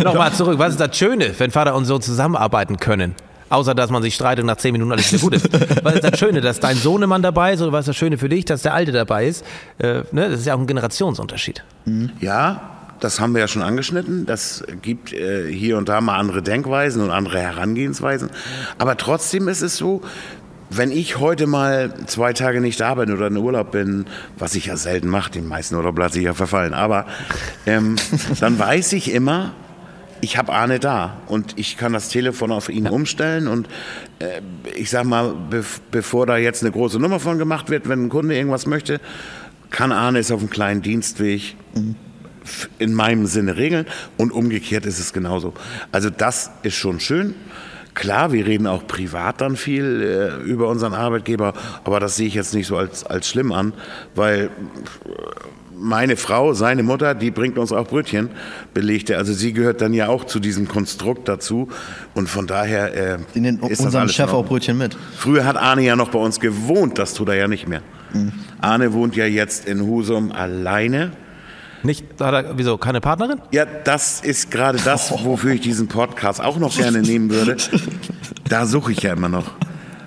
Nochmal 0.03 0.33
zurück. 0.33 0.59
Was 0.59 0.70
ist 0.72 0.81
das 0.81 0.96
Schöne, 0.96 1.35
wenn 1.38 1.51
Vater 1.51 1.75
und 1.75 1.85
Sohn 1.85 2.01
zusammenarbeiten 2.03 2.79
können? 2.79 3.14
Außer, 3.51 3.75
dass 3.75 3.90
man 3.90 4.03
sich 4.03 4.14
streitet 4.14 4.44
und 4.44 4.46
nach 4.46 4.57
zehn 4.57 4.72
Minuten 4.72 4.92
alles 4.92 5.12
wieder 5.12 5.20
gut 5.22 5.35
ist. 5.35 5.48
Was 5.85 5.96
ist 5.96 6.05
das 6.05 6.18
Schöne, 6.18 6.40
dass 6.40 6.59
dein 6.61 6.77
Sohnemann 6.77 7.20
dabei 7.20 7.53
ist 7.53 7.61
oder 7.61 7.70
was 7.70 7.81
ist 7.81 7.88
das 7.88 7.96
Schöne 7.96 8.16
für 8.16 8.31
dich, 8.31 8.46
dass 8.46 8.62
der 8.62 8.72
Alte 8.72 8.92
dabei 8.92 9.27
ist? 9.27 9.44
Äh, 9.77 10.05
ne? 10.11 10.31
Das 10.31 10.40
ist 10.40 10.46
ja 10.46 10.55
auch 10.55 10.59
ein 10.59 10.66
Generationsunterschied. 10.66 11.62
Ja, 12.20 12.70
das 13.01 13.20
haben 13.20 13.35
wir 13.35 13.40
ja 13.42 13.48
schon 13.48 13.61
angeschnitten. 13.61 14.25
Das 14.25 14.64
gibt 14.81 15.12
äh, 15.12 15.53
hier 15.53 15.77
und 15.77 15.90
da 15.90 16.01
mal 16.01 16.16
andere 16.16 16.40
Denkweisen 16.40 17.03
und 17.03 17.11
andere 17.11 17.40
Herangehensweisen. 17.40 18.31
Aber 18.79 18.96
trotzdem 18.96 19.48
ist 19.48 19.61
es 19.61 19.77
so, 19.77 20.01
wenn 20.77 20.91
ich 20.91 21.19
heute 21.19 21.47
mal 21.47 21.93
zwei 22.07 22.33
Tage 22.33 22.61
nicht 22.61 22.81
da 22.81 22.95
bin 22.95 23.13
oder 23.13 23.27
in 23.27 23.37
Urlaub 23.37 23.73
bin, 23.73 24.07
was 24.39 24.55
ich 24.55 24.67
ja 24.67 24.77
selten 24.77 25.09
mache, 25.09 25.31
den 25.31 25.47
meisten 25.47 25.75
Urlaub 25.75 25.99
lasse 25.99 26.19
ich 26.19 26.25
ja 26.25 26.35
verfallen, 26.35 26.75
aber 26.75 27.07
ähm, 27.67 27.97
dann 28.41 28.59
weiß 28.59 28.93
ich 28.95 29.13
immer, 29.13 29.53
ich 30.21 30.37
habe 30.37 30.53
Arne 30.53 30.79
da 30.79 31.19
und 31.27 31.59
ich 31.59 31.77
kann 31.77 31.93
das 31.93 32.09
Telefon 32.09 32.53
auf 32.53 32.69
ihn 32.69 32.87
umstellen 32.87 33.49
und 33.49 33.69
äh, 34.21 34.41
ich 34.77 34.89
sag 34.89 35.05
mal, 35.05 35.35
be 35.51 35.65
bevor 35.91 36.27
da 36.27 36.37
jetzt 36.37 36.63
eine 36.63 36.73
große 36.73 36.99
Nummer 36.99 37.19
von 37.19 37.39
gemacht 37.39 37.71
wird, 37.71 37.89
wenn 37.89 38.05
ein 38.05 38.09
Kunde 38.09 38.37
irgendwas 38.37 38.67
möchte, 38.67 39.01
kann 39.71 39.91
Arne 39.91 40.21
es 40.21 40.31
auf 40.31 40.41
einem 40.41 40.51
kleinen 40.51 40.81
Dienstweg 40.81 41.57
in 42.79 42.95
meinem 42.95 43.27
Sinne 43.27 43.57
regeln 43.57 43.87
und 44.17 44.33
umgekehrt 44.33 44.87
ist 44.87 44.99
es 44.99 45.13
genauso. 45.13 45.55
Also 45.91 46.11
das 46.11 46.51
ist 46.63 46.75
schon 46.75 47.01
schön. 47.01 47.35
Klar, 47.95 48.33
wir 48.33 48.47
reden 48.47 48.67
auch 48.67 48.87
privat 48.87 49.41
dann 49.41 49.57
viel 49.57 50.03
äh, 50.03 50.43
über 50.45 50.69
unseren 50.69 50.95
Arbeitgeber, 50.95 51.53
aber 51.85 52.01
das 52.01 52.17
sehe 52.17 52.27
ich 52.27 52.35
jetzt 52.35 52.55
nicht 52.55 52.67
so 52.67 52.77
als, 52.77 53.05
als 53.05 53.29
schlimm 53.29 53.53
an, 53.53 53.75
weil 54.15 54.51
meine 55.83 56.17
Frau, 56.17 56.55
seine 56.55 56.83
Mutter, 56.83 57.15
die 57.15 57.31
bringt 57.31 57.59
uns 57.59 57.73
auch 57.73 57.89
Brötchen, 57.89 58.31
belegte. 58.73 59.19
Also 59.19 59.33
sie 59.33 59.53
gehört 59.53 59.81
dann 59.81 59.93
ja 59.93 60.09
auch 60.09 60.25
zu 60.25 60.39
diesem 60.39 60.69
Konstrukt 60.69 61.29
dazu. 61.29 61.69
Und 62.15 62.29
von 62.29 62.47
daher 62.47 62.95
äh, 62.95 63.19
In 63.35 63.43
den, 63.43 63.59
ist 63.61 63.81
unserem 63.81 64.09
Chef 64.09 64.33
auch. 64.33 64.47
Brötchen 64.47 64.79
mit. 64.79 64.97
Früher 65.17 65.45
hat 65.45 65.57
Arne 65.57 65.83
ja 65.83 65.97
noch 65.97 66.11
bei 66.11 66.19
uns 66.19 66.41
gewohnt, 66.41 66.99
das 66.99 67.15
tut 67.15 67.29
er 67.29 67.35
ja 67.35 67.49
nicht 67.49 67.69
mehr. 67.69 67.83
Mhm. 68.13 68.33
Arne 68.61 68.93
wohnt 68.93 69.17
ja 69.17 69.27
jetzt 69.27 69.67
in 69.67 69.83
Husum 69.83 70.31
alleine. 70.33 71.13
Nicht, 71.83 72.05
er, 72.21 72.57
wieso, 72.57 72.79
keine 72.79 73.01
Partnerin? 73.01 73.40
Ja, 73.51 73.64
das 73.64 74.21
ist 74.21 74.51
gerade 74.51 74.79
das, 74.85 75.11
wofür 75.25 75.53
ich 75.53 75.61
diesen 75.61 75.88
Podcast 75.88 76.40
auch 76.40 76.59
noch 76.59 76.77
gerne 76.77 77.03
nehmen 77.03 77.31
würde. 77.31 77.57
Da 78.49 78.66
suche 78.66 78.92
ich 78.92 79.03
ja 79.03 79.12
immer 79.12 79.29
noch. 79.29 79.47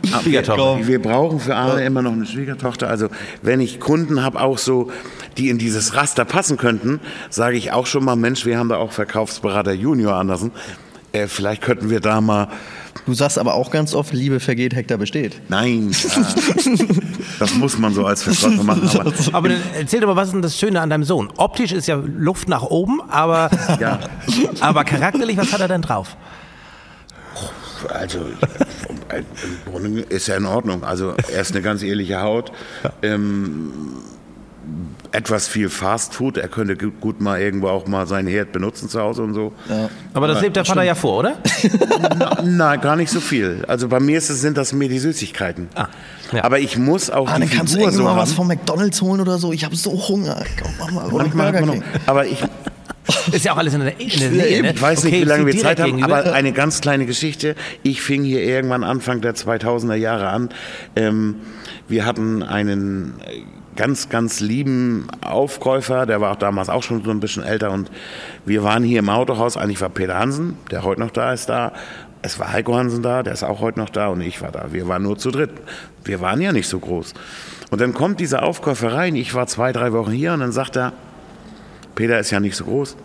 Schwiegertochter. 0.21 0.87
Wir 0.87 1.01
brauchen 1.01 1.39
für 1.39 1.55
Arne 1.55 1.83
immer 1.83 2.01
noch 2.01 2.13
eine 2.13 2.25
Schwiegertochter. 2.25 2.87
Also 2.87 3.09
wenn 3.41 3.59
ich 3.59 3.79
Kunden 3.79 4.23
habe, 4.23 4.39
auch 4.39 4.57
so, 4.57 4.91
die 5.37 5.49
in 5.49 5.57
dieses 5.57 5.95
Raster 5.95 6.25
passen 6.25 6.57
könnten, 6.57 6.99
sage 7.29 7.57
ich 7.57 7.71
auch 7.71 7.87
schon 7.87 8.05
mal, 8.05 8.15
Mensch, 8.15 8.45
wir 8.45 8.57
haben 8.57 8.69
da 8.69 8.77
auch 8.77 8.91
Verkaufsberater 8.91 9.73
Junior 9.73 10.15
Andersen. 10.15 10.51
Äh, 11.15 11.27
vielleicht 11.27 11.61
könnten 11.61 11.89
wir 11.89 12.01
da 12.01 12.19
mal. 12.19 12.49
Du 13.05 13.13
sagst 13.13 13.37
aber 13.37 13.53
auch 13.53 13.71
ganz 13.71 13.93
oft, 13.93 14.13
Liebe 14.13 14.39
vergeht, 14.39 14.75
Hektar 14.75 14.97
besteht. 14.97 15.41
Nein, 15.47 15.91
ja, 16.15 16.23
das 17.39 17.53
muss 17.55 17.77
man 17.77 17.93
so 17.93 18.05
als 18.05 18.23
Verkäufer 18.23 18.63
machen. 18.63 18.89
Aber 18.99 19.13
Aber 19.31 19.49
dann 19.49 19.61
erzähl 19.77 19.99
doch 20.01 20.07
mal, 20.07 20.15
was 20.15 20.29
ist 20.29 20.33
denn 20.33 20.41
das 20.41 20.57
Schöne 20.57 20.81
an 20.81 20.89
deinem 20.89 21.03
Sohn? 21.03 21.31
Optisch 21.37 21.71
ist 21.71 21.87
ja 21.87 21.95
Luft 21.95 22.49
nach 22.49 22.63
oben, 22.63 23.01
aber, 23.09 23.49
ja, 23.79 23.99
aber 24.59 24.83
charakterlich, 24.83 25.37
was 25.37 25.53
hat 25.53 25.61
er 25.61 25.67
denn 25.67 25.81
drauf? 25.81 26.17
Also 27.93 28.19
im 28.19 29.71
Grunde 29.71 30.01
ist 30.01 30.27
er 30.27 30.37
in 30.37 30.45
Ordnung. 30.45 30.83
Also 30.83 31.13
er 31.31 31.41
ist 31.41 31.51
eine 31.51 31.61
ganz 31.61 31.83
ehrliche 31.83 32.21
Haut. 32.21 32.51
Ähm, 33.03 33.71
etwas 35.15 35.47
viel 35.47 35.69
Fast 35.69 36.13
Food. 36.15 36.37
Er 36.37 36.47
könnte 36.47 36.75
gu- 36.75 36.91
gut 36.99 37.21
mal 37.21 37.39
irgendwo 37.41 37.67
auch 37.69 37.87
mal 37.87 38.05
seinen 38.07 38.27
Herd 38.27 38.51
benutzen 38.51 38.89
zu 38.89 38.99
Hause 39.01 39.23
und 39.23 39.33
so. 39.33 39.53
Aber 40.13 40.27
das 40.27 40.41
lebt 40.41 40.55
der 40.55 40.65
Vater 40.65 40.83
ja 40.83 40.95
vor, 40.95 41.19
oder? 41.19 41.37
Na, 42.19 42.37
nein, 42.43 42.81
gar 42.81 42.95
nicht 42.95 43.09
so 43.11 43.19
viel. 43.19 43.63
Also 43.67 43.87
bei 43.87 43.99
mir 43.99 44.17
ist 44.17 44.29
es, 44.29 44.41
sind 44.41 44.57
das 44.57 44.73
mehr 44.73 44.89
die 44.89 44.99
Süßigkeiten. 44.99 45.69
Ah, 45.75 45.87
ja. 46.31 46.43
Aber 46.43 46.59
ich 46.59 46.77
muss 46.77 47.09
auch 47.09 47.27
Ah, 47.29 47.35
die 47.35 47.41
dann 47.41 47.49
kannst 47.49 47.73
du 47.73 47.77
Figur 47.77 47.91
irgendwann 47.91 48.07
so 48.13 48.15
mal 48.15 48.21
was 48.21 48.33
von 48.33 48.47
McDonalds 48.47 49.01
holen 49.01 49.21
oder 49.21 49.37
so. 49.37 49.51
Ich 49.53 49.63
habe 49.65 49.75
so 49.75 49.91
Hunger. 50.07 50.43
Komm, 50.61 50.71
mach 50.79 50.91
mal. 50.91 51.09
Burger 51.09 51.35
man 51.35 51.65
noch, 51.65 51.73
King. 51.73 51.83
aber 52.05 52.25
ich, 52.25 52.43
Ist 53.31 53.45
ja 53.45 53.53
auch 53.53 53.57
alles 53.57 53.75
in 53.75 53.81
der, 53.81 53.99
in 53.99 54.09
der 54.19 54.31
Nähe, 54.31 54.61
ne? 54.63 54.71
Ich 54.73 54.81
weiß 54.81 55.03
nicht, 55.03 55.13
Okay, 55.13 55.21
wie 55.21 55.27
lange 55.29 55.45
wir 55.45 55.57
Zeit 55.59 55.79
haben, 55.79 55.95
gegenüber. 55.95 56.17
aber 56.17 56.33
eine 56.33 56.51
ganz 56.53 56.81
kleine 56.81 57.05
Geschichte. 57.05 57.55
Ich 57.83 58.01
fing 58.01 58.23
hier 58.23 58.41
irgendwann 58.41 58.83
Anfang 58.83 59.21
der 59.21 59.35
2000er 59.35 59.93
Jahre 59.93 60.29
an. 60.29 60.49
Ähm, 60.95 61.35
wir 61.87 62.03
hatten 62.07 62.41
einen 62.41 63.13
äh, 63.27 63.43
ganz, 63.75 64.09
ganz 64.09 64.39
lieben 64.39 65.07
Aufkäufer, 65.21 66.05
der 66.05 66.21
war 66.21 66.31
auch 66.31 66.37
damals 66.37 66.69
auch 66.69 66.83
schon 66.83 67.03
so 67.03 67.11
ein 67.11 67.19
bisschen 67.19 67.43
älter 67.43 67.71
und 67.71 67.91
wir 68.45 68.63
waren 68.63 68.83
hier 68.83 68.99
im 68.99 69.09
Autohaus, 69.09 69.57
eigentlich 69.57 69.81
war 69.81 69.89
Peter 69.89 70.17
Hansen, 70.17 70.57
der 70.71 70.83
heute 70.83 71.01
noch 71.01 71.11
da 71.11 71.33
ist, 71.33 71.49
da. 71.49 71.73
Es 72.21 72.39
war 72.39 72.51
Heiko 72.51 72.75
Hansen 72.75 73.03
da, 73.03 73.21
der 73.21 73.33
ist 73.33 73.43
auch 73.43 73.59
heute 73.59 73.79
noch 73.79 73.89
da 73.89 74.07
und 74.07 74.21
ich 74.21 74.41
war 74.41 74.51
da. 74.51 74.71
Wir 74.71 74.87
waren 74.87 75.03
nur 75.03 75.17
zu 75.17 75.29
dritt. 75.29 75.51
Wir 76.03 76.21
waren 76.21 76.41
ja 76.41 76.51
nicht 76.51 76.67
so 76.67 76.79
groß. 76.79 77.13
Und 77.69 77.81
dann 77.81 77.93
kommt 77.93 78.19
dieser 78.19 78.43
Aufkäufer 78.43 78.93
rein, 78.93 79.15
ich 79.15 79.35
war 79.35 79.45
zwei, 79.47 79.71
drei 79.71 79.93
Wochen 79.93 80.11
hier 80.11 80.33
und 80.33 80.39
dann 80.39 80.51
sagt 80.51 80.75
er, 80.75 80.93
Peter 81.93 82.19
ist 82.19 82.31
ja 82.31 82.39
nicht 82.39 82.55
so 82.55 82.65
groß. 82.65 82.95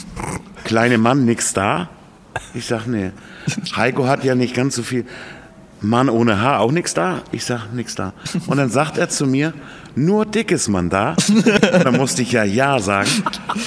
Kleine 0.64 0.98
Mann, 0.98 1.24
nix 1.24 1.52
da. 1.52 1.88
Ich 2.54 2.66
sag, 2.66 2.86
nee. 2.86 3.10
Heiko 3.76 4.06
hat 4.06 4.24
ja 4.24 4.34
nicht 4.34 4.54
ganz 4.54 4.76
so 4.76 4.82
viel. 4.82 5.04
Mann 5.80 6.08
ohne 6.08 6.40
Haar, 6.40 6.60
auch 6.60 6.72
nix 6.72 6.94
da? 6.94 7.22
Ich 7.32 7.44
sag, 7.44 7.72
nix 7.72 7.94
da. 7.94 8.12
Und 8.46 8.58
dann 8.58 8.70
sagt 8.70 8.98
er 8.98 9.08
zu 9.08 9.26
mir, 9.26 9.54
nur 9.94 10.24
dickes 10.26 10.68
Mann 10.68 10.90
da. 10.90 11.16
Dann 11.82 11.96
musste 11.96 12.22
ich 12.22 12.32
ja 12.32 12.44
Ja 12.44 12.78
sagen. 12.80 13.08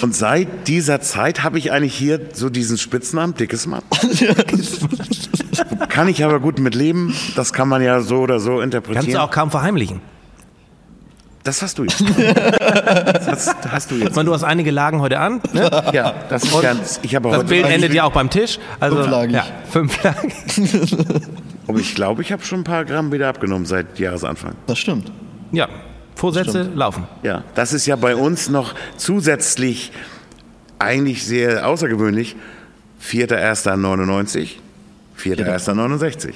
Und 0.02 0.16
seit 0.16 0.68
dieser 0.68 1.02
Zeit 1.02 1.44
habe 1.44 1.58
ich 1.58 1.72
eigentlich 1.72 1.96
hier 1.96 2.20
so 2.34 2.50
diesen 2.50 2.78
Spitznamen, 2.78 3.36
dickes 3.36 3.68
Mann. 3.68 3.82
Kann 5.90 6.08
ich 6.08 6.24
aber 6.24 6.40
gut 6.40 6.60
mit 6.60 6.76
leben. 6.76 7.14
Das 7.36 7.54
kann 7.54 7.68
man 7.68 7.82
ja 7.82 8.02
so 8.02 8.18
oder 8.20 8.40
so 8.40 8.62
interpretieren. 8.62 9.06
Kannst 9.06 9.16
du 9.18 9.22
auch 9.22 9.32
kaum 9.32 9.52
verheimlichen. 9.52 10.02
Das 11.44 11.62
hast 11.62 11.78
du 11.78 11.84
jetzt. 11.84 12.02
Das 13.26 13.54
hast 13.70 13.92
du 13.92 13.96
Ich 13.96 14.04
jetzt. 14.04 14.16
meine, 14.16 14.28
du 14.28 14.34
hast 14.34 14.44
einige 14.44 14.72
Lagen 14.72 15.02
heute 15.02 15.20
an. 15.20 15.42
Ne? 15.54 15.70
Ja, 15.92 16.14
das 16.30 16.44
ist 16.44 16.62
ja, 16.64 16.76
ich 17.02 17.16
habe 17.16 17.30
Das 17.30 17.40
heute 17.40 17.50
Bild 17.50 17.66
endet 17.66 17.94
ja 17.94 18.04
auch 18.06 18.12
beim 18.12 18.30
Tisch. 18.30 18.60
Also, 18.80 18.98
Fünflagig. 18.98 19.36
Ja, 19.36 19.46
fünflagig. 19.70 20.34
Aber 21.68 21.80
ich 21.80 21.96
glaube, 21.96 22.22
ich 22.22 22.32
habe 22.32 22.44
schon 22.44 22.62
ein 22.62 22.64
paar 22.64 22.86
Gramm 22.86 23.12
wieder 23.12 23.28
abgenommen 23.28 23.66
seit 23.66 24.00
Jahresanfang. 24.00 24.54
Das 24.68 24.78
stimmt. 24.80 25.12
Ja, 25.52 25.68
Vorsätze 26.16 26.70
laufen. 26.76 27.08
Ja, 27.24 27.44
das 27.56 27.74
ist 27.74 27.86
ja 27.86 27.96
bei 27.96 28.16
uns 28.16 28.50
noch 28.50 28.74
zusätzlich 28.98 29.92
eigentlich 30.80 31.26
sehr 31.26 31.68
außergewöhnlich. 31.68 32.36
4.1.99, 33.02 34.52
4.1.69. 35.20 36.34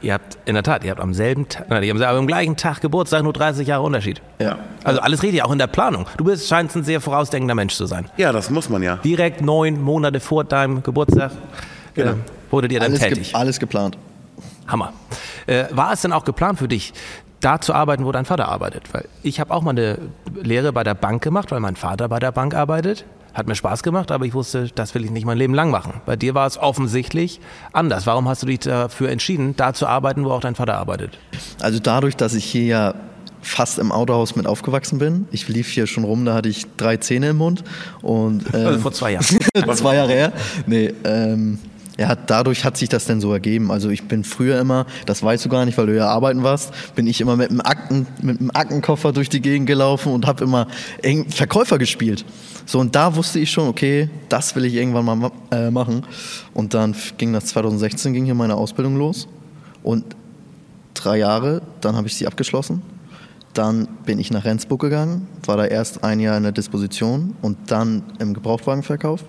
Ihr 0.00 0.14
habt, 0.14 0.38
in 0.44 0.54
der 0.54 0.62
Tat, 0.62 0.84
ihr 0.84 0.90
habt 0.92 1.00
am 1.00 1.12
selben 1.12 1.48
Tag, 1.48 1.68
nein, 1.68 1.82
ihr 1.82 1.92
habt 1.92 2.02
am 2.02 2.26
gleichen 2.26 2.56
Tag 2.56 2.80
Geburtstag, 2.80 3.24
nur 3.24 3.32
30 3.32 3.66
Jahre 3.66 3.82
Unterschied. 3.82 4.22
Ja. 4.38 4.58
Also 4.84 5.00
alles 5.00 5.22
richtig, 5.24 5.42
auch 5.42 5.50
in 5.52 5.58
der 5.58 5.66
Planung. 5.66 6.06
Du 6.16 6.24
bist, 6.24 6.46
scheinst 6.48 6.76
ein 6.76 6.84
sehr 6.84 7.00
vorausdenkender 7.00 7.54
Mensch 7.56 7.74
zu 7.74 7.86
sein. 7.86 8.08
Ja, 8.16 8.30
das 8.32 8.48
muss 8.48 8.68
man 8.68 8.82
ja. 8.82 8.96
Direkt 8.96 9.40
neun 9.40 9.80
Monate 9.82 10.20
vor 10.20 10.44
deinem 10.44 10.82
Geburtstag 10.82 11.32
Genau. 11.94 12.12
äh, 12.12 12.14
wurdet 12.50 12.70
ihr 12.72 12.78
dann 12.78 12.90
Alles, 12.90 13.00
ge 13.00 13.08
tätig. 13.08 13.34
alles 13.34 13.58
geplant. 13.58 13.98
Hammer. 14.68 14.92
Äh, 15.46 15.64
war 15.72 15.92
es 15.92 16.02
denn 16.02 16.12
auch 16.12 16.24
geplant 16.24 16.58
für 16.60 16.68
dich, 16.68 16.92
da 17.40 17.60
zu 17.60 17.72
arbeiten, 17.74 18.04
wo 18.04 18.12
dein 18.12 18.24
Vater 18.24 18.48
arbeitet? 18.48 18.92
Weil 18.92 19.04
ich 19.22 19.40
habe 19.40 19.52
auch 19.52 19.62
mal 19.62 19.70
eine 19.70 19.98
Lehre 20.42 20.72
bei 20.72 20.84
der 20.84 20.94
Bank 20.94 21.22
gemacht, 21.22 21.50
weil 21.50 21.60
mein 21.60 21.76
Vater 21.76 22.08
bei 22.08 22.18
der 22.18 22.32
Bank 22.32 22.54
arbeitet. 22.54 23.04
Hat 23.34 23.46
mir 23.46 23.54
Spaß 23.54 23.82
gemacht, 23.82 24.10
aber 24.10 24.24
ich 24.24 24.34
wusste, 24.34 24.68
das 24.74 24.94
will 24.94 25.04
ich 25.04 25.10
nicht 25.10 25.24
mein 25.24 25.38
Leben 25.38 25.54
lang 25.54 25.70
machen. 25.70 26.00
Bei 26.06 26.16
dir 26.16 26.34
war 26.34 26.46
es 26.46 26.58
offensichtlich 26.58 27.40
anders. 27.72 28.06
Warum 28.06 28.28
hast 28.28 28.42
du 28.42 28.46
dich 28.46 28.60
dafür 28.60 29.10
entschieden, 29.10 29.54
da 29.56 29.74
zu 29.74 29.86
arbeiten, 29.86 30.24
wo 30.24 30.30
auch 30.30 30.40
dein 30.40 30.54
Vater 30.56 30.76
arbeitet? 30.76 31.18
Also 31.60 31.78
dadurch, 31.78 32.16
dass 32.16 32.34
ich 32.34 32.44
hier 32.44 32.64
ja 32.64 32.94
fast 33.40 33.78
im 33.78 33.92
Autohaus 33.92 34.34
mit 34.34 34.46
aufgewachsen 34.46 34.98
bin. 34.98 35.28
Ich 35.30 35.46
lief 35.48 35.68
hier 35.68 35.86
schon 35.86 36.04
rum, 36.04 36.24
da 36.24 36.34
hatte 36.34 36.48
ich 36.48 36.66
drei 36.76 36.96
Zähne 36.96 37.30
im 37.30 37.36
Mund. 37.36 37.62
Und, 38.02 38.44
ähm, 38.54 38.66
Also 38.66 38.80
vor 38.80 38.92
zwei 38.92 39.12
Jahren. 39.12 39.24
zwei 39.74 39.94
Jahre 39.94 40.12
her. 40.12 40.32
Nee, 40.66 40.92
ähm, 41.04 41.58
ja, 41.98 42.14
dadurch 42.14 42.64
hat 42.64 42.76
sich 42.76 42.88
das 42.88 43.06
denn 43.06 43.20
so 43.20 43.32
ergeben. 43.32 43.72
Also 43.72 43.90
ich 43.90 44.04
bin 44.06 44.22
früher 44.22 44.60
immer, 44.60 44.86
das 45.04 45.22
weißt 45.22 45.44
du 45.44 45.48
gar 45.48 45.64
nicht, 45.64 45.76
weil 45.78 45.86
du 45.86 45.96
ja 45.96 46.06
arbeiten 46.06 46.44
warst, 46.44 46.72
bin 46.94 47.08
ich 47.08 47.20
immer 47.20 47.36
mit 47.36 47.50
einem, 47.50 47.60
Akten, 47.60 48.06
mit 48.22 48.38
einem 48.38 48.50
Aktenkoffer 48.54 49.12
durch 49.12 49.28
die 49.28 49.40
Gegend 49.40 49.66
gelaufen 49.66 50.12
und 50.12 50.24
habe 50.26 50.44
immer 50.44 50.68
Verkäufer 51.28 51.76
gespielt. 51.78 52.24
So, 52.66 52.78
und 52.78 52.94
da 52.94 53.16
wusste 53.16 53.40
ich 53.40 53.50
schon, 53.50 53.66
okay, 53.68 54.08
das 54.28 54.54
will 54.54 54.64
ich 54.64 54.74
irgendwann 54.74 55.04
mal 55.04 55.16
ma- 55.16 55.32
äh, 55.50 55.70
machen. 55.70 56.02
Und 56.54 56.72
dann 56.74 56.94
ging 57.16 57.32
das 57.32 57.46
2016, 57.46 58.12
ging 58.12 58.26
hier 58.26 58.34
meine 58.34 58.54
Ausbildung 58.54 58.96
los. 58.96 59.26
Und 59.82 60.04
drei 60.94 61.18
Jahre, 61.18 61.62
dann 61.80 61.96
habe 61.96 62.06
ich 62.06 62.14
sie 62.14 62.26
abgeschlossen. 62.26 62.82
Dann 63.54 63.88
bin 64.04 64.20
ich 64.20 64.30
nach 64.30 64.44
Rendsburg 64.44 64.80
gegangen, 64.82 65.26
war 65.46 65.56
da 65.56 65.64
erst 65.64 66.04
ein 66.04 66.20
Jahr 66.20 66.36
in 66.36 66.44
der 66.44 66.52
Disposition 66.52 67.34
und 67.42 67.56
dann 67.72 68.04
im 68.20 68.34
Gebrauchtwagenverkauf. 68.34 69.24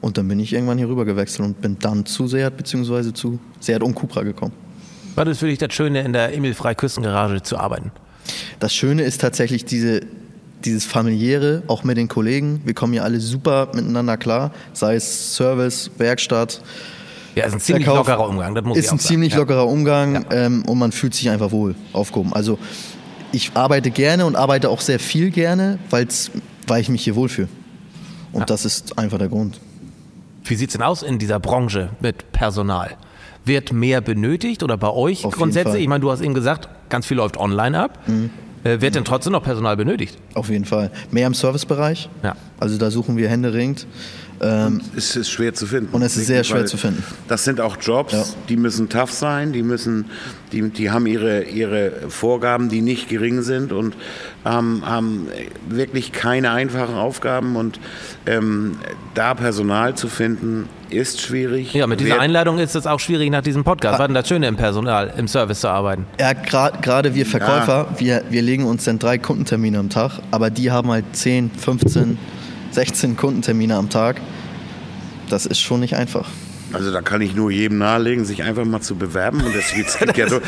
Und 0.00 0.18
dann 0.18 0.28
bin 0.28 0.38
ich 0.38 0.52
irgendwann 0.52 0.78
hier 0.78 0.88
rüber 0.88 1.04
gewechselt 1.04 1.46
und 1.46 1.60
bin 1.60 1.78
dann 1.80 2.06
zu 2.06 2.28
Seat 2.28 2.56
bzw. 2.56 3.12
zu 3.12 3.38
Seat 3.60 3.82
und 3.82 3.94
Cupra 3.94 4.22
gekommen. 4.22 4.52
War 5.14 5.24
das 5.24 5.38
für 5.38 5.46
dich 5.46 5.58
das 5.58 5.72
Schöne, 5.72 6.02
in 6.02 6.12
der 6.12 6.34
Emil 6.34 6.54
Frei 6.54 6.74
Küstengarage 6.74 7.42
zu 7.42 7.56
arbeiten? 7.56 7.90
Das 8.58 8.74
Schöne 8.74 9.02
ist 9.02 9.20
tatsächlich 9.20 9.64
diese, 9.64 10.00
dieses 10.64 10.84
familiäre, 10.84 11.62
auch 11.68 11.84
mit 11.84 11.96
den 11.96 12.08
Kollegen. 12.08 12.60
Wir 12.64 12.74
kommen 12.74 12.92
hier 12.92 13.04
alle 13.04 13.20
super 13.20 13.68
miteinander 13.74 14.16
klar, 14.16 14.52
sei 14.72 14.96
es 14.96 15.34
Service, 15.34 15.90
Werkstatt. 15.96 16.60
Ja, 17.34 17.44
ist 17.44 17.54
ein 17.54 17.60
ziemlich 17.60 17.84
Verkauf. 17.84 18.06
lockerer 18.06 18.28
Umgang, 18.28 18.54
das 18.54 18.64
muss 18.64 18.78
ist 18.78 18.84
ich 18.84 18.90
auch 18.90 18.94
ein 18.94 18.98
sagen. 18.98 19.08
ziemlich 19.08 19.32
ja. 19.32 19.38
lockerer 19.38 19.66
Umgang 19.66 20.26
ähm, 20.30 20.64
und 20.66 20.78
man 20.78 20.92
fühlt 20.92 21.14
sich 21.14 21.28
einfach 21.30 21.50
wohl 21.50 21.74
aufgehoben. 21.92 22.32
Also 22.32 22.58
ich 23.32 23.52
arbeite 23.54 23.90
gerne 23.90 24.24
und 24.26 24.36
arbeite 24.36 24.70
auch 24.70 24.80
sehr 24.80 24.98
viel 24.98 25.30
gerne, 25.30 25.78
weil's, 25.90 26.30
weil 26.66 26.80
ich 26.80 26.88
mich 26.88 27.04
hier 27.04 27.14
wohlfühle. 27.14 27.48
Und 28.32 28.40
ja. 28.40 28.46
das 28.46 28.64
ist 28.64 28.98
einfach 28.98 29.18
der 29.18 29.28
Grund. 29.28 29.60
Wie 30.48 30.54
sieht 30.54 30.70
es 30.70 30.72
denn 30.74 30.82
aus 30.82 31.02
in 31.02 31.18
dieser 31.18 31.40
Branche 31.40 31.90
mit 32.00 32.32
Personal? 32.32 32.96
Wird 33.44 33.72
mehr 33.72 34.00
benötigt 34.00 34.62
oder 34.62 34.76
bei 34.76 34.90
euch 34.90 35.24
Auf 35.24 35.34
grundsätzlich? 35.34 35.82
Ich 35.82 35.88
meine, 35.88 36.00
du 36.00 36.10
hast 36.10 36.20
eben 36.20 36.34
gesagt, 36.34 36.68
ganz 36.88 37.06
viel 37.06 37.16
läuft 37.16 37.36
online 37.36 37.78
ab. 37.78 37.98
Mhm. 38.06 38.30
Äh, 38.66 38.80
wird 38.80 38.94
denn 38.94 39.04
trotzdem 39.04 39.32
noch 39.32 39.42
Personal 39.42 39.76
benötigt? 39.76 40.18
Auf 40.34 40.48
jeden 40.48 40.64
Fall. 40.64 40.90
Mehr 41.10 41.26
im 41.26 41.34
Servicebereich. 41.34 42.08
Ja. 42.22 42.34
Also 42.58 42.78
da 42.78 42.90
suchen 42.90 43.16
wir 43.16 43.28
händeringend. 43.28 43.86
Ähm, 44.40 44.80
es 44.96 45.16
ist 45.16 45.30
schwer 45.30 45.54
zu 45.54 45.66
finden. 45.66 45.94
Und 45.94 46.02
es 46.02 46.16
ist 46.16 46.26
sehr 46.26 46.44
schwer 46.44 46.66
zu 46.66 46.76
finden. 46.76 47.02
Das 47.28 47.44
sind 47.44 47.60
auch 47.60 47.76
Jobs, 47.80 48.12
ja. 48.12 48.24
die 48.48 48.56
müssen 48.56 48.88
tough 48.88 49.10
sein, 49.10 49.52
die 49.52 49.62
müssen, 49.62 50.06
die, 50.52 50.68
die 50.68 50.90
haben 50.90 51.06
ihre, 51.06 51.44
ihre 51.44 52.10
Vorgaben, 52.10 52.68
die 52.68 52.82
nicht 52.82 53.08
gering 53.08 53.42
sind 53.42 53.72
und 53.72 53.96
ähm, 54.44 54.82
haben 54.84 55.28
wirklich 55.68 56.12
keine 56.12 56.50
einfachen 56.50 56.96
Aufgaben 56.96 57.56
und 57.56 57.80
ähm, 58.26 58.76
da 59.14 59.34
Personal 59.34 59.94
zu 59.94 60.08
finden, 60.08 60.68
ist 60.90 61.20
schwierig. 61.20 61.72
Ja, 61.74 61.86
mit 61.86 62.00
dieser 62.00 62.20
Einladung 62.20 62.58
ist 62.58 62.74
es 62.74 62.86
auch 62.86 63.00
schwierig 63.00 63.30
nach 63.30 63.42
diesem 63.42 63.64
Podcast. 63.64 63.94
Was 63.94 63.98
war 64.00 64.08
denn 64.08 64.14
das 64.14 64.28
Schöne 64.28 64.46
im 64.46 64.56
Personal, 64.56 65.12
im 65.16 65.28
Service 65.28 65.60
zu 65.60 65.68
arbeiten? 65.68 66.06
Ja, 66.20 66.32
gerade 66.32 66.78
gra 66.80 67.14
wir 67.14 67.26
Verkäufer, 67.26 67.88
ja. 67.90 68.00
wir, 68.00 68.22
wir 68.30 68.42
legen 68.42 68.64
uns 68.64 68.84
dann 68.84 68.98
drei 68.98 69.18
Kundentermine 69.18 69.78
am 69.78 69.90
Tag, 69.90 70.20
aber 70.30 70.50
die 70.50 70.70
haben 70.70 70.90
halt 70.90 71.04
10, 71.12 71.50
15 71.50 72.18
16 72.76 73.16
Kundentermine 73.16 73.74
am 73.74 73.88
Tag. 73.88 74.20
Das 75.30 75.46
ist 75.46 75.60
schon 75.60 75.80
nicht 75.80 75.96
einfach. 75.96 76.28
Also 76.76 76.92
da 76.92 77.00
kann 77.00 77.22
ich 77.22 77.34
nur 77.34 77.50
jedem 77.50 77.78
nahelegen, 77.78 78.24
sich 78.24 78.42
einfach 78.42 78.64
mal 78.64 78.82
zu 78.82 78.96
bewerben. 78.96 79.40
Und 79.40 79.54
es, 79.54 79.72
es 79.86 79.98
gibt 79.98 80.16
ja, 80.16 80.28
so, 80.28 80.40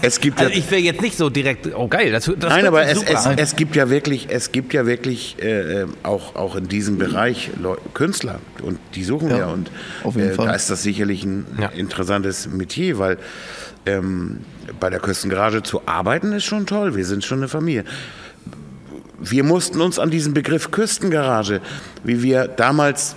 es 0.00 0.20
gibt 0.20 0.40
also 0.40 0.50
ich 0.50 0.70
will 0.70 0.78
jetzt 0.78 1.02
nicht 1.02 1.16
so 1.16 1.28
direkt, 1.28 1.68
oh 1.74 1.88
geil, 1.88 2.10
das, 2.10 2.24
das 2.24 2.50
Nein, 2.50 2.66
aber 2.66 2.86
es, 2.86 3.02
es, 3.02 3.28
es, 3.36 3.56
gibt 3.56 3.76
ja 3.76 3.90
wirklich, 3.90 4.28
es 4.30 4.50
gibt 4.50 4.72
ja 4.72 4.86
wirklich 4.86 5.36
äh, 5.42 5.84
auch, 6.02 6.34
auch 6.36 6.56
in 6.56 6.68
diesem 6.68 6.96
Bereich 6.98 7.50
Künstler 7.92 8.40
und 8.62 8.78
die 8.94 9.04
suchen 9.04 9.30
ja, 9.30 9.36
wir. 9.36 9.48
Und 9.48 9.70
äh, 10.16 10.34
da 10.36 10.54
ist 10.54 10.70
das 10.70 10.82
sicherlich 10.82 11.24
ein 11.24 11.46
ja. 11.60 11.68
interessantes 11.68 12.48
Metier, 12.48 12.98
weil 12.98 13.18
ähm, 13.84 14.38
bei 14.80 14.88
der 14.88 15.00
Küstengarage 15.00 15.62
zu 15.62 15.82
arbeiten 15.86 16.32
ist 16.32 16.44
schon 16.44 16.66
toll. 16.66 16.96
Wir 16.96 17.04
sind 17.04 17.24
schon 17.24 17.38
eine 17.38 17.48
Familie 17.48 17.84
wir 19.22 19.44
mussten 19.44 19.80
uns 19.80 19.98
an 19.98 20.10
diesen 20.10 20.34
Begriff 20.34 20.70
Küstengarage, 20.70 21.60
wie 22.02 22.22
wir 22.22 22.48
damals, 22.48 23.14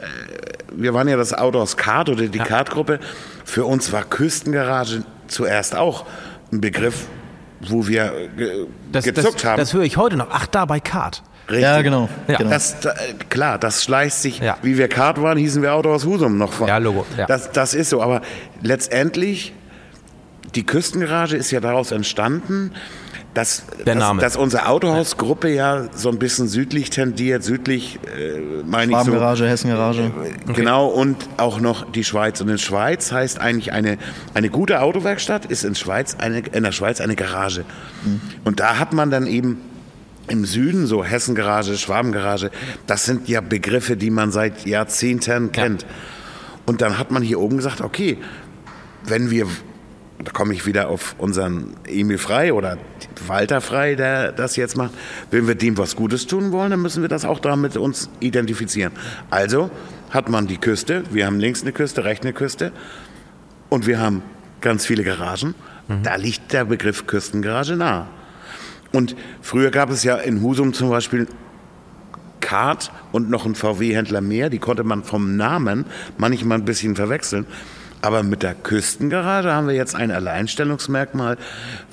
äh, 0.00 0.55
wir 0.76 0.94
waren 0.94 1.08
ja 1.08 1.16
das 1.16 1.32
Outdoors 1.32 1.76
Kart 1.76 2.08
oder 2.08 2.26
die 2.26 2.38
ja. 2.38 2.44
Kartgruppe, 2.44 3.00
für 3.44 3.64
uns 3.64 3.92
war 3.92 4.04
Küstengarage 4.04 5.02
zuerst 5.26 5.74
auch 5.74 6.06
ein 6.52 6.60
Begriff, 6.60 7.06
wo 7.60 7.88
wir 7.88 8.12
ge 8.36 8.66
das, 8.92 9.04
gezuckt 9.04 9.36
das, 9.36 9.44
haben. 9.44 9.58
Das 9.58 9.72
höre 9.72 9.82
ich 9.82 9.96
heute 9.96 10.16
noch. 10.16 10.28
Ach, 10.30 10.46
da 10.46 10.64
bei 10.64 10.80
Kart. 10.80 11.22
Richtig. 11.48 11.62
Ja, 11.62 11.80
genau. 11.80 12.08
Ja. 12.26 12.38
genau. 12.38 12.50
Das, 12.50 12.80
da, 12.80 12.94
klar, 13.28 13.58
das 13.58 13.84
schleicht 13.84 14.16
sich, 14.16 14.40
ja. 14.40 14.56
wie 14.62 14.78
wir 14.78 14.88
Kart 14.88 15.20
waren, 15.22 15.38
hießen 15.38 15.62
wir 15.62 15.74
Outdoors 15.74 16.04
Husum 16.04 16.38
noch 16.38 16.52
vor. 16.52 16.68
Ja, 16.68 16.78
Logo. 16.78 17.06
Ja. 17.16 17.26
Das, 17.26 17.52
das 17.52 17.72
ist 17.74 17.90
so, 17.90 18.02
aber 18.02 18.20
letztendlich, 18.62 19.52
die 20.54 20.66
Küstengarage 20.66 21.36
ist 21.36 21.50
ja 21.52 21.60
daraus 21.60 21.92
entstanden, 21.92 22.72
dass, 23.36 23.64
dass, 23.84 24.16
dass, 24.16 24.36
unsere 24.36 24.66
Autohausgruppe 24.66 25.52
ja 25.52 25.88
so 25.94 26.08
ein 26.08 26.18
bisschen 26.18 26.48
südlich 26.48 26.88
tendiert, 26.88 27.44
südlich 27.44 27.98
äh, 28.16 28.62
meine 28.64 28.92
ich 28.92 28.98
so. 29.00 29.12
Garage, 29.12 29.46
Hessengarage. 29.46 30.10
Äh, 30.48 30.52
genau, 30.54 30.86
und 30.86 31.16
auch 31.36 31.60
noch 31.60 31.92
die 31.92 32.02
Schweiz. 32.02 32.40
Und 32.40 32.48
in 32.48 32.56
Schweiz 32.56 33.12
heißt 33.12 33.38
eigentlich 33.38 33.74
eine, 33.74 33.98
eine 34.32 34.48
gute 34.48 34.80
Autowerkstatt 34.80 35.44
ist 35.44 35.64
in, 35.64 35.74
Schweiz 35.74 36.16
eine, 36.18 36.38
in 36.38 36.62
der 36.62 36.72
Schweiz 36.72 37.02
eine 37.02 37.14
Garage. 37.14 37.66
Mhm. 38.04 38.22
Und 38.44 38.58
da 38.58 38.78
hat 38.78 38.94
man 38.94 39.10
dann 39.10 39.26
eben 39.26 39.60
im 40.28 40.46
Süden, 40.46 40.86
so 40.86 41.04
Hessengarage, 41.04 41.76
Schwabengarage, 41.76 42.50
das 42.86 43.04
sind 43.04 43.28
ja 43.28 43.42
Begriffe, 43.42 43.98
die 43.98 44.10
man 44.10 44.32
seit 44.32 44.64
Jahrzehnten 44.64 45.52
kennt. 45.52 45.82
Ja. 45.82 45.88
Und 46.64 46.80
dann 46.80 46.98
hat 46.98 47.10
man 47.10 47.22
hier 47.22 47.38
oben 47.38 47.58
gesagt, 47.58 47.82
okay, 47.82 48.16
wenn 49.04 49.30
wir 49.30 49.46
da 50.24 50.32
komme 50.32 50.54
ich 50.54 50.66
wieder 50.66 50.88
auf 50.88 51.14
unseren 51.18 51.74
Emil 51.86 52.18
Frei 52.18 52.52
oder 52.52 52.78
Walter 53.26 53.60
Frei, 53.60 53.94
der 53.94 54.32
das 54.32 54.56
jetzt 54.56 54.76
macht. 54.76 54.92
Wenn 55.30 55.46
wir 55.46 55.54
dem 55.54 55.76
was 55.76 55.96
Gutes 55.96 56.26
tun 56.26 56.52
wollen, 56.52 56.70
dann 56.70 56.80
müssen 56.80 57.02
wir 57.02 57.08
das 57.08 57.24
auch 57.24 57.38
damit 57.38 57.76
uns 57.76 58.08
identifizieren. 58.20 58.92
Also 59.30 59.70
hat 60.10 60.28
man 60.28 60.46
die 60.46 60.56
Küste, 60.56 61.04
wir 61.10 61.26
haben 61.26 61.38
links 61.38 61.62
eine 61.62 61.72
Küste, 61.72 62.04
rechts 62.04 62.24
eine 62.24 62.32
Küste 62.32 62.72
und 63.68 63.86
wir 63.86 64.00
haben 64.00 64.22
ganz 64.60 64.86
viele 64.86 65.04
Garagen. 65.04 65.54
Mhm. 65.88 66.02
Da 66.02 66.16
liegt 66.16 66.52
der 66.52 66.64
Begriff 66.64 67.06
Küstengarage 67.06 67.76
nah. 67.76 68.06
Und 68.92 69.16
früher 69.42 69.70
gab 69.70 69.90
es 69.90 70.04
ja 70.04 70.16
in 70.16 70.42
Husum 70.42 70.72
zum 70.72 70.88
Beispiel 70.88 71.26
Kart 72.40 72.92
und 73.12 73.28
noch 73.28 73.44
einen 73.44 73.56
VW-Händler 73.56 74.20
mehr. 74.20 74.50
Die 74.50 74.58
konnte 74.58 74.84
man 74.84 75.02
vom 75.02 75.36
Namen 75.36 75.84
manchmal 76.16 76.58
ein 76.58 76.64
bisschen 76.64 76.94
verwechseln. 76.94 77.44
Aber 78.02 78.22
mit 78.22 78.42
der 78.42 78.54
Küstengarage 78.54 79.52
haben 79.52 79.68
wir 79.68 79.74
jetzt 79.74 79.94
ein 79.94 80.10
Alleinstellungsmerkmal, 80.10 81.38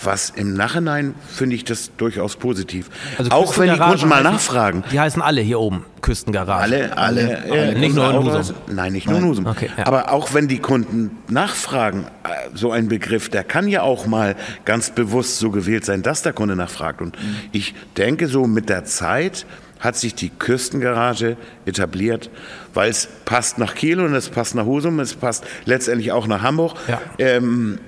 was 0.02 0.30
im 0.30 0.54
Nachhinein 0.54 1.16
finde 1.28 1.56
ich 1.56 1.64
das 1.64 1.92
durchaus 1.98 2.36
positiv. 2.36 2.90
Also 3.18 3.32
auch 3.32 3.58
wenn 3.58 3.72
die 3.72 3.80
Kunden 3.80 4.08
mal 4.08 4.24
nachfragen. 4.24 4.84
Die 4.92 5.00
heißen 5.00 5.22
alle 5.22 5.42
hier 5.42 5.60
oben 5.60 5.86
Küstengarage. 6.02 6.62
Alle, 6.62 6.98
alle, 6.98 7.44
alle, 7.44 7.52
alle 7.52 7.80
nicht 7.80 7.96
nur 7.96 8.12
in 8.12 8.18
Husum. 8.18 8.56
Nein, 8.68 8.94
nicht 8.94 9.10
nur 9.10 9.18
in 9.20 9.26
Husum. 9.26 9.48
Okay, 9.48 9.70
ja. 9.78 9.88
Aber 9.88 10.12
auch 10.12 10.34
wenn 10.34 10.48
die 10.48 10.60
Kunden 10.60 11.18
nachfragen, 11.30 12.06
äh, 12.24 12.50
so 12.54 12.72
ein 12.72 12.90
Begriff, 12.90 13.30
der 13.30 13.44
kann 13.44 13.68
ja 13.68 13.82
auch 13.82 14.06
mal 14.06 14.36
ganz 14.66 14.92
bewusst 14.92 15.40
so 15.40 15.50
gewählt 15.50 15.86
sein, 15.86 16.04
dass 16.04 16.22
der 16.22 16.34
Kunde 16.34 16.56
nachfragt. 16.56 17.02
Und 17.02 17.18
ich 17.52 17.74
denke 17.98 18.28
so 18.28 18.46
mit 18.46 18.70
der 18.70 18.86
Zeit 18.86 19.46
hat 19.84 19.98
sich 19.98 20.16
die 20.16 20.30
Küstengarage 20.30 21.36
etabliert, 21.66 22.30
weil 22.74 22.90
es 22.90 23.08
passt 23.26 23.58
nach 23.58 23.76
Kiel 23.76 24.00
und 24.00 24.16
es 24.16 24.30
passt 24.30 24.56
nach 24.56 24.66
Husum, 24.66 25.00
es 25.02 25.14
passt 25.14 25.44
letztendlich 25.66 26.14
auch 26.14 26.26
nach 26.26 26.42
Hamburg. 26.42 26.76
Ja. 26.88 27.02
Ähm, 27.18 27.80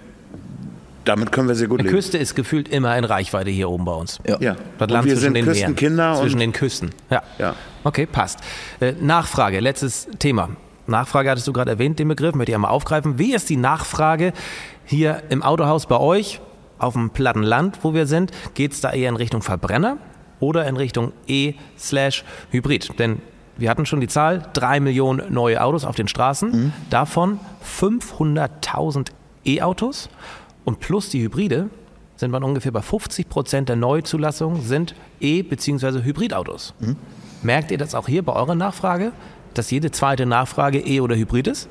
damit 1.06 1.32
können 1.32 1.48
wir 1.48 1.56
sehr 1.56 1.68
gut 1.68 1.80
Die 1.80 1.86
leben. 1.86 1.96
Küste 1.96 2.18
ist 2.18 2.36
gefühlt 2.36 2.68
immer 2.68 2.98
in 2.98 3.06
Reichweite 3.06 3.50
hier 3.50 3.70
oben 3.70 3.86
bei 3.86 3.94
uns. 3.94 4.20
Ja. 4.28 4.38
ja. 4.42 4.56
Das 4.78 4.90
Land 4.90 5.06
wir 5.06 5.14
zwischen 5.16 5.36
sind 5.36 5.46
Küstenkinder. 5.46 6.16
Zwischen 6.16 6.40
den 6.40 6.52
Küsten. 6.52 6.90
Ja. 7.10 7.24
ja. 7.38 7.56
Okay, 7.84 8.06
passt. 8.06 8.40
Äh, 8.82 8.94
Nachfrage, 9.00 9.62
letztes 9.62 10.10
Thema. 10.20 10.50
Nachfrage 10.88 11.30
hattest 11.30 11.48
du 11.48 11.54
gerade 11.54 11.72
erwähnt, 11.72 12.00
den 12.00 12.10
Begriff, 12.10 12.36
möchte 12.36 12.52
ich 12.52 12.56
einmal 12.56 12.72
aufgreifen. 12.72 13.18
Wie 13.18 13.34
ist 13.34 13.50
die 13.50 13.58
Nachfrage 13.58 14.34
hier 14.84 15.24
im 15.30 15.44
Autohaus 15.44 15.86
bei 15.86 15.98
euch, 15.98 16.42
auf 16.78 16.94
dem 16.94 17.12
platten 17.12 17.44
Land, 17.44 17.80
wo 17.84 17.94
wir 17.94 18.06
sind? 18.06 18.32
Geht 18.54 18.74
es 18.74 18.82
da 18.82 18.92
eher 18.92 19.10
in 19.10 19.16
Richtung 19.16 19.42
Verbrenner 19.42 19.98
oder 20.46 20.68
in 20.68 20.78
Richtung 20.78 21.12
E-Hybrid. 21.28 23.00
Denn 23.00 23.22
wir 23.58 23.70
hatten 23.70 23.86
schon 23.86 24.02
die 24.02 24.08
Zahl, 24.08 24.44
drei 24.54 24.80
Millionen 24.80 25.34
neue 25.34 25.62
Autos 25.64 25.86
auf 25.86 25.96
den 25.96 26.08
Straßen, 26.08 26.52
mhm. 26.52 26.74
davon 26.90 27.40
500.000 27.80 29.08
E-Autos 29.46 30.10
und 30.66 30.80
plus 30.80 31.10
die 31.10 31.22
Hybride 31.22 31.70
sind 32.18 32.32
wir 32.32 32.42
ungefähr 32.42 32.72
bei 32.72 32.82
50 32.82 33.28
Prozent 33.28 33.70
der 33.70 33.76
Neuzulassungen 33.76 34.62
sind 34.62 34.96
E- 35.20 35.42
bzw. 35.42 36.04
Hybridautos. 36.04 36.74
Mhm. 36.80 36.96
Merkt 37.44 37.72
ihr 37.72 37.78
das 37.78 37.94
auch 37.94 38.08
hier 38.08 38.24
bei 38.24 38.34
eurer 38.34 38.56
Nachfrage, 38.56 39.12
dass 39.54 39.72
jede 39.72 39.92
zweite 39.92 40.26
Nachfrage 40.26 40.80
E- 40.80 41.02
oder 41.02 41.16
Hybrid 41.16 41.48
ist? 41.48 41.68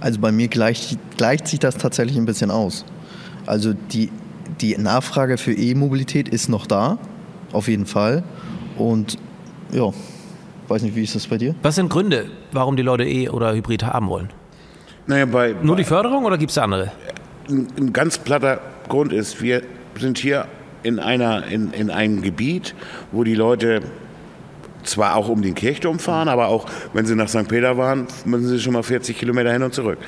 Also 0.00 0.20
bei 0.20 0.32
mir 0.32 0.48
gleicht, 0.48 0.98
gleicht 1.16 1.48
sich 1.48 1.58
das 1.58 1.76
tatsächlich 1.76 2.16
ein 2.16 2.24
bisschen 2.24 2.50
aus. 2.50 2.84
Also 3.46 3.72
die, 3.74 4.10
die 4.60 4.76
Nachfrage 4.76 5.38
für 5.38 5.52
E-Mobilität 5.52 6.28
ist 6.28 6.48
noch 6.48 6.66
da, 6.66 6.98
auf 7.52 7.68
jeden 7.68 7.86
Fall. 7.86 8.22
Und 8.76 9.18
ja, 9.72 9.92
weiß 10.68 10.82
nicht, 10.82 10.96
wie 10.96 11.02
ist 11.02 11.14
das 11.14 11.26
bei 11.26 11.38
dir? 11.38 11.54
Was 11.62 11.76
sind 11.76 11.88
Gründe, 11.88 12.26
warum 12.52 12.76
die 12.76 12.82
Leute 12.82 13.04
E- 13.04 13.28
oder 13.28 13.54
Hybrid 13.54 13.84
haben 13.84 14.08
wollen? 14.08 14.30
Naja, 15.06 15.26
bei, 15.26 15.54
Nur 15.62 15.76
die 15.76 15.84
Förderung 15.84 16.24
oder 16.24 16.36
gibt 16.36 16.50
es 16.50 16.58
andere? 16.58 16.92
Ein, 17.48 17.68
ein, 17.78 17.92
ganz 17.92 18.18
platter 18.18 18.60
Grund 18.88 19.12
ist, 19.12 19.40
wir 19.40 19.62
sind 19.98 20.18
hier 20.18 20.46
in, 20.82 20.98
einer, 20.98 21.46
in, 21.46 21.72
in 21.72 21.90
einem 21.90 22.22
Gebiet, 22.22 22.74
wo 23.12 23.22
die 23.22 23.34
Leute 23.34 23.82
zwar 24.82 25.16
auch 25.16 25.28
um 25.28 25.42
den 25.42 25.54
Kirchturm 25.54 25.98
fahren, 25.98 26.28
aber 26.28 26.48
auch 26.48 26.66
wenn 26.92 27.06
sie 27.06 27.14
nach 27.14 27.28
St. 27.28 27.48
Peter 27.48 27.76
waren, 27.76 28.06
müssen 28.24 28.48
sie 28.48 28.60
schon 28.60 28.72
mal 28.72 28.82
40 28.82 29.16
Kilometer 29.18 29.52
hin 29.52 29.62
und 29.62 29.74
zurück. 29.74 29.98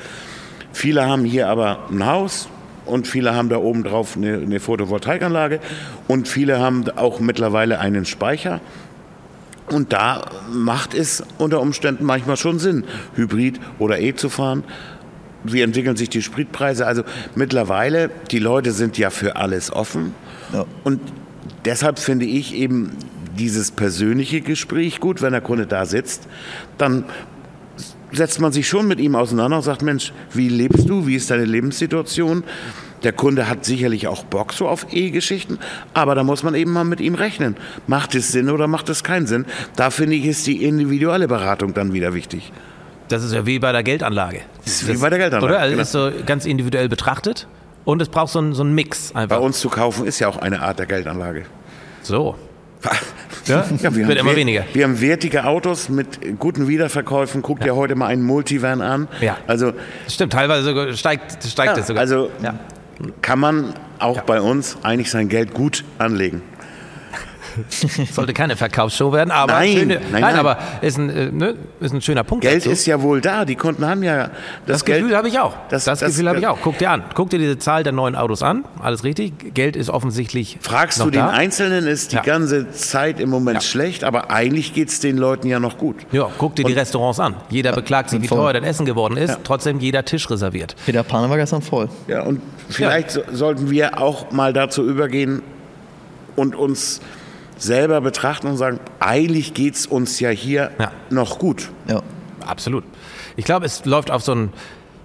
Viele 0.71 1.05
haben 1.05 1.23
hier 1.23 1.47
aber 1.47 1.85
ein 1.89 2.05
Haus, 2.05 2.49
und 2.89 3.07
viele 3.07 3.35
haben 3.35 3.49
da 3.49 3.57
oben 3.57 3.83
drauf 3.83 4.17
eine, 4.17 4.37
eine 4.37 4.59
Photovoltaikanlage 4.59 5.59
und 6.07 6.27
viele 6.27 6.59
haben 6.59 6.89
auch 6.95 7.19
mittlerweile 7.19 7.79
einen 7.79 8.05
Speicher. 8.05 8.61
Und 9.71 9.93
da 9.93 10.25
macht 10.51 10.95
es 10.95 11.23
unter 11.37 11.61
Umständen 11.61 12.03
manchmal 12.03 12.37
schon 12.37 12.59
Sinn, 12.59 12.85
Hybrid 13.15 13.59
oder 13.77 13.99
E 13.99 14.15
zu 14.15 14.29
fahren. 14.29 14.63
Wie 15.43 15.61
entwickeln 15.61 15.95
sich 15.95 16.09
die 16.09 16.21
Spritpreise? 16.21 16.85
Also 16.85 17.03
mittlerweile, 17.35 18.09
die 18.31 18.39
Leute 18.39 18.71
sind 18.71 18.97
ja 18.97 19.09
für 19.09 19.35
alles 19.35 19.71
offen. 19.71 20.15
Ja. 20.51 20.65
Und 20.83 20.99
deshalb 21.65 21.99
finde 21.99 22.25
ich 22.25 22.55
eben 22.55 22.97
dieses 23.37 23.71
persönliche 23.71 24.41
Gespräch 24.41 24.99
gut, 24.99 25.21
wenn 25.21 25.31
der 25.31 25.41
Kunde 25.41 25.65
da 25.65 25.85
sitzt, 25.85 26.27
dann 26.77 27.05
setzt 28.11 28.39
man 28.39 28.51
sich 28.51 28.67
schon 28.67 28.87
mit 28.87 28.99
ihm 28.99 29.15
auseinander 29.15 29.57
und 29.57 29.63
sagt, 29.63 29.81
Mensch, 29.81 30.13
wie 30.33 30.49
lebst 30.49 30.89
du? 30.89 31.07
Wie 31.07 31.15
ist 31.15 31.29
deine 31.29 31.45
Lebenssituation? 31.45 32.43
Der 33.03 33.13
Kunde 33.13 33.47
hat 33.47 33.63
sicherlich 33.63 34.07
auch 34.07 34.25
Bock 34.25 34.51
so 34.51 34.67
auf 34.67 34.87
E-Geschichten, 34.91 35.57
aber 35.93 36.15
da 36.15 36.23
muss 36.23 36.43
man 36.43 36.53
eben 36.53 36.73
mal 36.73 36.83
mit 36.83 36.99
ihm 36.99 37.15
rechnen. 37.15 37.55
Macht 37.87 38.13
es 38.15 38.31
Sinn 38.31 38.49
oder 38.49 38.67
macht 38.67 38.89
es 38.89 39.03
keinen 39.03 39.25
Sinn? 39.25 39.45
Da 39.75 39.89
finde 39.89 40.15
ich, 40.15 40.25
ist 40.25 40.45
die 40.47 40.63
individuelle 40.65 41.27
Beratung 41.27 41.73
dann 41.73 41.93
wieder 41.93 42.13
wichtig. 42.13 42.51
Das 43.07 43.23
ist 43.23 43.33
ja 43.33 43.45
wie 43.45 43.57
bei 43.57 43.71
der 43.71 43.83
Geldanlage. 43.83 44.41
Das 44.65 44.81
ist 44.81 44.87
wie 44.87 44.97
bei 44.97 45.09
der 45.09 45.17
Geldanlage. 45.17 45.53
Oder? 45.53 45.59
Also 45.61 45.71
genau. 45.71 45.81
ist 45.81 45.91
so 45.91 46.11
ganz 46.25 46.45
individuell 46.45 46.89
betrachtet. 46.89 47.47
Und 47.85 48.01
es 48.01 48.09
braucht 48.09 48.31
so 48.31 48.39
einen, 48.39 48.53
so 48.53 48.61
einen 48.61 48.75
Mix 48.75 49.15
einfach. 49.15 49.37
Bei 49.37 49.43
uns 49.43 49.59
zu 49.59 49.69
kaufen 49.69 50.05
ist 50.05 50.19
ja 50.19 50.27
auch 50.27 50.37
eine 50.37 50.61
Art 50.61 50.77
der 50.77 50.85
Geldanlage. 50.85 51.45
So. 52.03 52.35
Ja, 53.45 53.65
wir 53.69 54.07
Wird 54.07 54.19
haben 54.19 54.27
immer 54.27 54.35
weniger. 54.35 54.63
Wir 54.73 54.83
haben 54.83 55.01
wertige 55.01 55.45
Autos 55.45 55.89
mit 55.89 56.37
guten 56.37 56.67
Wiederverkäufen. 56.67 57.41
Guck 57.41 57.61
dir 57.61 57.75
heute 57.75 57.95
mal 57.95 58.07
einen 58.07 58.23
Multivan 58.23 58.81
an. 58.81 59.07
Ja. 59.21 59.37
Also, 59.47 59.73
Stimmt, 60.07 60.33
teilweise 60.33 60.63
sogar 60.63 60.93
steigt, 60.93 61.43
steigt 61.43 61.75
ja, 61.75 61.81
es 61.81 61.87
sogar. 61.87 62.01
also 62.01 62.29
ja. 62.43 62.53
kann 63.21 63.39
man 63.39 63.73
auch 63.97 64.21
bei 64.21 64.39
uns 64.39 64.77
eigentlich 64.83 65.09
sein 65.09 65.29
Geld 65.29 65.53
gut 65.53 65.83
anlegen. 65.97 66.41
Sollte 68.13 68.33
keine 68.33 68.55
Verkaufsshow 68.55 69.11
werden, 69.13 69.31
aber 69.31 69.53
Nein, 69.53 69.73
schöne, 69.77 69.95
nein, 69.95 70.03
nein, 70.11 70.21
nein. 70.21 70.35
aber 70.35 70.57
ist 70.81 70.97
ein, 70.97 71.09
äh, 71.09 71.31
ne, 71.31 71.55
ist 71.79 71.93
ein 71.93 72.01
schöner 72.01 72.23
Punkt. 72.23 72.43
Geld 72.43 72.61
dazu. 72.63 72.69
ist 72.71 72.85
ja 72.85 73.01
wohl 73.01 73.21
da. 73.21 73.45
Die 73.45 73.55
Kunden 73.55 73.85
haben 73.85 74.03
ja 74.03 74.17
das, 74.17 74.31
das 74.65 74.85
Geld. 74.85 75.01
Gefühl 75.01 75.17
habe 75.17 75.27
ich 75.27 75.39
auch. 75.39 75.53
Das- 75.69 75.85
Das, 75.85 75.99
das- 75.99 76.11
Gefühl 76.11 76.29
habe 76.29 76.39
ich 76.39 76.47
auch. 76.47 76.57
Guck 76.61 76.77
dir 76.77 76.91
an. 76.91 77.03
Guck 77.13 77.29
dir 77.29 77.39
diese 77.39 77.57
Zahl 77.57 77.83
der 77.83 77.93
neuen 77.93 78.15
Autos 78.15 78.43
an. 78.43 78.65
Alles 78.81 79.03
richtig. 79.03 79.53
Geld 79.53 79.75
ist 79.75 79.89
offensichtlich. 79.89 80.57
Fragst 80.61 80.99
noch 80.99 81.05
du 81.05 81.11
den 81.11 81.21
da. 81.21 81.29
Einzelnen, 81.29 81.87
ist 81.87 82.11
die 82.11 82.17
Ja. 82.17 82.21
ganze 82.21 82.71
Zeit 82.71 83.19
im 83.19 83.29
Moment 83.29 83.57
Ja. 83.57 83.61
schlecht, 83.61 84.03
aber 84.03 84.31
eigentlich 84.31 84.73
geht 84.73 84.89
es 84.89 84.99
den 84.99 85.17
Leuten 85.17 85.47
ja 85.47 85.59
noch 85.59 85.77
gut. 85.77 85.95
Ja, 86.11 86.29
guck 86.37 86.55
dir 86.55 86.65
die 86.65 86.73
Restaurants 86.73 87.19
an. 87.19 87.35
Jeder 87.49 87.73
beklagt 87.73 88.09
sich, 88.09 88.21
wie 88.21 88.27
voll. 88.27 88.37
teuer 88.37 88.53
das 88.53 88.63
Essen 88.63 88.85
geworden 88.85 89.17
ist. 89.17 89.29
Ja. 89.31 89.37
Trotzdem 89.43 89.79
jeder 89.79 90.05
Tisch 90.05 90.29
reserviert. 90.29 90.75
Peter 90.85 91.03
Pan 91.03 91.29
war 91.29 91.37
gestern 91.37 91.61
voll. 91.61 91.89
Ja, 92.07 92.23
und 92.23 92.41
vielleicht 92.69 93.11
so, 93.11 93.21
sollten 93.31 93.69
wir 93.69 94.01
auch 94.01 94.31
mal 94.31 94.53
dazu 94.53 94.83
übergehen 94.87 95.41
und 96.35 96.55
uns 96.55 97.01
selber 97.61 98.01
betrachten 98.01 98.47
und 98.47 98.57
sagen, 98.57 98.79
eigentlich 98.99 99.53
geht 99.53 99.75
es 99.75 99.85
uns 99.85 100.19
ja 100.19 100.29
hier 100.29 100.71
Ja. 100.79 100.91
noch 101.09 101.39
gut. 101.39 101.69
Ja. 101.87 102.01
Absolut. 102.45 102.83
Ich 103.35 103.45
glaube, 103.45 103.65
es 103.65 103.85
läuft 103.85 104.09
auf 104.11 104.23
so 104.23 104.33
ein, 104.33 104.53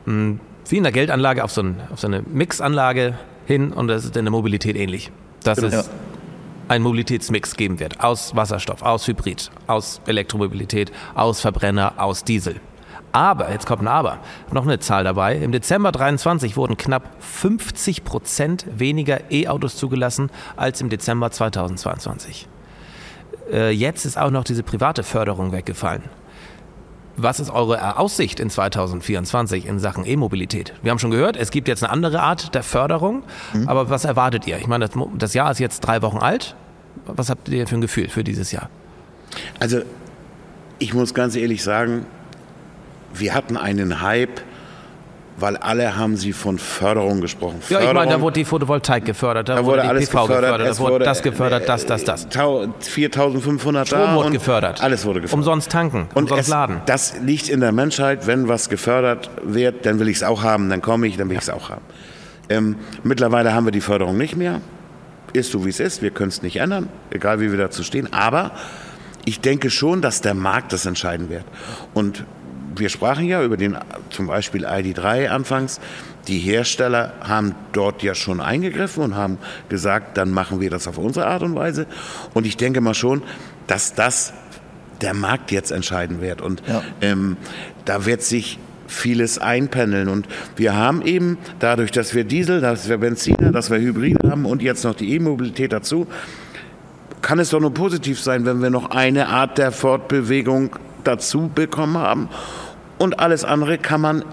mh, 0.06 0.38
wie 0.68 0.76
in 0.78 0.82
der 0.82 0.92
Geldanlage, 0.92 1.44
auf 1.44 1.50
so, 1.52 1.62
ein, 1.62 1.80
auf 1.92 2.00
so 2.00 2.06
eine 2.06 2.22
Mixanlage 2.22 3.18
hin 3.46 3.72
und 3.72 3.88
das 3.88 4.04
ist 4.04 4.16
in 4.16 4.24
der 4.24 4.32
Mobilität 4.32 4.76
ähnlich. 4.76 5.10
Dass 5.42 5.58
Genau. 5.60 5.78
es 5.80 5.90
einen 6.68 6.82
Mobilitätsmix 6.82 7.56
geben 7.56 7.78
wird. 7.80 8.00
Aus 8.00 8.34
Wasserstoff, 8.34 8.80
aus 8.82 9.06
Hybrid, 9.06 9.50
aus 9.66 10.00
Elektromobilität, 10.06 10.90
aus 11.14 11.40
Verbrenner, 11.42 11.94
aus 11.98 12.24
Diesel. 12.24 12.56
Aber, 13.14 13.52
jetzt 13.52 13.64
kommt 13.66 13.82
ein 13.82 13.88
Aber, 13.88 14.18
noch 14.50 14.64
eine 14.64 14.80
Zahl 14.80 15.04
dabei. 15.04 15.36
Im 15.36 15.52
Dezember 15.52 15.92
23 15.92 16.56
wurden 16.56 16.76
knapp 16.76 17.10
50 17.20 18.02
Prozent 18.02 18.66
weniger 18.76 19.30
E-Autos 19.30 19.76
zugelassen 19.76 20.30
als 20.56 20.80
im 20.80 20.88
Dezember 20.88 21.30
2022. 21.30 22.48
Äh, 23.52 23.70
jetzt 23.70 24.04
ist 24.04 24.18
auch 24.18 24.32
noch 24.32 24.42
diese 24.42 24.64
private 24.64 25.04
Förderung 25.04 25.52
weggefallen. 25.52 26.02
Was 27.16 27.38
ist 27.38 27.50
eure 27.50 27.98
Aussicht 27.98 28.40
in 28.40 28.50
2024 28.50 29.66
in 29.66 29.78
Sachen 29.78 30.04
E-Mobilität? 30.04 30.74
Wir 30.82 30.90
haben 30.90 30.98
schon 30.98 31.12
gehört, 31.12 31.36
es 31.36 31.52
gibt 31.52 31.68
jetzt 31.68 31.84
eine 31.84 31.92
andere 31.92 32.20
Art 32.20 32.52
der 32.56 32.64
Förderung, 32.64 33.22
aber 33.66 33.88
was 33.90 34.04
erwartet 34.04 34.48
ihr? 34.48 34.58
Ich 34.58 34.66
meine, 34.66 34.88
das, 34.88 34.98
das 35.16 35.34
Jahr 35.34 35.52
ist 35.52 35.60
jetzt 35.60 35.82
drei 35.82 36.02
Wochen 36.02 36.18
alt. 36.18 36.56
Was 37.06 37.30
habt 37.30 37.48
ihr 37.48 37.68
für 37.68 37.76
ein 37.76 37.80
Gefühl 37.80 38.08
für 38.08 38.24
dieses 38.24 38.50
Jahr? 38.50 38.68
Also 39.60 39.82
ich 40.80 40.92
muss 40.94 41.14
ganz 41.14 41.36
ehrlich 41.36 41.62
sagen, 41.62 42.06
wir 43.14 43.34
hatten 43.34 43.56
einen 43.56 44.00
Hype, 44.02 44.40
weil 45.36 45.56
alle 45.56 45.96
haben 45.96 46.16
sie 46.16 46.32
von 46.32 46.58
Förderung 46.58 47.20
gesprochen. 47.20 47.56
Ja, 47.68 47.80
ich 47.80 47.86
meine, 47.86 47.94
da 47.94 48.00
Förderung- 48.02 48.22
wurde 48.22 48.34
die 48.34 48.44
Photovoltaik 48.44 49.04
gefördert, 49.04 49.48
da, 49.48 49.54
Da 49.56 49.64
wurde 49.64 49.78
wurde 49.78 49.82
die 49.82 49.88
alles 49.88 50.08
PV 50.08 50.22
gefördert, 50.26 50.42
gefördert, 50.52 50.68
da 50.76 50.78
wurde 50.80 50.92
wurde, 50.94 51.04
das 51.04 51.22
gefördert, 51.22 51.68
das, 51.68 51.86
das, 51.86 52.04
das. 52.04 52.28
Tau- 52.28 52.66
4500 52.80 53.82
da 53.82 53.96
Strom 53.96 54.14
wurde 54.14 54.26
und 54.28 54.32
gefördert. 54.32 54.80
Alles 54.82 55.04
wurde 55.04 55.20
gefördert. 55.20 55.38
Umsonst 55.38 55.70
tanken, 55.72 56.08
Und 56.14 56.22
umsonst 56.24 56.42
es, 56.44 56.48
laden. 56.48 56.80
das 56.86 57.14
liegt 57.20 57.48
in 57.48 57.60
der 57.60 57.72
Menschheit. 57.72 58.26
Wenn 58.28 58.46
was 58.48 58.68
gefördert 58.68 59.28
wird, 59.42 59.86
dann 59.86 59.98
will 59.98 60.08
ich 60.08 60.18
es 60.18 60.22
auch 60.22 60.44
haben. 60.44 60.70
Dann 60.70 60.80
komme 60.82 61.08
ich, 61.08 61.16
dann 61.16 61.28
will 61.28 61.36
ich 61.36 61.42
es 61.42 61.50
auch 61.50 61.68
haben. 61.70 61.82
Ähm, 62.48 62.76
mittlerweile 63.02 63.54
haben 63.54 63.64
wir 63.64 63.72
die 63.72 63.80
Förderung 63.80 64.16
nicht 64.16 64.36
mehr. 64.36 64.60
Ist 65.32 65.50
so, 65.50 65.64
wie 65.64 65.70
es 65.70 65.80
ist. 65.80 66.00
Wir 66.00 66.10
können 66.10 66.28
es 66.28 66.42
nicht 66.42 66.56
ändern, 66.58 66.88
egal 67.10 67.40
wie 67.40 67.50
wir 67.50 67.58
dazu 67.58 67.82
stehen. 67.82 68.12
Aber 68.12 68.52
ich 69.24 69.40
denke 69.40 69.68
schon, 69.70 70.00
dass 70.00 70.20
der 70.20 70.34
Markt 70.34 70.72
das 70.72 70.86
entscheiden 70.86 71.28
wird. 71.28 71.44
Und 71.92 72.24
wir 72.78 72.88
sprachen 72.88 73.26
ja 73.26 73.42
über 73.42 73.56
den 73.56 73.76
zum 74.10 74.26
Beispiel 74.26 74.66
ID3 74.66 75.28
anfangs. 75.28 75.80
Die 76.28 76.38
Hersteller 76.38 77.12
haben 77.20 77.54
dort 77.72 78.02
ja 78.02 78.14
schon 78.14 78.40
eingegriffen 78.40 79.02
und 79.02 79.14
haben 79.14 79.38
gesagt, 79.68 80.16
dann 80.16 80.30
machen 80.30 80.60
wir 80.60 80.70
das 80.70 80.88
auf 80.88 80.98
unsere 80.98 81.26
Art 81.26 81.42
und 81.42 81.54
Weise. 81.54 81.86
Und 82.32 82.46
ich 82.46 82.56
denke 82.56 82.80
mal 82.80 82.94
schon, 82.94 83.22
dass 83.66 83.94
das 83.94 84.32
der 85.00 85.14
Markt 85.14 85.50
jetzt 85.50 85.70
entscheiden 85.70 86.20
wird. 86.20 86.40
Und 86.40 86.62
Ja. 86.66 86.82
ähm, 87.00 87.36
da 87.84 88.06
wird 88.06 88.22
sich 88.22 88.58
vieles 88.86 89.38
einpendeln. 89.38 90.08
Und 90.08 90.26
wir 90.56 90.74
haben 90.76 91.02
eben 91.02 91.36
dadurch, 91.58 91.90
dass 91.90 92.14
wir 92.14 92.24
Diesel, 92.24 92.60
dass 92.60 92.88
wir 92.88 92.98
Benziner, 92.98 93.50
dass 93.50 93.70
wir 93.70 93.78
Hybride 93.78 94.30
haben 94.30 94.44
und 94.46 94.62
jetzt 94.62 94.84
noch 94.84 94.94
die 94.94 95.14
E-Mobilität 95.14 95.72
dazu, 95.72 96.06
kann 97.22 97.38
es 97.38 97.50
doch 97.50 97.60
nur 97.60 97.72
positiv 97.72 98.20
sein, 98.20 98.44
wenn 98.46 98.62
wir 98.62 98.70
noch 98.70 98.90
eine 98.90 99.28
Art 99.28 99.56
der 99.58 99.72
Fortbewegung 99.72 100.76
dazu 101.04 101.50
bekommen 101.54 101.98
haben. 101.98 102.28
Und 102.98 103.20
alles 103.20 103.44
andere 103.44 103.78
kann 103.78 104.00
man 104.00 104.24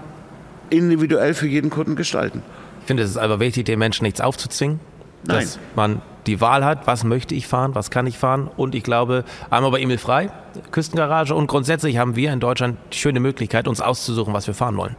individuell 0.70 1.34
für 1.34 1.46
jeden 1.46 1.70
Kunden 1.70 1.96
gestalten. 1.96 2.42
Ich 2.80 2.86
finde, 2.86 3.02
es 3.02 3.10
ist 3.10 3.16
aber 3.16 3.40
wichtig, 3.40 3.66
den 3.66 3.78
Menschen 3.78 4.04
nichts 4.04 4.20
aufzuzwingen. 4.20 4.80
Nein. 5.24 5.40
Dass 5.40 5.58
man 5.76 6.02
die 6.26 6.40
Wahl 6.40 6.64
hat, 6.64 6.86
was 6.86 7.04
möchte 7.04 7.34
ich 7.34 7.46
fahren, 7.46 7.74
was 7.74 7.90
kann 7.90 8.06
ich 8.06 8.18
fahren. 8.18 8.48
Und 8.56 8.74
ich 8.74 8.82
glaube, 8.82 9.24
einmal 9.50 9.70
bei 9.70 9.80
Emil 9.80 9.98
Frei, 9.98 10.30
Küstengarage 10.70 11.34
und 11.34 11.46
grundsätzlich 11.46 11.98
haben 11.98 12.16
wir 12.16 12.32
in 12.32 12.40
Deutschland 12.40 12.76
die 12.92 12.98
schöne 12.98 13.20
Möglichkeit, 13.20 13.68
uns 13.68 13.80
auszusuchen, 13.80 14.32
was 14.32 14.46
wir 14.46 14.54
fahren 14.54 14.76
wollen. 14.76 14.96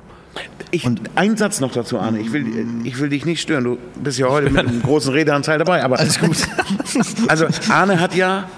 Ich, 0.72 0.88
ein 1.16 1.38
Satz 1.38 1.60
noch 1.60 1.72
dazu, 1.72 2.00
Arne. 2.00 2.20
Ich 2.20 2.32
will, 2.34 2.46
ich 2.84 3.00
will 3.00 3.10
dich 3.10 3.26
nicht 3.26 3.42
stören. 3.42 3.64
Du 3.64 3.78
bist 3.96 4.18
ja 4.18 4.30
heute 4.30 4.50
mit 4.50 4.68
einem 4.68 4.82
großen 4.82 5.14
Redeanteil 5.14 5.60
dabei. 5.60 5.84
Aber 5.84 6.00
Alles 6.00 6.20
gut. 6.20 6.38
Also 7.28 7.48
Arne 7.70 8.00
hat 8.00 8.16
ja 8.16 8.50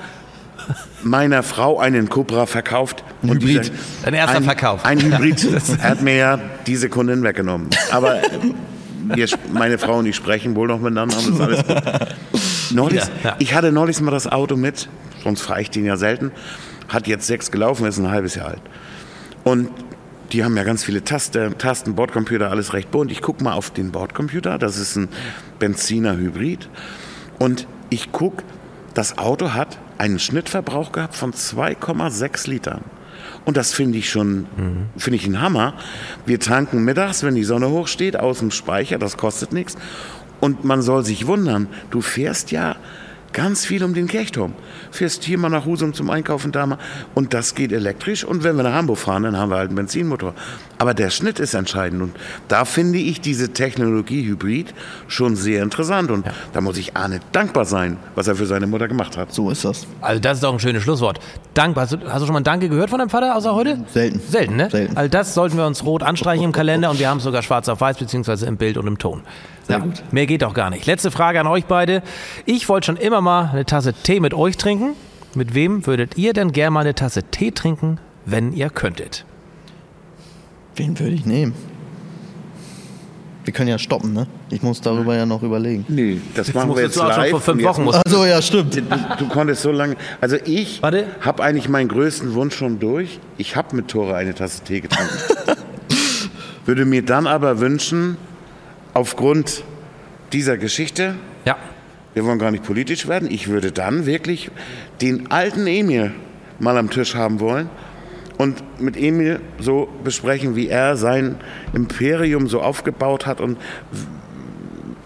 meiner 1.06 1.44
Frau 1.44 1.80
einen 1.80 2.10
Cobra 2.10 2.48
verkauft. 2.48 3.04
Und 3.22 3.44
Hybrid. 3.44 3.72
Dein 4.04 4.14
erster 4.16 4.38
ein, 4.38 4.44
Verkauf. 4.44 4.84
Ein 4.84 5.00
Hybrid. 5.00 5.48
er 5.82 5.90
hat 5.90 6.02
mir 6.02 6.16
ja 6.16 6.40
diese 6.66 6.90
Kundin 6.90 7.24
weggenommen. 7.24 7.70
Aber 7.92 8.22
wir, 9.14 9.28
meine 9.54 9.78
Frau 9.78 10.00
und 10.00 10.08
ich 10.08 10.16
sprechen 10.16 10.56
wohl 10.56 10.68
noch 10.68 10.80
miteinander 10.80 11.18
und 11.18 11.36
ist 11.36 11.42
alles 11.42 11.64
gut. 11.66 11.84
Neulich, 12.72 13.02
Ja, 13.02 13.10
ja. 13.24 13.36
Ich 13.38 13.54
hatte 13.54 13.72
neulich 13.72 14.02
mal 14.02 14.10
das 14.10 14.26
Auto 14.26 14.56
mit, 14.56 14.90
sonst 15.24 15.42
fahre 15.42 15.62
ich 15.62 15.70
den 15.70 15.86
ja 15.86 15.98
selten. 15.98 16.32
Hat 16.90 17.08
jetzt 17.08 17.28
sechs 17.28 17.52
gelaufen, 17.52 17.86
ist 17.86 18.00
ein 18.00 18.10
halbes 18.10 18.34
Jahr 18.34 18.48
alt. 18.48 18.62
Und 19.44 19.70
die 20.32 20.44
haben 20.44 20.58
ja 20.58 20.64
ganz 20.64 20.84
viele 20.84 21.04
Taste, 21.04 21.56
Tasten, 21.56 21.94
Bordcomputer, 21.94 22.50
alles 22.50 22.74
recht 22.74 22.90
bunt. 22.90 23.12
Ich 23.12 23.22
gucke 23.22 23.44
mal 23.44 23.54
auf 23.54 23.70
den 23.70 23.92
Bordcomputer, 23.92 24.58
das 24.58 24.78
ist 24.78 24.96
ein 24.96 25.10
Benziner 25.60 26.18
Hybrid. 26.18 26.68
Und 27.38 27.68
ich 27.92 28.12
gucke, 28.12 28.44
das 28.96 29.20
Auto 29.20 29.54
hat 29.54 29.78
einen 29.98 30.20
Schnittverbrauch 30.20 30.92
gehabt 30.92 31.16
von 31.16 31.34
2,6 31.34 32.50
Litern. 32.50 32.82
Und 33.46 33.58
das 33.58 33.74
finde 33.74 33.98
ich 33.98 34.10
schon, 34.10 34.48
finde 34.98 35.18
ich 35.18 35.28
ein 35.28 35.42
Hammer. 35.42 35.76
Wir 36.26 36.40
tanken 36.40 36.84
mittags, 36.84 37.24
wenn 37.24 37.36
die 37.36 37.44
Sonne 37.44 37.70
hochsteht, 37.70 38.18
aus 38.18 38.40
dem 38.40 38.52
Speicher, 38.52 38.98
das 38.98 39.18
kostet 39.18 39.54
nichts. 39.54 39.78
Und 40.42 40.64
man 40.64 40.82
soll 40.82 41.06
sich 41.06 41.28
wundern, 41.28 41.68
du 41.92 42.02
fährst 42.02 42.52
ja 42.52 42.76
ganz 43.34 43.66
viel 43.66 43.84
um 43.84 43.94
den 43.94 44.08
Kirchturm. 44.08 44.54
Fährst 44.96 45.24
hier 45.24 45.38
mal 45.38 45.50
nach 45.50 45.66
Husum 45.66 45.94
zum 45.94 46.10
Einkaufen, 46.10 46.52
da 46.52 46.66
mal. 46.66 46.78
Und 47.14 47.34
das 47.34 47.54
geht 47.54 47.72
elektrisch. 47.72 48.24
Und 48.24 48.44
wenn 48.44 48.56
wir 48.56 48.64
nach 48.64 48.74
Hamburg 48.74 48.98
fahren, 48.98 49.24
dann 49.24 49.38
haben 49.38 49.50
wir 49.50 49.58
halt 49.58 49.70
einen 49.70 49.76
Benzinmotor. 49.76 50.34
Aber 50.78 50.94
der 50.94 51.10
Schnitt 51.10 51.40
ist 51.40 51.54
entscheidend. 51.54 52.02
Und 52.02 52.16
da 52.48 52.66
finde 52.66 53.00
ich 53.00 53.22
diese 53.22 53.50
Technologie 53.54 54.26
Hybrid 54.26 54.74
schon 55.08 55.36
sehr 55.36 55.64
interessant. 55.64 56.12
Und 56.12 56.26
da 56.54 56.62
muss 56.62 56.78
ich 56.78 56.96
Arne 56.96 57.20
dankbar 57.32 57.66
sein, 57.66 57.98
was 58.16 58.28
er 58.28 58.36
für 58.36 58.46
seine 58.46 58.68
Mutter 58.68 58.88
gemacht 58.88 59.18
hat. 59.18 59.34
So 59.34 59.50
ist 59.50 59.66
das. 59.66 59.86
Also 60.02 60.20
das 60.22 60.38
ist 60.38 60.44
doch 60.44 60.54
ein 60.54 60.60
schönes 60.60 60.84
Schlusswort. 60.84 61.20
Dankbar. 61.54 61.84
Hast 61.84 61.94
du, 61.94 61.98
hast 62.08 62.22
du 62.22 62.26
schon 62.26 62.34
mal 62.34 62.40
ein 62.40 62.44
Danke 62.44 62.70
gehört 62.70 62.90
von 62.90 63.00
deinem 63.00 63.10
Vater 63.10 63.36
außer 63.36 63.54
heute? 63.54 63.80
Selten. 63.94 64.22
Selten, 64.30 64.56
ne? 64.56 64.70
Selten. 64.70 64.98
Also 64.98 65.10
das 65.10 65.34
sollten 65.34 65.58
wir 65.58 65.66
uns 65.66 65.84
rot 65.84 66.04
anstreichen 66.04 66.44
im 66.44 66.52
Kalender 66.52 66.90
und 66.90 67.00
wir 67.00 67.10
haben 67.10 67.18
es 67.18 67.24
sogar 67.24 67.44
schwarz 67.44 67.70
auf 67.70 67.82
weiß, 67.82 67.98
beziehungsweise 67.98 68.46
im 68.46 68.58
Bild 68.58 68.78
und 68.78 68.88
im 68.88 68.98
Ton. 68.98 69.22
Sehr 69.68 69.80
gut. 69.80 70.04
Mehr 70.12 70.26
geht 70.28 70.42
doch 70.44 70.54
gar 70.54 70.70
nicht. 70.70 70.86
Letzte 70.86 71.10
Frage 71.12 71.40
an 71.40 71.48
euch 71.48 71.66
beide. 71.66 72.04
Ich 72.46 72.70
wollte 72.70 72.86
schon 72.88 72.98
immer 72.98 73.22
mal 73.22 73.50
eine 73.52 73.66
Tasse 73.66 73.94
Tee 73.94 74.20
mit 74.20 74.34
euch 74.34 74.58
trinken. 74.58 74.96
Mit 75.34 75.54
wem 75.56 75.86
würdet 75.88 76.18
ihr 76.18 76.34
denn 76.34 76.52
gerne 76.52 76.72
mal 76.72 76.82
eine 76.82 76.96
Tasse 76.96 77.24
Tee 77.24 77.52
trinken, 77.52 78.00
wenn 78.26 78.54
ihr 78.54 78.70
könntet? 78.70 79.26
Wen 80.76 80.98
würde 81.00 81.16
ich 81.16 81.26
nehmen? 81.26 81.54
Wir 83.44 83.54
können 83.54 83.70
ja 83.70 83.78
stoppen, 83.78 84.14
ne? 84.14 84.26
Ich 84.50 84.64
muss 84.64 84.82
darüber 84.82 85.16
ja 85.16 85.26
noch 85.28 85.44
überlegen. 85.44 85.86
Nee, 85.88 86.20
das 86.34 86.48
machen 86.54 86.70
wir 86.70 86.84
musstest 86.84 86.88
jetzt 86.88 86.98
du 86.98 87.02
auch 87.08 87.12
schon 87.14 87.22
live. 87.24 87.30
vor 87.32 87.42
fünf 87.42 87.64
Wochen 87.64 87.84
muss- 87.84 87.96
Also 88.04 88.26
ja, 88.26 88.42
stimmt. 88.42 88.76
Du, 88.76 88.82
du 89.20 89.28
konntest 89.28 89.62
so 89.62 89.72
lange. 89.72 89.98
Also 90.20 90.38
ich 90.46 90.82
habe 90.82 91.44
eigentlich 91.44 91.70
meinen 91.70 91.88
größten 91.88 92.34
Wunsch 92.34 92.56
schon 92.56 92.80
durch. 92.80 93.20
Ich 93.38 93.56
habe 93.56 93.76
mit 93.76 93.88
Tore 93.88 94.16
eine 94.16 94.34
Tasse 94.34 94.64
Tee 94.64 94.82
getrunken. 94.82 95.14
Würde 96.66 96.86
mir 96.86 97.04
dann 97.06 97.28
aber 97.28 97.60
wünschen, 97.60 98.18
aufgrund 98.96 99.64
dieser 100.34 100.58
Geschichte, 100.58 101.16
Ja. 101.46 101.56
wir 102.16 102.26
wollen 102.26 102.40
gar 102.40 102.50
nicht 102.50 102.64
politisch 102.64 103.08
werden, 103.08 103.30
ich 103.30 103.48
würde 103.48 103.72
dann 103.72 104.08
wirklich 104.08 104.50
den 105.02 105.30
alten 105.32 105.68
Emil 105.68 106.14
mal 106.60 106.78
am 106.78 106.90
Tisch 106.90 107.14
haben 107.14 107.40
wollen 107.40 107.70
und 108.38 108.82
mit 108.82 108.98
Emil 108.98 109.42
so 109.60 109.88
besprechen, 110.04 110.56
wie 110.56 110.68
er 110.70 110.96
sein 110.98 111.36
Imperium 111.74 112.48
so 112.48 112.62
aufgebaut 112.62 113.26
hat 113.28 113.40
und 113.42 113.58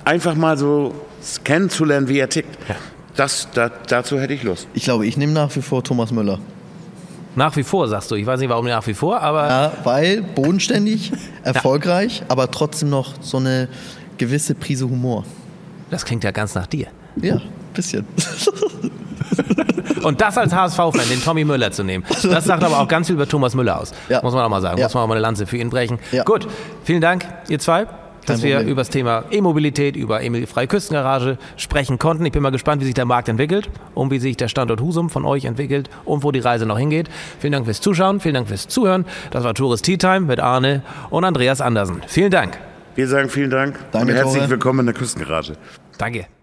einfach 0.05 0.35
mal 0.35 0.57
so 0.57 0.93
kennenzulernen, 1.43 2.07
wie 2.07 2.19
er 2.19 2.29
tickt. 2.29 2.57
Das, 3.15 3.49
da, 3.53 3.69
dazu 3.69 4.19
hätte 4.19 4.33
ich 4.33 4.43
Lust. 4.43 4.67
Ich 4.73 4.83
glaube, 4.83 5.05
ich 5.05 5.17
nehme 5.17 5.33
nach 5.33 5.53
wie 5.55 5.61
vor 5.61 5.83
Thomas 5.83 6.11
Müller. 6.11 6.39
Nach 7.35 7.55
wie 7.55 7.63
vor, 7.63 7.87
sagst 7.87 8.11
du. 8.11 8.15
Ich 8.15 8.25
weiß 8.25 8.39
nicht, 8.39 8.49
warum 8.49 8.65
nach 8.65 8.85
wie 8.87 8.93
vor, 8.93 9.21
aber 9.21 9.47
Ja, 9.47 9.71
weil 9.83 10.21
bodenständig, 10.21 11.11
erfolgreich, 11.43 12.23
aber 12.27 12.49
trotzdem 12.51 12.89
noch 12.89 13.13
so 13.21 13.37
eine 13.37 13.69
gewisse 14.17 14.55
Prise 14.55 14.89
Humor. 14.89 15.23
das 15.89 16.05
klingt 16.05 16.23
ja 16.23 16.31
ganz 16.31 16.55
nach 16.55 16.67
dir. 16.67 16.87
Ja, 17.21 17.39
bisschen. 17.73 18.05
Und 20.03 20.21
das 20.21 20.37
als 20.37 20.53
HSV-Fan, 20.53 21.09
den 21.09 21.21
Tommy 21.23 21.43
Müller 21.43 21.71
zu 21.71 21.83
nehmen, 21.83 22.05
das 22.23 22.45
sagt 22.45 22.63
aber 22.63 22.79
auch 22.79 22.87
ganz 22.87 23.07
viel 23.07 23.15
über 23.15 23.27
Thomas 23.27 23.53
Müller 23.53 23.79
aus. 23.79 23.91
Ja. 24.07 24.21
Muss 24.21 24.33
man 24.33 24.43
auch 24.45 24.49
mal 24.49 24.61
sagen. 24.61 24.77
Ja. 24.77 24.85
Muss 24.85 24.93
man 24.93 25.03
auch 25.03 25.07
mal 25.07 25.15
eine 25.15 25.21
Lanze 25.21 25.45
für 25.45 25.57
ihn 25.57 25.69
brechen. 25.69 25.99
Ja. 26.11 26.23
Gut, 26.23 26.47
vielen 26.83 27.01
Dank, 27.01 27.25
ihr 27.49 27.59
zwei. 27.59 27.85
Dass 28.25 28.43
wir 28.43 28.61
über 28.61 28.81
das 28.81 28.89
Thema 28.89 29.23
E-Mobilität, 29.31 29.95
über 29.95 30.21
Emil 30.21 30.45
Freie 30.47 30.67
Küstengarage 30.67 31.37
sprechen 31.57 31.97
konnten. 31.97 32.25
Ich 32.25 32.31
bin 32.31 32.43
mal 32.43 32.51
gespannt, 32.51 32.81
wie 32.81 32.85
sich 32.85 32.93
der 32.93 33.05
Markt 33.05 33.27
entwickelt 33.29 33.69
und 33.95 34.11
wie 34.11 34.19
sich 34.19 34.37
der 34.37 34.47
Standort 34.47 34.81
Husum 34.81 35.09
von 35.09 35.25
euch 35.25 35.45
entwickelt 35.45 35.89
und 36.05 36.23
wo 36.23 36.31
die 36.31 36.39
Reise 36.39 36.65
noch 36.65 36.77
hingeht. 36.77 37.09
Vielen 37.39 37.53
Dank 37.53 37.65
fürs 37.65 37.81
Zuschauen, 37.81 38.19
vielen 38.19 38.35
Dank 38.35 38.47
fürs 38.47 38.67
Zuhören. 38.67 39.05
Das 39.31 39.43
war 39.43 39.53
Tourist 39.53 39.85
Tea 39.85 39.97
Time 39.97 40.21
mit 40.21 40.39
Arne 40.39 40.83
und 41.09 41.23
Andreas 41.23 41.61
Andersen. 41.61 42.01
Vielen 42.07 42.31
Dank. 42.31 42.57
Wir 42.95 43.07
sagen 43.07 43.29
vielen 43.29 43.49
Dank 43.49 43.79
Danke, 43.91 44.11
und 44.11 44.15
herzlich 44.15 44.37
Tore. 44.39 44.49
willkommen 44.49 44.81
in 44.81 44.85
der 44.87 44.95
Küstengarage. 44.95 45.53
Danke. 45.97 46.38